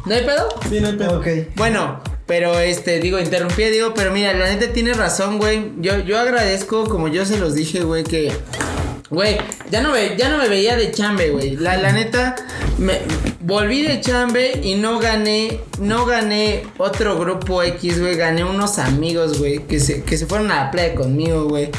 ¿No 0.06 0.14
hay 0.14 0.26
pedo? 0.26 0.50
Sí, 0.70 0.82
no 0.82 0.88
hay 0.90 0.98
pedo. 0.98 1.20
Ok. 1.20 1.28
Bueno, 1.56 2.02
pero 2.26 2.60
este, 2.60 3.00
digo, 3.00 3.20
interrumpí, 3.20 3.64
digo, 3.66 3.94
pero 3.94 4.12
mira, 4.12 4.34
la 4.34 4.50
neta 4.54 4.74
tiene 4.74 4.94
razón, 4.94 5.38
güey. 5.38 5.72
Yo, 5.80 6.00
yo 6.00 6.20
agradezco, 6.20 6.86
como 6.86 7.08
yo 7.08 7.26
se 7.26 7.38
los 7.38 7.54
dije, 7.56 7.82
güey, 7.82 8.04
que. 8.04 8.32
Güey, 9.12 9.38
ya 9.70 9.82
no, 9.82 9.92
me, 9.92 10.18
ya 10.18 10.30
no 10.30 10.40
me 10.40 10.50
veía 10.50 10.76
de 10.76 10.92
chambe, 10.92 11.30
güey. 11.30 11.56
La, 11.58 11.78
la 11.78 11.92
neta, 11.92 12.36
me- 12.80 13.02
volví 13.42 13.84
de 13.84 14.02
chambe 14.02 14.60
y 14.64 14.74
no 14.76 14.98
gané, 14.98 15.60
no 15.80 16.08
gané 16.08 16.64
otro 16.80 17.18
grupo 17.20 17.62
X, 17.62 18.00
güey. 18.02 18.16
Gané 18.16 18.44
unos 18.44 18.80
amigos, 18.80 19.38
güey, 19.38 19.60
que 19.68 19.80
se, 19.80 20.02
que 20.04 20.18
se 20.18 20.26
fueron 20.26 20.52
a 20.52 20.66
la 20.66 20.72
playa 20.72 20.96
conmigo, 20.96 21.46
güey. 21.48 21.70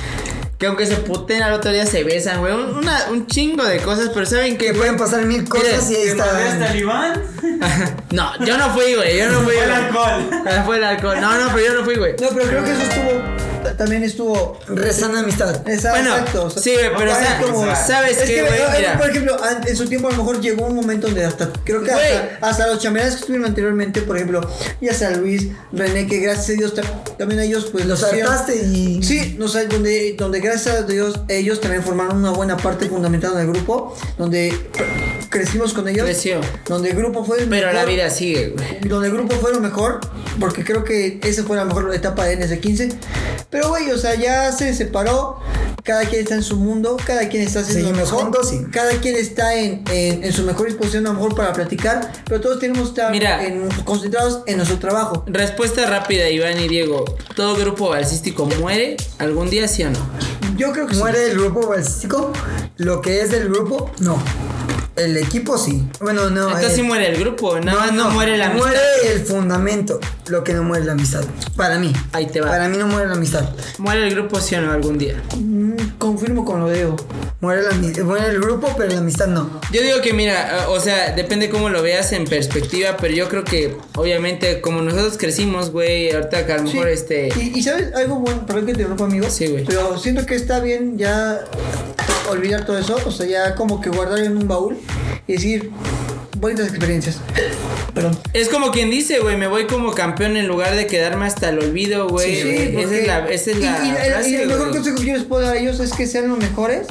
Que 0.59 0.66
aunque 0.66 0.87
se 0.87 0.97
puten 0.97 1.42
al 1.42 1.53
otro 1.53 1.71
día 1.71 1.85
se 1.85 2.03
besan, 2.03 2.40
güey. 2.40 2.55
Un, 2.55 2.77
una- 2.79 3.07
un 3.11 3.27
chingo 3.27 3.62
de 3.64 3.79
cosas, 3.79 4.11
pero 4.14 4.25
¿saben 4.25 4.57
qué? 4.57 4.69
Que 4.69 4.75
pueden 4.75 4.97
pasar 4.97 5.25
mil 5.27 5.47
cosas 5.49 5.90
y 5.90 5.95
ahí 5.97 6.07
¿Te 6.09 6.14
madreaste 6.14 6.79
está. 6.79 7.23
No, 8.12 8.45
yo 8.45 8.57
no 8.57 8.71
fui, 8.71 8.95
güey. 8.95 9.19
Yo 9.19 9.31
no 9.31 9.40
fui. 9.40 9.53
Fue 9.55 9.64
el 9.64 9.71
alcohol. 9.73 10.31
Fue 10.66 10.77
el 10.79 10.85
alcohol. 10.85 11.21
No, 11.21 11.38
no, 11.38 11.51
pero 11.55 11.66
yo 11.66 11.75
no 11.75 11.85
fui, 11.85 11.97
güey. 11.97 12.12
No, 12.21 12.29
pero 12.35 12.47
creo 12.49 12.64
que 12.64 12.73
eso 12.73 12.83
estuvo. 12.83 13.36
También 13.76 14.02
estuvo. 14.02 14.58
Rezando 14.68 15.18
amistad. 15.18 15.66
Esa- 15.68 15.90
Bueno, 15.90 16.10
exacto. 16.16 16.44
o 16.44 16.50
sea, 16.50 16.62
sí, 16.62 16.72
pero 16.96 17.10
es 17.10 17.16
sa- 17.18 17.38
como- 17.40 17.66
¿sabes 17.76 18.18
es 18.18 18.24
qué, 18.24 18.34
que, 18.36 18.42
Mira. 18.76 18.98
Por 18.98 19.10
ejemplo, 19.10 19.36
en 19.66 19.76
su 19.76 19.86
tiempo 19.86 20.08
a 20.08 20.12
lo 20.12 20.18
mejor 20.18 20.40
llegó 20.40 20.66
un 20.66 20.76
momento 20.76 21.06
donde 21.06 21.24
hasta. 21.24 21.50
Creo 21.64 21.82
que 21.82 21.90
hasta, 21.92 22.38
hasta 22.46 22.66
los 22.66 22.78
chambelanes 22.80 23.14
que 23.14 23.20
estuvieron 23.20 23.46
anteriormente, 23.46 24.02
por 24.02 24.16
ejemplo, 24.16 24.40
ya 24.80 24.94
sea 24.94 25.10
Luis, 25.10 25.48
René, 25.72 26.06
que 26.06 26.18
gracias 26.20 26.50
a 26.50 26.52
Dios 26.52 26.74
ta- 26.74 26.82
también 27.18 27.40
a 27.40 27.44
ellos, 27.44 27.68
pues 27.72 27.86
Los 27.86 28.02
hartaste 28.02 28.56
y. 28.56 29.02
Sí, 29.02 29.36
no 29.38 29.48
sé, 29.48 29.66
donde, 29.66 30.14
donde 30.18 30.40
gracias 30.40 30.76
a 30.76 30.82
Dios 30.82 31.20
ellos 31.28 31.60
también 31.60 31.82
formaron 31.82 32.16
una 32.18 32.30
buena 32.30 32.56
parte 32.56 32.86
fundamental 32.88 33.36
del 33.36 33.46
grupo, 33.48 33.96
donde 34.18 34.52
crecimos 35.30 35.72
con 35.72 35.88
ellos. 35.88 36.04
Creció. 36.04 36.40
Donde 36.66 36.90
el 36.90 36.96
grupo 36.96 37.24
fue 37.24 37.40
el 37.40 37.48
Pero 37.48 37.72
la 37.72 37.84
vida 37.84 38.10
sigue, 38.10 38.48
güey. 38.50 38.80
Donde 38.88 39.08
el 39.08 39.12
grupo 39.14 39.34
fue 39.36 39.52
lo 39.52 39.60
mejor, 39.60 40.00
porque 40.40 40.64
creo 40.64 40.84
que 40.84 41.18
esa 41.22 41.42
fue 41.44 41.56
la 41.56 41.64
mejor 41.64 41.94
etapa 41.94 42.24
de 42.24 42.34
NS15. 42.38 42.94
Pero 43.50 43.65
güey, 43.68 43.90
o 43.90 43.98
sea, 43.98 44.14
ya 44.14 44.52
se 44.52 44.74
separó, 44.74 45.38
cada 45.83 46.02
quien 46.05 46.22
está 46.22 46.35
en 46.35 46.42
su 46.42 46.57
mundo, 46.57 46.96
cada 47.07 47.29
quien 47.29 47.42
está 47.42 47.61
haciendo 47.61 47.90
lo 47.90 47.94
Seguimos 47.94 48.11
mejor, 48.12 48.24
juntos, 48.24 48.48
sí. 48.50 48.61
cada 48.72 48.90
quien 49.00 49.14
está 49.16 49.55
en, 49.55 49.85
en, 49.90 50.24
en 50.24 50.33
su 50.33 50.42
mejor 50.42 50.66
disposición 50.66 51.07
a 51.07 51.11
lo 51.11 51.14
mejor 51.14 51.35
para 51.37 51.52
platicar, 51.52 52.12
pero 52.26 52.40
todos 52.40 52.59
tenemos 52.59 52.88
que 52.88 53.00
estar 53.00 53.12
Mira. 53.12 53.44
en- 53.44 53.68
concentrados 53.85 54.42
en 54.46 54.57
nuestro 54.57 54.79
trabajo. 54.79 55.22
Respuesta 55.26 55.87
rápida, 55.87 56.29
Iván 56.29 56.59
y 56.59 56.66
Diego. 56.68 57.05
¿Todo 57.37 57.57
grupo 57.57 57.90
balsístico 57.90 58.46
muere 58.59 58.96
algún 59.18 59.48
día, 59.48 59.68
sí 59.68 59.85
o 59.85 59.90
no? 59.90 59.98
Yo 60.57 60.72
creo 60.72 60.87
que 60.87 60.94
sí. 60.94 61.00
Muere 61.00 61.31
el 61.31 61.38
grupo 61.38 61.68
balístico. 61.68 62.33
Lo 62.79 63.00
que 63.00 63.20
es 63.20 63.31
del 63.31 63.48
grupo, 63.48 63.90
no. 64.00 64.18
El 64.96 65.16
equipo 65.18 65.59
sí. 65.59 65.85
Bueno, 66.00 66.30
no. 66.30 66.44
Entonces 66.46 66.70
el- 66.70 66.76
sí 66.76 66.82
muere 66.82 67.09
el 67.09 67.18
grupo, 67.20 67.61
nada 67.61 67.78
más 67.78 67.92
no, 67.92 68.11
muere 68.11 68.37
la 68.38 68.46
amistad. 68.46 68.66
Muere 68.70 68.80
el 69.12 69.20
fundamento. 69.20 70.00
Lo 70.28 70.42
que 70.42 70.54
no 70.54 70.62
muere 70.62 70.85
la 70.87 70.92
amistad. 70.92 71.22
Para 71.54 71.78
mí. 71.78 71.92
Ahí 72.12 72.26
te 72.26 72.40
va. 72.40 72.48
Para 72.48 72.68
mí 72.68 72.78
no 72.78 72.87
muere 72.87 73.06
la 73.09 73.14
amistad. 73.14 73.44
Muere 73.78 74.06
el 74.09 74.14
grupo, 74.14 74.40
sí 74.40 74.54
o 74.54 74.61
no, 74.62 74.72
algún 74.72 74.96
día. 74.98 75.22
Mm, 75.37 75.76
confirmo 75.98 76.44
con 76.44 76.61
lo 76.61 76.68
de. 76.68 76.88
Muere, 77.40 77.62
la, 77.62 77.72
muere 78.04 78.26
el 78.28 78.40
grupo, 78.40 78.72
pero 78.78 78.90
la 78.92 78.98
amistad 79.00 79.26
no. 79.26 79.61
Yo 79.70 79.82
digo 79.82 80.00
que 80.00 80.14
mira, 80.14 80.62
eh, 80.62 80.64
o 80.68 80.80
sea, 80.80 81.12
depende 81.14 81.50
cómo 81.50 81.68
lo 81.68 81.82
veas 81.82 82.12
en 82.12 82.24
perspectiva, 82.24 82.96
pero 82.98 83.12
yo 83.14 83.28
creo 83.28 83.44
que 83.44 83.76
obviamente 83.96 84.62
como 84.62 84.80
nosotros 84.80 85.16
crecimos, 85.18 85.70
güey, 85.70 86.11
ahorita 86.12 86.46
que 86.46 86.52
a 86.52 86.56
lo 86.56 86.62
mejor 86.62 86.87
Sí. 86.87 86.92
este... 86.94 87.28
Y, 87.38 87.59
y 87.59 87.62
sabes 87.62 87.94
algo 87.94 88.16
bueno, 88.16 88.46
perdón 88.46 88.62
que 88.66 88.72
te 88.72 88.78
interrumpa, 88.80 89.04
amigo. 89.04 89.26
Sí, 89.28 89.46
güey. 89.48 89.64
Pero 89.64 89.98
siento 89.98 90.24
que 90.24 90.35
está 90.35 90.61
bien 90.61 90.96
ya 90.96 91.40
olvidar 92.30 92.64
todo 92.66 92.78
eso, 92.78 92.98
o 93.04 93.10
sea, 93.10 93.26
ya 93.26 93.54
como 93.54 93.80
que 93.80 93.90
guardar 93.90 94.20
en 94.20 94.36
un 94.36 94.48
baúl 94.48 94.76
y 95.26 95.32
decir 95.34 95.70
bonitas 96.38 96.68
experiencias. 96.68 97.18
Perdón. 97.94 98.18
Es 98.34 98.48
como 98.48 98.70
quien 98.72 98.90
dice, 98.90 99.20
güey, 99.20 99.36
me 99.36 99.46
voy 99.46 99.66
como 99.66 99.92
campeón 99.94 100.36
en 100.36 100.46
lugar 100.46 100.74
de 100.76 100.86
quedarme 100.86 101.26
hasta 101.26 101.48
el 101.48 101.58
olvido, 101.60 102.08
güey. 102.08 102.36
esa 102.40 102.72
porque- 102.74 103.00
es 103.00 103.06
la, 103.06 103.18
esa 103.30 103.50
es 103.52 103.58
la 103.58 103.84
y, 103.84 103.88
el- 103.90 104.12
frase, 104.12 104.30
y 104.30 104.34
el 104.36 104.48
mejor 104.48 104.70
consejo 104.70 104.96
que 104.98 105.06
yo 105.06 105.14
les 105.14 105.24
puedo 105.24 105.42
dar 105.42 105.56
a 105.56 105.58
ellos 105.58 105.80
es 105.80 105.92
que 105.92 106.06
sean 106.06 106.28
los 106.28 106.38
mejores, 106.38 106.86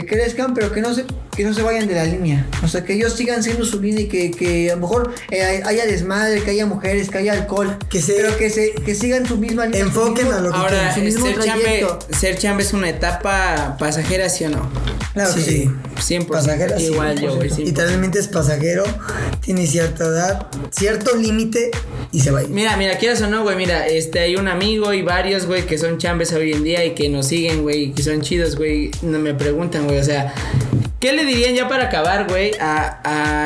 que 0.00 0.06
crezcan, 0.06 0.54
pero 0.54 0.72
que 0.72 0.80
no 0.80 0.92
se, 0.92 1.04
que 1.36 1.44
no 1.44 1.54
se 1.54 1.62
vayan 1.62 1.86
de 1.86 1.94
la 1.94 2.04
línea. 2.04 2.44
O 2.64 2.68
sea, 2.68 2.84
que 2.84 2.94
ellos 2.94 3.12
sigan 3.12 3.44
siendo 3.44 3.64
su 3.64 3.80
línea 3.80 4.00
y 4.02 4.08
que, 4.08 4.32
que 4.32 4.72
a 4.72 4.74
lo 4.74 4.80
mejor 4.80 5.14
eh, 5.30 5.62
haya 5.64 5.86
desmadre, 5.86 6.42
que 6.42 6.50
haya 6.50 6.66
mujeres, 6.66 7.10
que 7.10 7.18
haya 7.18 7.32
alcohol, 7.34 7.78
Que 7.88 8.02
se- 8.02 8.14
pero 8.14 8.36
que, 8.36 8.50
se, 8.50 8.72
que 8.72 8.94
sigan 8.96 9.24
su 9.24 9.36
misma 9.38 9.66
línea. 9.66 9.82
Enfoquen 9.82 10.26
mismo- 10.26 10.32
a 10.32 10.40
lo 10.40 10.50
que 10.50 10.56
Ahora, 10.56 10.92
su 10.94 11.00
mismo 11.00 11.26
ser 11.26 11.38
chambe, 11.44 11.62
trayecto. 11.62 11.98
ser 12.10 12.38
chambe 12.38 12.64
es 12.64 12.72
una 12.72 12.88
etapa 12.88 13.76
pasajera, 13.78 14.28
¿sí 14.28 14.44
o 14.46 14.50
no? 14.50 14.68
Claro 15.12 15.32
que 15.32 15.40
Sí. 15.40 15.70
Sí. 16.00 16.14
100%. 16.14 16.26
Pasajera, 16.26 16.78
sí, 16.78 16.86
Igual 16.86 17.20
yo, 17.20 17.36
güey. 17.36 17.50
100%. 17.50 17.64
Literalmente 17.64 18.18
es 18.18 18.28
pasajero. 18.28 18.84
Tiene 19.40 19.66
cierta 19.66 20.04
edad, 20.04 20.46
cierto 20.70 21.16
límite 21.16 21.70
y 22.12 22.20
se 22.20 22.30
va 22.30 22.40
a 22.40 22.42
ir. 22.44 22.48
Mira, 22.48 22.76
mira, 22.76 22.98
quieras 22.98 23.20
o 23.22 23.26
no, 23.26 23.42
güey, 23.42 23.56
mira, 23.56 23.86
este, 23.86 24.20
hay 24.20 24.36
un 24.36 24.48
amigo 24.48 24.92
y 24.92 25.02
varios, 25.02 25.46
güey, 25.46 25.66
que 25.66 25.78
son 25.78 25.98
chambes 25.98 26.32
hoy 26.32 26.52
en 26.52 26.64
día 26.64 26.84
y 26.84 26.94
que 26.94 27.08
nos 27.08 27.26
siguen, 27.26 27.62
güey, 27.62 27.84
y 27.84 27.92
que 27.92 28.02
son 28.02 28.22
chidos, 28.22 28.56
güey, 28.56 28.90
no 29.02 29.18
me 29.18 29.34
preguntan, 29.34 29.86
güey, 29.86 29.98
o 29.98 30.04
sea, 30.04 30.34
¿qué 31.04 31.12
le 31.12 31.26
dirían 31.26 31.54
ya 31.54 31.68
para 31.68 31.84
acabar, 31.84 32.26
güey, 32.26 32.52
a, 32.58 32.98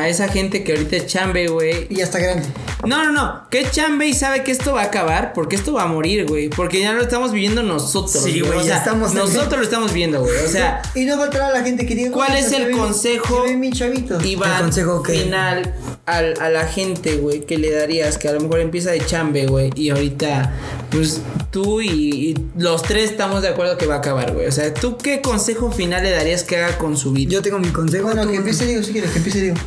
a 0.03 0.07
esa 0.07 0.29
gente 0.29 0.63
que 0.63 0.71
ahorita 0.71 0.95
es 0.95 1.07
chambe, 1.07 1.47
güey? 1.49 1.87
Y 1.89 1.95
ya 1.95 2.05
está 2.05 2.17
grande. 2.17 2.47
No, 2.87 3.03
no, 3.03 3.11
no, 3.11 3.41
que 3.49 3.59
es 3.59 3.71
chambe 3.71 4.07
y 4.07 4.13
sabe 4.13 4.45
que 4.45 4.51
esto 4.53 4.75
va 4.75 4.83
a 4.83 4.85
acabar, 4.85 5.33
porque 5.33 5.57
esto 5.57 5.73
va 5.73 5.83
a 5.83 5.87
morir, 5.87 6.25
güey, 6.25 6.47
porque 6.47 6.79
ya 6.79 6.93
lo 6.93 7.01
estamos 7.01 7.33
viviendo 7.33 7.61
nosotros, 7.61 8.23
Sí, 8.23 8.39
güey, 8.39 8.53
o 8.59 8.61
ya 8.61 8.67
sea, 8.67 8.77
estamos 8.77 9.13
nosotros 9.13 9.57
lo 9.57 9.63
estamos 9.63 9.91
viendo, 9.91 10.21
güey, 10.21 10.37
o 10.37 10.47
sea, 10.47 10.81
Y 10.95 11.03
no 11.03 11.17
faltará 11.17 11.51
la 11.51 11.61
gente 11.61 11.85
que 11.85 11.95
diga 11.95 12.11
¿Cuál 12.11 12.31
"Oye, 12.31 12.39
es 12.39 12.51
el 12.53 12.71
consejo? 12.71 13.43
Bien 13.43 13.73
chavitos. 13.73 14.23
Iván, 14.25 14.51
¿El 14.55 14.61
consejo 14.61 15.03
qué? 15.03 15.11
final 15.15 15.75
al- 16.05 16.35
a 16.39 16.49
la 16.49 16.65
gente, 16.65 17.17
güey, 17.17 17.41
que 17.41 17.57
le 17.57 17.71
darías? 17.71 18.17
Que 18.17 18.29
a 18.29 18.31
lo 18.31 18.39
mejor 18.39 18.61
empieza 18.61 18.91
de 18.91 19.05
chambe, 19.05 19.45
güey, 19.47 19.71
y 19.75 19.89
ahorita, 19.89 20.53
pues 20.91 21.21
tú 21.51 21.81
y, 21.81 21.89
y 21.89 22.35
los 22.57 22.81
tres 22.83 23.11
estamos 23.11 23.41
de 23.41 23.49
acuerdo 23.49 23.77
que 23.77 23.85
va 23.85 23.95
a 23.95 23.97
acabar, 23.99 24.33
güey. 24.33 24.47
O 24.47 24.51
sea, 24.51 24.73
¿tú 24.73 24.97
qué 24.97 25.21
consejo 25.21 25.71
final 25.71 26.03
le 26.03 26.11
darías 26.11 26.43
que 26.43 26.57
haga 26.57 26.77
con 26.77 26.97
su 26.97 27.11
vida? 27.11 27.31
Yo 27.31 27.41
tengo 27.41 27.59
mi 27.59 27.69
consejo. 27.69 28.05
Bueno, 28.05 28.23
tú- 28.23 28.31
que 28.31 28.37
empiece 28.37 28.65
Diego, 28.65 28.83
si 28.83 28.91
quieres, 28.91 29.11
que 29.11 29.17
empiece 29.17 29.41
Diego. 29.41 29.57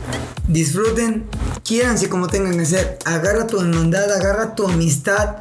Disfruten, 0.49 1.25
quiéranse 1.65 2.09
como 2.09 2.27
tengan 2.29 2.59
que 2.59 2.67
ser. 2.67 2.99
Agarra 3.05 3.47
tu 3.47 3.61
hermandad, 3.61 4.11
agarra 4.13 4.55
tu 4.55 4.67
amistad. 4.67 5.37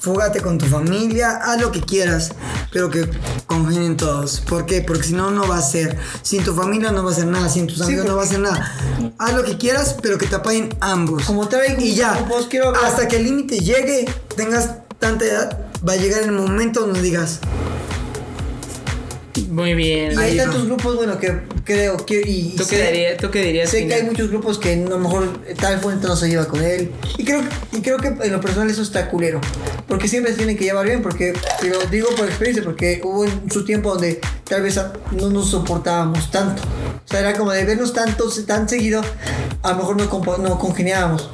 Fúgate 0.00 0.40
con 0.40 0.58
tu 0.58 0.66
familia, 0.66 1.36
haz 1.36 1.60
lo 1.60 1.72
que 1.72 1.80
quieras, 1.80 2.32
pero 2.72 2.90
que 2.90 3.08
congenien 3.46 3.96
todos. 3.96 4.40
¿Por 4.40 4.66
qué? 4.66 4.82
Porque 4.82 5.04
si 5.04 5.12
no, 5.12 5.30
no 5.30 5.48
va 5.48 5.58
a 5.58 5.62
ser. 5.62 5.98
Sin 6.22 6.44
tu 6.44 6.54
familia 6.54 6.92
no 6.92 7.04
va 7.04 7.10
a 7.10 7.14
ser 7.14 7.26
nada, 7.26 7.48
sin 7.48 7.66
tus 7.66 7.80
amigos 7.80 8.06
no 8.06 8.16
va 8.16 8.22
a 8.22 8.26
ser 8.26 8.40
nada. 8.40 8.72
Haz 9.18 9.34
lo 9.34 9.44
que 9.44 9.58
quieras, 9.58 9.96
pero 10.00 10.18
que 10.18 10.26
te 10.26 10.36
apaguen 10.36 10.74
ambos. 10.80 11.24
Como 11.24 11.48
traigo 11.48 11.80
y 11.80 11.94
ya, 11.94 12.18
hasta 12.84 13.08
que 13.08 13.16
el 13.16 13.24
límite 13.24 13.58
llegue, 13.58 14.08
tengas 14.36 14.70
tanta 14.98 15.24
edad, 15.24 15.58
va 15.86 15.92
a 15.92 15.96
llegar 15.96 16.22
el 16.22 16.32
momento 16.32 16.80
donde 16.80 17.02
digas, 17.02 17.40
Muy 19.50 19.74
bien. 19.74 20.12
Y 20.12 20.16
hay 20.16 20.36
tantos 20.36 20.66
grupos, 20.66 20.96
bueno, 20.96 21.18
que 21.18 21.40
creo 21.64 21.96
que. 22.04 22.22
Y, 22.26 22.54
¿Tú 22.56 22.64
sé- 22.64 22.76
qué, 22.76 22.86
dirías, 22.92 23.16
¿Tú 23.18 23.30
qué 23.30 23.42
dirías? 23.42 23.70
Sé 23.70 23.86
que 23.86 23.94
hay 23.94 24.02
muchos 24.02 24.28
grupos 24.30 24.58
que 24.58 24.72
a 24.72 24.76
lo 24.88 24.98
mejor 24.98 25.42
tal 25.60 25.78
fuente 25.80 26.06
no 26.06 26.16
se 26.16 26.28
lleva 26.28 26.46
con 26.46 26.62
él. 26.62 26.90
Y 27.16 27.24
creo, 27.24 27.42
y 27.72 27.80
creo 27.80 27.98
que 27.98 28.08
en 28.08 28.32
lo 28.32 28.40
personal 28.40 28.70
eso 28.70 28.82
está 28.82 29.08
culero. 29.08 29.40
Porque 29.86 30.08
siempre 30.08 30.32
se 30.32 30.38
tienen 30.38 30.56
que 30.56 30.64
llevar 30.64 30.86
bien. 30.86 31.02
Porque, 31.02 31.32
te 31.60 31.68
lo 31.68 31.78
digo 31.86 32.08
por 32.16 32.26
experiencia, 32.26 32.64
porque 32.64 33.00
hubo 33.04 33.24
en 33.24 33.50
su 33.50 33.64
tiempo 33.64 33.90
donde 33.90 34.20
tal 34.44 34.62
vez 34.62 34.80
no 35.12 35.30
nos 35.30 35.50
soportábamos 35.50 36.30
tanto. 36.30 36.62
O 36.62 37.10
sea, 37.10 37.20
era 37.20 37.34
como 37.34 37.52
de 37.52 37.64
vernos 37.64 37.92
tanto, 37.92 38.28
tan 38.46 38.68
seguido, 38.68 39.02
a 39.62 39.70
lo 39.72 39.76
mejor 39.76 39.96
no, 39.96 40.38
no 40.38 40.58
congeniábamos. 40.58 41.30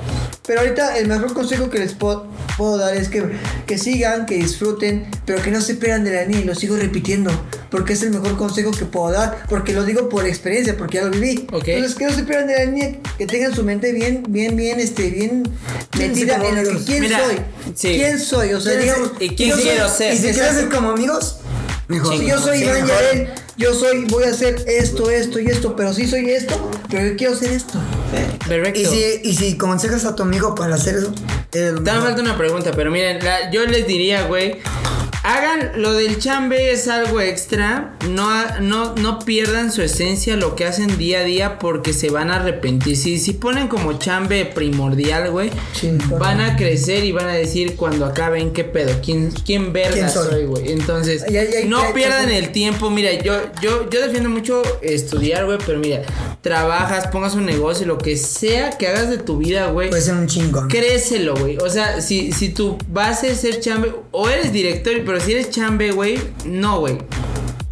Pero 0.46 0.60
ahorita 0.60 0.98
el 0.98 1.08
mejor 1.08 1.32
consejo 1.32 1.70
que 1.70 1.78
les 1.78 1.94
puedo, 1.94 2.26
puedo 2.58 2.76
dar 2.76 2.94
es 2.94 3.08
que, 3.08 3.24
que 3.66 3.78
sigan, 3.78 4.26
que 4.26 4.34
disfruten, 4.34 5.06
pero 5.24 5.42
que 5.42 5.50
no 5.50 5.60
se 5.62 5.74
pierdan 5.74 6.04
de 6.04 6.12
la 6.12 6.24
línea. 6.24 6.42
Y 6.42 6.44
lo 6.44 6.54
sigo 6.54 6.76
repitiendo, 6.76 7.30
porque 7.74 7.94
es 7.94 8.02
el 8.04 8.10
mejor 8.12 8.36
consejo 8.36 8.70
que 8.70 8.84
puedo 8.84 9.10
dar. 9.10 9.46
Porque 9.48 9.72
lo 9.72 9.84
digo 9.84 10.08
por 10.08 10.24
experiencia, 10.26 10.76
porque 10.76 10.98
ya 10.98 11.04
lo 11.06 11.10
viví. 11.10 11.44
Ok. 11.52 11.66
Entonces, 11.66 11.98
que 11.98 12.06
no 12.06 12.12
se 12.12 12.22
pierdan 12.22 12.46
de 12.46 12.54
la 12.54 12.64
línea, 12.66 12.92
que 13.18 13.26
tengan 13.26 13.52
su 13.52 13.64
mente 13.64 13.90
bien, 13.90 14.22
bien, 14.28 14.54
bien, 14.54 14.78
este, 14.78 15.10
bien 15.10 15.42
metida 15.98 16.36
en 16.46 16.64
lo 16.64 16.70
que 16.78 16.84
quién 16.84 17.00
Mira, 17.00 17.18
soy. 17.24 17.36
sí. 17.74 17.88
¿Quién 17.96 18.20
soy? 18.20 18.52
O 18.52 18.60
sea, 18.60 18.76
digamos. 18.78 19.10
¿Y 19.18 19.30
quién 19.30 19.48
yo 19.50 19.56
soy- 19.56 19.64
quiero 19.64 19.88
ser? 19.88 20.14
y 20.14 20.18
si 20.18 20.22
quieres 20.32 20.54
ser 20.54 20.68
como 20.68 20.90
amigos, 20.90 21.38
mejor. 21.88 22.16
Si 22.16 22.26
yo 22.26 22.38
soy 22.38 22.58
Sí, 22.58 22.64
Iván. 22.64 22.86
Yarel, 22.86 23.28
yo 23.56 23.74
soy, 23.74 24.04
voy 24.04 24.22
a 24.24 24.28
hacer 24.30 24.64
esto, 24.68 25.10
esto 25.10 25.40
y 25.40 25.46
esto, 25.48 25.74
pero 25.74 25.92
sí 25.92 26.06
soy 26.06 26.30
esto, 26.30 26.70
pero 26.88 27.08
yo 27.08 27.16
quiero 27.16 27.32
hacer 27.34 27.50
esto. 27.50 27.80
Perfecto. 28.48 28.80
Y 28.80 28.84
si, 28.84 29.02
y 29.24 29.34
si 29.34 29.52
aconsejas 29.54 30.04
a 30.04 30.14
tu 30.14 30.22
amigo 30.22 30.54
para 30.54 30.76
hacer 30.76 30.94
eso, 30.96 31.12
Te 31.50 31.72
falta 31.72 32.20
una 32.20 32.36
pregunta, 32.38 32.70
pero 32.74 32.90
miren, 32.92 33.24
la- 33.24 33.50
yo 33.50 33.64
les 33.66 33.84
diría, 33.86 34.26
güey. 34.26 34.56
Hagan 35.26 35.80
lo 35.80 35.94
del 35.94 36.18
chambe 36.18 36.70
es 36.70 36.86
algo 36.86 37.18
extra. 37.20 37.94
No, 38.10 38.60
no, 38.60 38.94
no 38.94 39.20
pierdan 39.20 39.72
su 39.72 39.80
esencia, 39.80 40.36
lo 40.36 40.54
que 40.54 40.66
hacen 40.66 40.98
día 40.98 41.20
a 41.20 41.24
día, 41.24 41.58
porque 41.58 41.94
se 41.94 42.10
van 42.10 42.30
a 42.30 42.36
arrepentir. 42.36 42.94
Si, 42.94 43.18
si 43.18 43.32
ponen 43.32 43.68
como 43.68 43.98
chambe 43.98 44.44
primordial, 44.44 45.30
güey, 45.30 45.50
van 46.20 46.42
a 46.42 46.56
crecer 46.58 47.04
y 47.04 47.12
van 47.12 47.28
a 47.28 47.32
decir 47.32 47.74
cuando 47.76 48.04
acaben 48.04 48.52
qué 48.52 48.64
pedo, 48.64 49.00
quién, 49.02 49.30
quién 49.46 49.72
verga 49.72 49.94
¿Quién 49.94 50.10
soy? 50.10 50.28
soy, 50.30 50.44
güey. 50.44 50.72
Entonces, 50.72 51.24
Ya- 51.30 51.42
ya- 51.44 51.64
no 51.66 51.94
pierdan 51.94 52.30
el 52.30 52.52
tiempo. 52.52 52.90
Mira, 52.90 53.12
yo, 53.14 53.34
yo, 53.62 53.88
yo 53.88 54.00
defiendo 54.02 54.28
mucho 54.28 54.62
estudiar, 54.82 55.46
güey, 55.46 55.56
pero 55.64 55.78
mira, 55.78 56.02
trabajas, 56.44 57.06
pongas 57.06 57.34
un 57.34 57.46
negocio, 57.46 57.86
lo 57.86 57.96
que 57.96 58.18
sea 58.18 58.68
que 58.70 58.86
hagas 58.86 59.08
de 59.08 59.16
tu 59.16 59.38
vida, 59.38 59.68
güey. 59.68 59.88
Puede 59.88 60.02
ser 60.02 60.14
un 60.14 60.26
chingón. 60.26 60.68
Créeselo, 60.68 61.34
güey. 61.34 61.56
O 61.56 61.70
sea, 61.70 62.02
si, 62.02 62.32
si 62.32 62.50
tu 62.50 62.76
base 62.88 63.30
es 63.30 63.40
ser 63.40 63.60
chambe, 63.60 63.94
o 64.12 64.28
eres 64.28 64.52
director, 64.52 64.92
pero 65.06 65.18
si 65.20 65.32
eres 65.32 65.48
chambe, 65.48 65.90
güey, 65.90 66.20
no, 66.44 66.80
güey. 66.80 66.98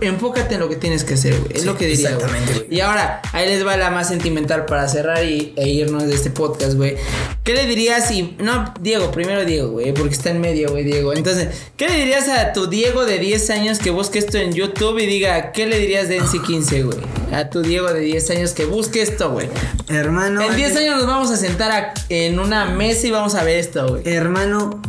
Enfócate 0.07 0.55
en 0.55 0.61
lo 0.61 0.69
que 0.69 0.77
tienes 0.77 1.05
que 1.05 1.15
hacer, 1.15 1.39
güey. 1.41 1.53
Es 1.57 1.65
lo 1.65 1.77
que 1.77 1.87
diría, 1.87 2.11
exactamente, 2.11 2.53
güey. 2.55 2.67
Y 2.71 2.81
ahora, 2.81 3.21
ahí 3.33 3.49
les 3.49 3.67
va 3.67 3.77
la 3.77 3.91
más 3.91 4.09
sentimental 4.09 4.67
para 4.67 4.89
cerrar 4.89 5.25
y, 5.25 5.53
e 5.57 5.69
irnos 5.69 6.05
de 6.07 6.15
este 6.15 6.31
podcast, 6.31 6.75
güey. 6.75 6.97
¿Qué 7.45 7.55
le 7.55 7.67
dirías 7.67 8.07
si... 8.09 8.37
No, 8.39 8.73
Diego, 8.81 9.11
primero 9.11 9.45
Diego, 9.45 9.71
güey, 9.71 9.93
porque 9.93 10.15
está 10.15 10.31
en 10.31 10.41
medio, 10.41 10.71
güey, 10.71 10.85
Diego. 10.85 11.13
Entonces, 11.13 11.49
¿qué 11.77 11.89
le 11.89 11.97
dirías 11.97 12.29
a 12.29 12.53
tu 12.53 12.69
Diego 12.69 13.05
de 13.05 13.19
10 13.19 13.51
años 13.51 13.79
que 13.81 13.91
busque 13.91 14.19
esto 14.21 14.39
en 14.39 14.53
YouTube 14.53 14.99
y 14.99 15.07
diga, 15.07 15.51
¿qué 15.53 15.67
le 15.67 15.79
dirías 15.79 16.09
de 16.09 16.21
NC15, 16.21 16.85
güey? 16.85 16.99
A 17.33 17.51
tu 17.51 17.63
Diego 17.63 17.93
de 17.93 18.01
10 18.01 18.31
años 18.31 18.53
que 18.53 18.65
busque 18.65 19.03
esto, 19.03 19.33
güey. 19.33 19.49
Hermano. 19.89 20.41
En 20.43 20.55
10 20.55 20.77
años 20.77 20.97
nos 20.99 21.07
vamos 21.07 21.31
a 21.33 21.37
sentar 21.37 21.73
a- 21.73 21.95
en 22.09 22.39
una 22.39 22.67
mesa 22.67 23.07
y 23.07 23.11
vamos 23.11 23.35
a 23.35 23.43
ver 23.43 23.59
esto, 23.59 23.89
güey. 23.89 24.03
Hermano. 24.07 24.81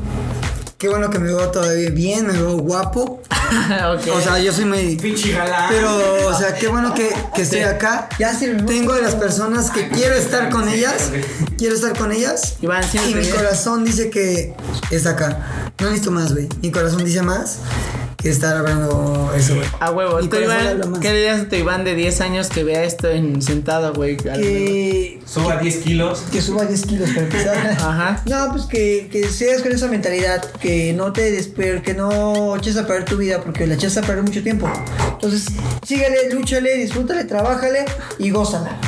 Qué 0.83 0.89
bueno 0.89 1.09
que 1.09 1.17
me 1.17 1.27
veo 1.27 1.49
todavía 1.49 1.91
bien, 1.91 2.27
me 2.27 2.33
veo 2.33 2.57
guapo. 2.57 3.21
O 4.13 4.21
sea, 4.21 4.37
yo 4.39 4.51
soy 4.51 4.65
muy. 4.65 4.97
Pinche 4.97 5.31
galán. 5.31 5.69
Pero, 5.69 6.27
o 6.27 6.37
sea, 6.37 6.55
qué 6.55 6.67
bueno 6.67 6.93
que, 6.93 7.09
que 7.33 7.43
estoy 7.43 7.61
acá. 7.61 8.09
Ya 8.19 8.37
sirve. 8.37 8.63
Tengo 8.63 8.93
de 8.93 9.01
las 9.01 9.15
personas 9.15 9.69
que 9.69 9.87
quiero 9.87 10.13
estar 10.15 10.49
con 10.49 10.67
ellas. 10.67 11.11
Quiero 11.57 11.73
estar 11.75 11.97
con 11.97 12.11
ellas. 12.11 12.55
Iván, 12.61 12.83
Y 12.83 12.87
siéntate 12.87 13.15
mi 13.15 13.29
corazón 13.29 13.85
dice 13.85 14.09
que 14.09 14.55
está 14.91 15.11
acá. 15.11 15.71
No 15.79 15.85
necesito 15.85 16.11
más, 16.11 16.33
güey. 16.33 16.49
Mi 16.61 16.69
corazón 16.69 17.05
dice 17.05 17.21
más 17.21 17.59
que 18.23 18.29
estar 18.29 18.55
hablando 18.55 19.33
eso, 19.35 19.55
güey. 19.55 19.67
A 19.81 19.91
huevo. 19.91 20.15
Mi 20.15 20.23
¿Tú, 20.23 20.37
corazón 20.37 20.77
Iván. 20.77 20.99
¿Qué 21.01 21.09
le 21.09 21.15
dirías 21.17 21.41
a 21.41 21.49
tu 21.49 21.55
Iván 21.57 21.83
de 21.83 21.93
10 21.93 22.21
años 22.21 22.47
que 22.47 22.63
vea 22.63 22.85
esto 22.85 23.09
en 23.09 23.41
sentado, 23.41 23.93
güey? 23.93 24.15
Que, 24.15 25.19
Suba 25.25 25.57
10 25.57 25.77
kilos. 25.79 26.23
que 26.31 26.41
suba 26.41 26.63
10 26.65 26.81
kilos 26.85 27.09
para 27.09 27.21
empezar. 27.21 27.57
Ajá. 27.79 28.23
No, 28.25 28.49
pues 28.53 28.63
que, 28.63 29.09
que 29.11 29.27
seas 29.27 29.61
con 29.61 29.73
esa 29.73 29.87
mentalidad, 29.87 30.41
que 30.61 30.93
no 30.93 31.11
te 31.11 31.31
desper, 31.31 31.81
que 31.81 31.93
no 31.93 32.55
eches 32.55 32.77
a 32.77 32.87
perder 32.87 33.03
tu 33.03 33.17
vida, 33.17 33.41
porque 33.41 33.67
la 33.67 33.75
echas 33.75 33.97
a 33.97 34.01
perder 34.01 34.23
mucho 34.23 34.41
tiempo. 34.41 34.71
Entonces, 35.11 35.47
síguele, 35.85 36.33
lúchale, 36.33 36.77
disfrútale, 36.77 37.25
trabájale 37.25 37.83
y 38.19 38.29
gózala. 38.29 38.79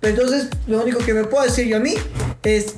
Pero 0.00 0.14
entonces, 0.14 0.48
lo 0.66 0.82
único 0.82 1.00
que 1.00 1.12
me 1.12 1.24
puedo 1.24 1.44
decir 1.44 1.66
yo 1.66 1.76
a 1.76 1.80
mí 1.80 1.94
es, 2.44 2.74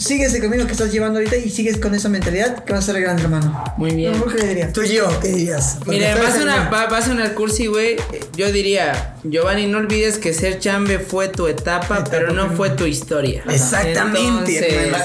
sigue 0.00 0.24
ese 0.24 0.40
camino 0.40 0.66
que 0.66 0.72
estás 0.72 0.90
llevando 0.90 1.18
ahorita 1.18 1.36
y 1.36 1.50
sigues 1.50 1.76
con 1.76 1.94
esa 1.94 2.08
mentalidad 2.08 2.64
que 2.64 2.72
vas 2.72 2.88
a 2.88 2.92
ser 2.92 3.02
grande, 3.02 3.22
hermano. 3.22 3.62
Muy 3.76 3.92
bien. 3.92 4.14
Que 4.20 4.38
le 4.38 4.48
diría. 4.48 4.72
Tú 4.72 4.82
y 4.82 4.94
yo, 4.94 5.08
¿qué 5.20 5.28
dirías? 5.28 5.76
Porque 5.78 5.92
Mira, 5.92 6.12
el 6.12 6.20
va 6.22 6.96
a 6.96 7.02
sonar 7.02 7.34
cursi, 7.34 7.66
güey. 7.66 7.96
Yo 8.36 8.50
diría, 8.50 9.16
Giovanni, 9.22 9.66
no 9.66 9.78
olvides 9.78 10.18
que 10.18 10.32
ser 10.32 10.58
chambe 10.58 10.98
fue 10.98 11.28
tu 11.28 11.46
etapa, 11.46 12.04
pero 12.10 12.32
no 12.32 12.50
fue 12.50 12.70
tu 12.70 12.86
historia. 12.86 13.42
Exactamente, 13.48 14.78
Entonces, 14.78 15.02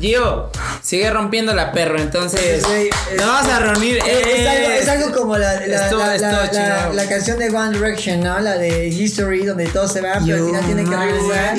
Gio, 0.00 0.50
sigue 0.82 1.10
rompiendo 1.10 1.52
la 1.54 1.72
perro, 1.72 1.98
entonces 2.00 2.64
Sí, 2.66 2.88
nos 3.16 3.26
vamos 3.26 3.52
a 3.52 3.58
reunir. 3.58 3.98
Es, 3.98 4.26
es 4.26 4.46
algo, 4.48 4.68
es 4.70 4.86
eh, 4.86 4.90
algo 4.90 5.12
como 5.12 5.36
la, 5.36 5.66
la, 5.66 6.90
la- 6.92 7.08
canción 7.08 7.38
de 7.38 7.50
One 7.50 7.76
Direction, 7.76 8.20
¿no? 8.20 8.38
La 8.40 8.56
de 8.56 8.88
History, 8.88 9.44
donde 9.44 9.66
todos 9.66 9.92
se 9.92 10.00
van, 10.00 10.24
pero 10.24 10.38
al 10.38 10.46
final 10.46 10.64
tienen 10.66 10.88
que 10.88 10.96
regresar. 10.96 11.56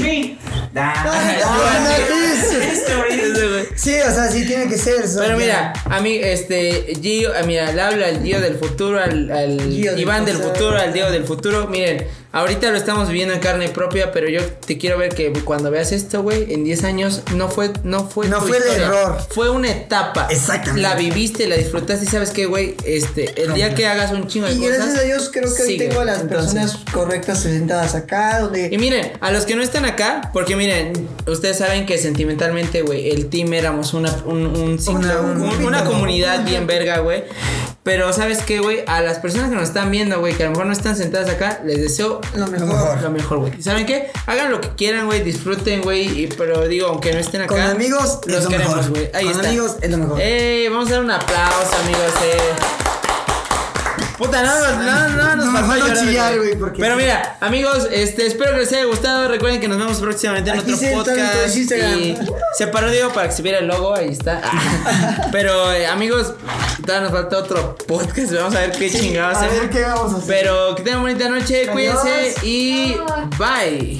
Sí, 3.76 3.96
o 4.00 4.14
sea, 4.14 4.28
sí 4.32 4.46
tiene 4.46 4.68
que 4.68 4.78
ser. 4.78 5.04
Pero 5.18 5.38
mira, 5.38 5.74
a 5.86 6.00
mí, 6.02 6.16
este, 6.22 6.94
Gio, 7.02 7.32
ah, 7.38 7.44
mira, 7.46 7.72
le 7.72 7.82
hablo 7.82 8.06
al 8.06 8.22
Gio 8.24 8.40
del 8.40 8.56
futuro, 8.58 9.00
al, 9.02 9.30
al 9.32 9.72
Iván 10.00 10.26
del 10.26 10.38
futuro, 10.38 10.78
al 10.78 10.94
Diego 10.94 11.10
del 11.12 11.24
futuro. 11.26 11.68
Miren, 11.92 12.08
ahorita 12.32 12.70
lo 12.72 12.78
estamos 12.78 13.08
viviendo 13.10 13.34
en 13.34 13.40
carne 13.40 13.70
propia, 13.70 14.12
pero 14.12 14.30
yo 14.30 14.42
te 14.46 14.78
quiero 14.78 14.98
ver 14.98 15.14
que 15.14 15.32
cuando 15.44 15.70
veas 15.72 15.92
esto, 15.92 16.22
güey, 16.24 16.54
en 16.54 16.64
10 16.64 16.84
años 16.84 17.22
no 17.36 17.50
fue, 17.50 17.72
no 17.84 18.08
fue, 18.08 18.28
No 18.28 18.40
tu 18.40 18.48
fue 18.48 18.58
el 18.58 18.64
error. 18.82 19.18
Fue 19.30 19.50
una 19.50 19.70
etapa. 19.72 20.28
Exactamente. 20.30 20.82
La 20.82 20.96
viviste, 20.96 21.48
la 21.48 21.56
disfrutaste 21.58 22.06
y 22.06 22.08
sabes 22.08 22.32
qué, 22.32 22.46
güey, 22.46 22.76
este, 22.86 23.42
el 23.44 23.54
día 23.54 23.74
que 23.76 23.86
hagas 23.88 24.12
un 24.12 24.28
chingo 24.28 24.48
de 24.48 24.54
Y 24.54 24.58
cosas. 24.60 24.78
gracias 24.78 24.98
a 25.00 25.02
Dios 25.04 25.30
creo 25.34 25.54
que 25.56 25.62
hoy 25.64 25.68
sigue. 25.68 25.88
tengo 25.88 26.02
a 26.02 26.06
las 26.06 26.22
Entonces, 26.22 26.54
personas 26.54 26.92
correctas 26.94 27.40
sentadas 27.42 27.96
acá, 27.96 28.38
y 28.40 28.42
donde... 28.44 28.78
miren, 28.78 29.12
a 29.20 29.32
los 29.32 29.46
que 29.46 29.56
no 29.56 29.62
están 29.64 29.86
acá, 29.86 30.30
porque 30.34 30.56
miren, 30.56 30.94
ustedes 31.28 31.58
saben 31.58 31.86
que 31.86 31.98
sentimentalmente, 31.98 32.82
güey, 32.82 33.10
el 33.12 33.28
team 33.28 33.54
éramos 33.54 33.94
una, 33.94 34.12
un, 34.26 34.46
un 34.46 34.80
ciclo, 34.80 35.00
Una- 35.00 35.20
un- 35.22 35.42
un- 35.42 35.66
una 35.66 35.84
comunidad 35.84 36.46
bien 36.46 36.68
verga, 36.68 37.00
güey. 37.00 37.24
Pero, 37.84 38.14
¿sabes 38.14 38.44
qué, 38.44 38.60
güey? 38.60 38.84
A 38.86 39.02
las 39.02 39.18
personas 39.18 39.50
que 39.50 39.56
nos 39.56 39.64
están 39.70 39.90
viendo, 39.90 40.20
güey, 40.20 40.36
que 40.36 40.44
a 40.44 40.46
lo 40.46 40.52
mejor 40.52 40.68
no 40.68 40.74
están 40.74 40.96
sentadas 40.96 41.30
acá, 41.30 41.62
les 41.66 41.82
deseo 41.82 42.22
Lo 42.36 42.46
mejor. 42.46 43.02
lo 43.02 43.10
mejor, 43.10 43.40
güey. 43.40 43.54
¿Y 43.58 43.64
¿Saben 43.64 43.88
qué? 43.88 44.12
Hagan 44.28 44.52
lo 44.52 44.62
que 44.62 44.70
quieran, 44.76 45.08
güey, 45.08 45.24
disfruten, 45.24 45.82
güey. 45.82 46.28
Pero 46.38 46.68
digo, 46.68 46.88
aunque 46.88 47.12
no 47.12 47.20
estén 47.20 47.42
acá. 47.42 47.56
Con 47.56 47.62
amigos 47.62 48.20
es 48.28 48.32
los 48.32 48.44
lo 48.44 48.50
queremos, 48.52 48.90
güey. 48.90 49.10
Ahí 49.16 49.26
Con 49.26 49.34
está. 49.36 49.48
amigos 49.48 49.78
es 49.82 49.90
lo 49.90 49.98
mejor. 49.98 50.22
¡Ey! 50.22 50.68
Vamos 50.68 50.90
a 50.90 50.92
dar 50.92 51.02
un 51.04 51.12
aplauso, 51.12 51.76
amigos, 51.84 52.14
eh. 52.24 52.81
Puta, 54.22 54.44
no, 54.44 54.54
no, 54.54 54.84
no, 54.84 55.10
no 55.10 55.36
nos 55.36 55.46
No, 55.48 55.52
faltó 55.52 55.68
faltó 55.68 55.88
llorar, 55.88 56.06
chillar, 56.06 56.38
güey. 56.38 56.74
Pero 56.78 56.96
mira, 56.96 57.38
amigos, 57.40 57.88
este, 57.92 58.28
espero 58.28 58.52
que 58.52 58.60
les 58.60 58.72
haya 58.72 58.84
gustado. 58.84 59.28
Recuerden 59.28 59.60
que 59.60 59.68
nos 59.68 59.80
vemos 59.80 59.98
próximamente 60.00 60.52
en 60.52 60.60
Aquí 60.60 60.74
otro 60.74 60.78
sí 60.78 60.86
está 60.86 61.04
podcast. 61.04 61.58
Y 61.58 62.18
se 62.56 62.68
paró 62.68 62.92
Diego 62.92 63.12
para 63.14 63.30
que 63.30 63.34
se 63.34 63.42
viera 63.42 63.58
el 63.58 63.66
logo, 63.66 63.96
ahí 63.96 64.10
está. 64.10 64.40
Pero, 65.32 65.74
eh, 65.74 65.88
amigos, 65.88 66.36
todavía 66.86 67.10
nos 67.10 67.20
falta 67.20 67.38
otro 67.40 67.76
podcast. 67.88 68.32
Vamos 68.34 68.54
a 68.54 68.60
ver 68.60 68.72
qué 68.74 68.92
chingados 68.92 69.40
A 69.40 69.48
ver 69.48 69.72
qué 69.72 69.82
vamos 69.82 70.14
a 70.14 70.18
hacer. 70.18 70.28
Pero 70.28 70.76
que 70.76 70.84
tengan 70.84 71.02
bonita 71.02 71.28
noche, 71.28 71.66
cuídense 71.70 72.36
y 72.44 72.98
bye. 73.40 74.00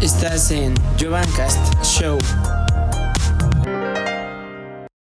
Estás 0.00 0.50
en 0.52 0.72
Jovancast 0.98 1.84
Show. 1.84 2.18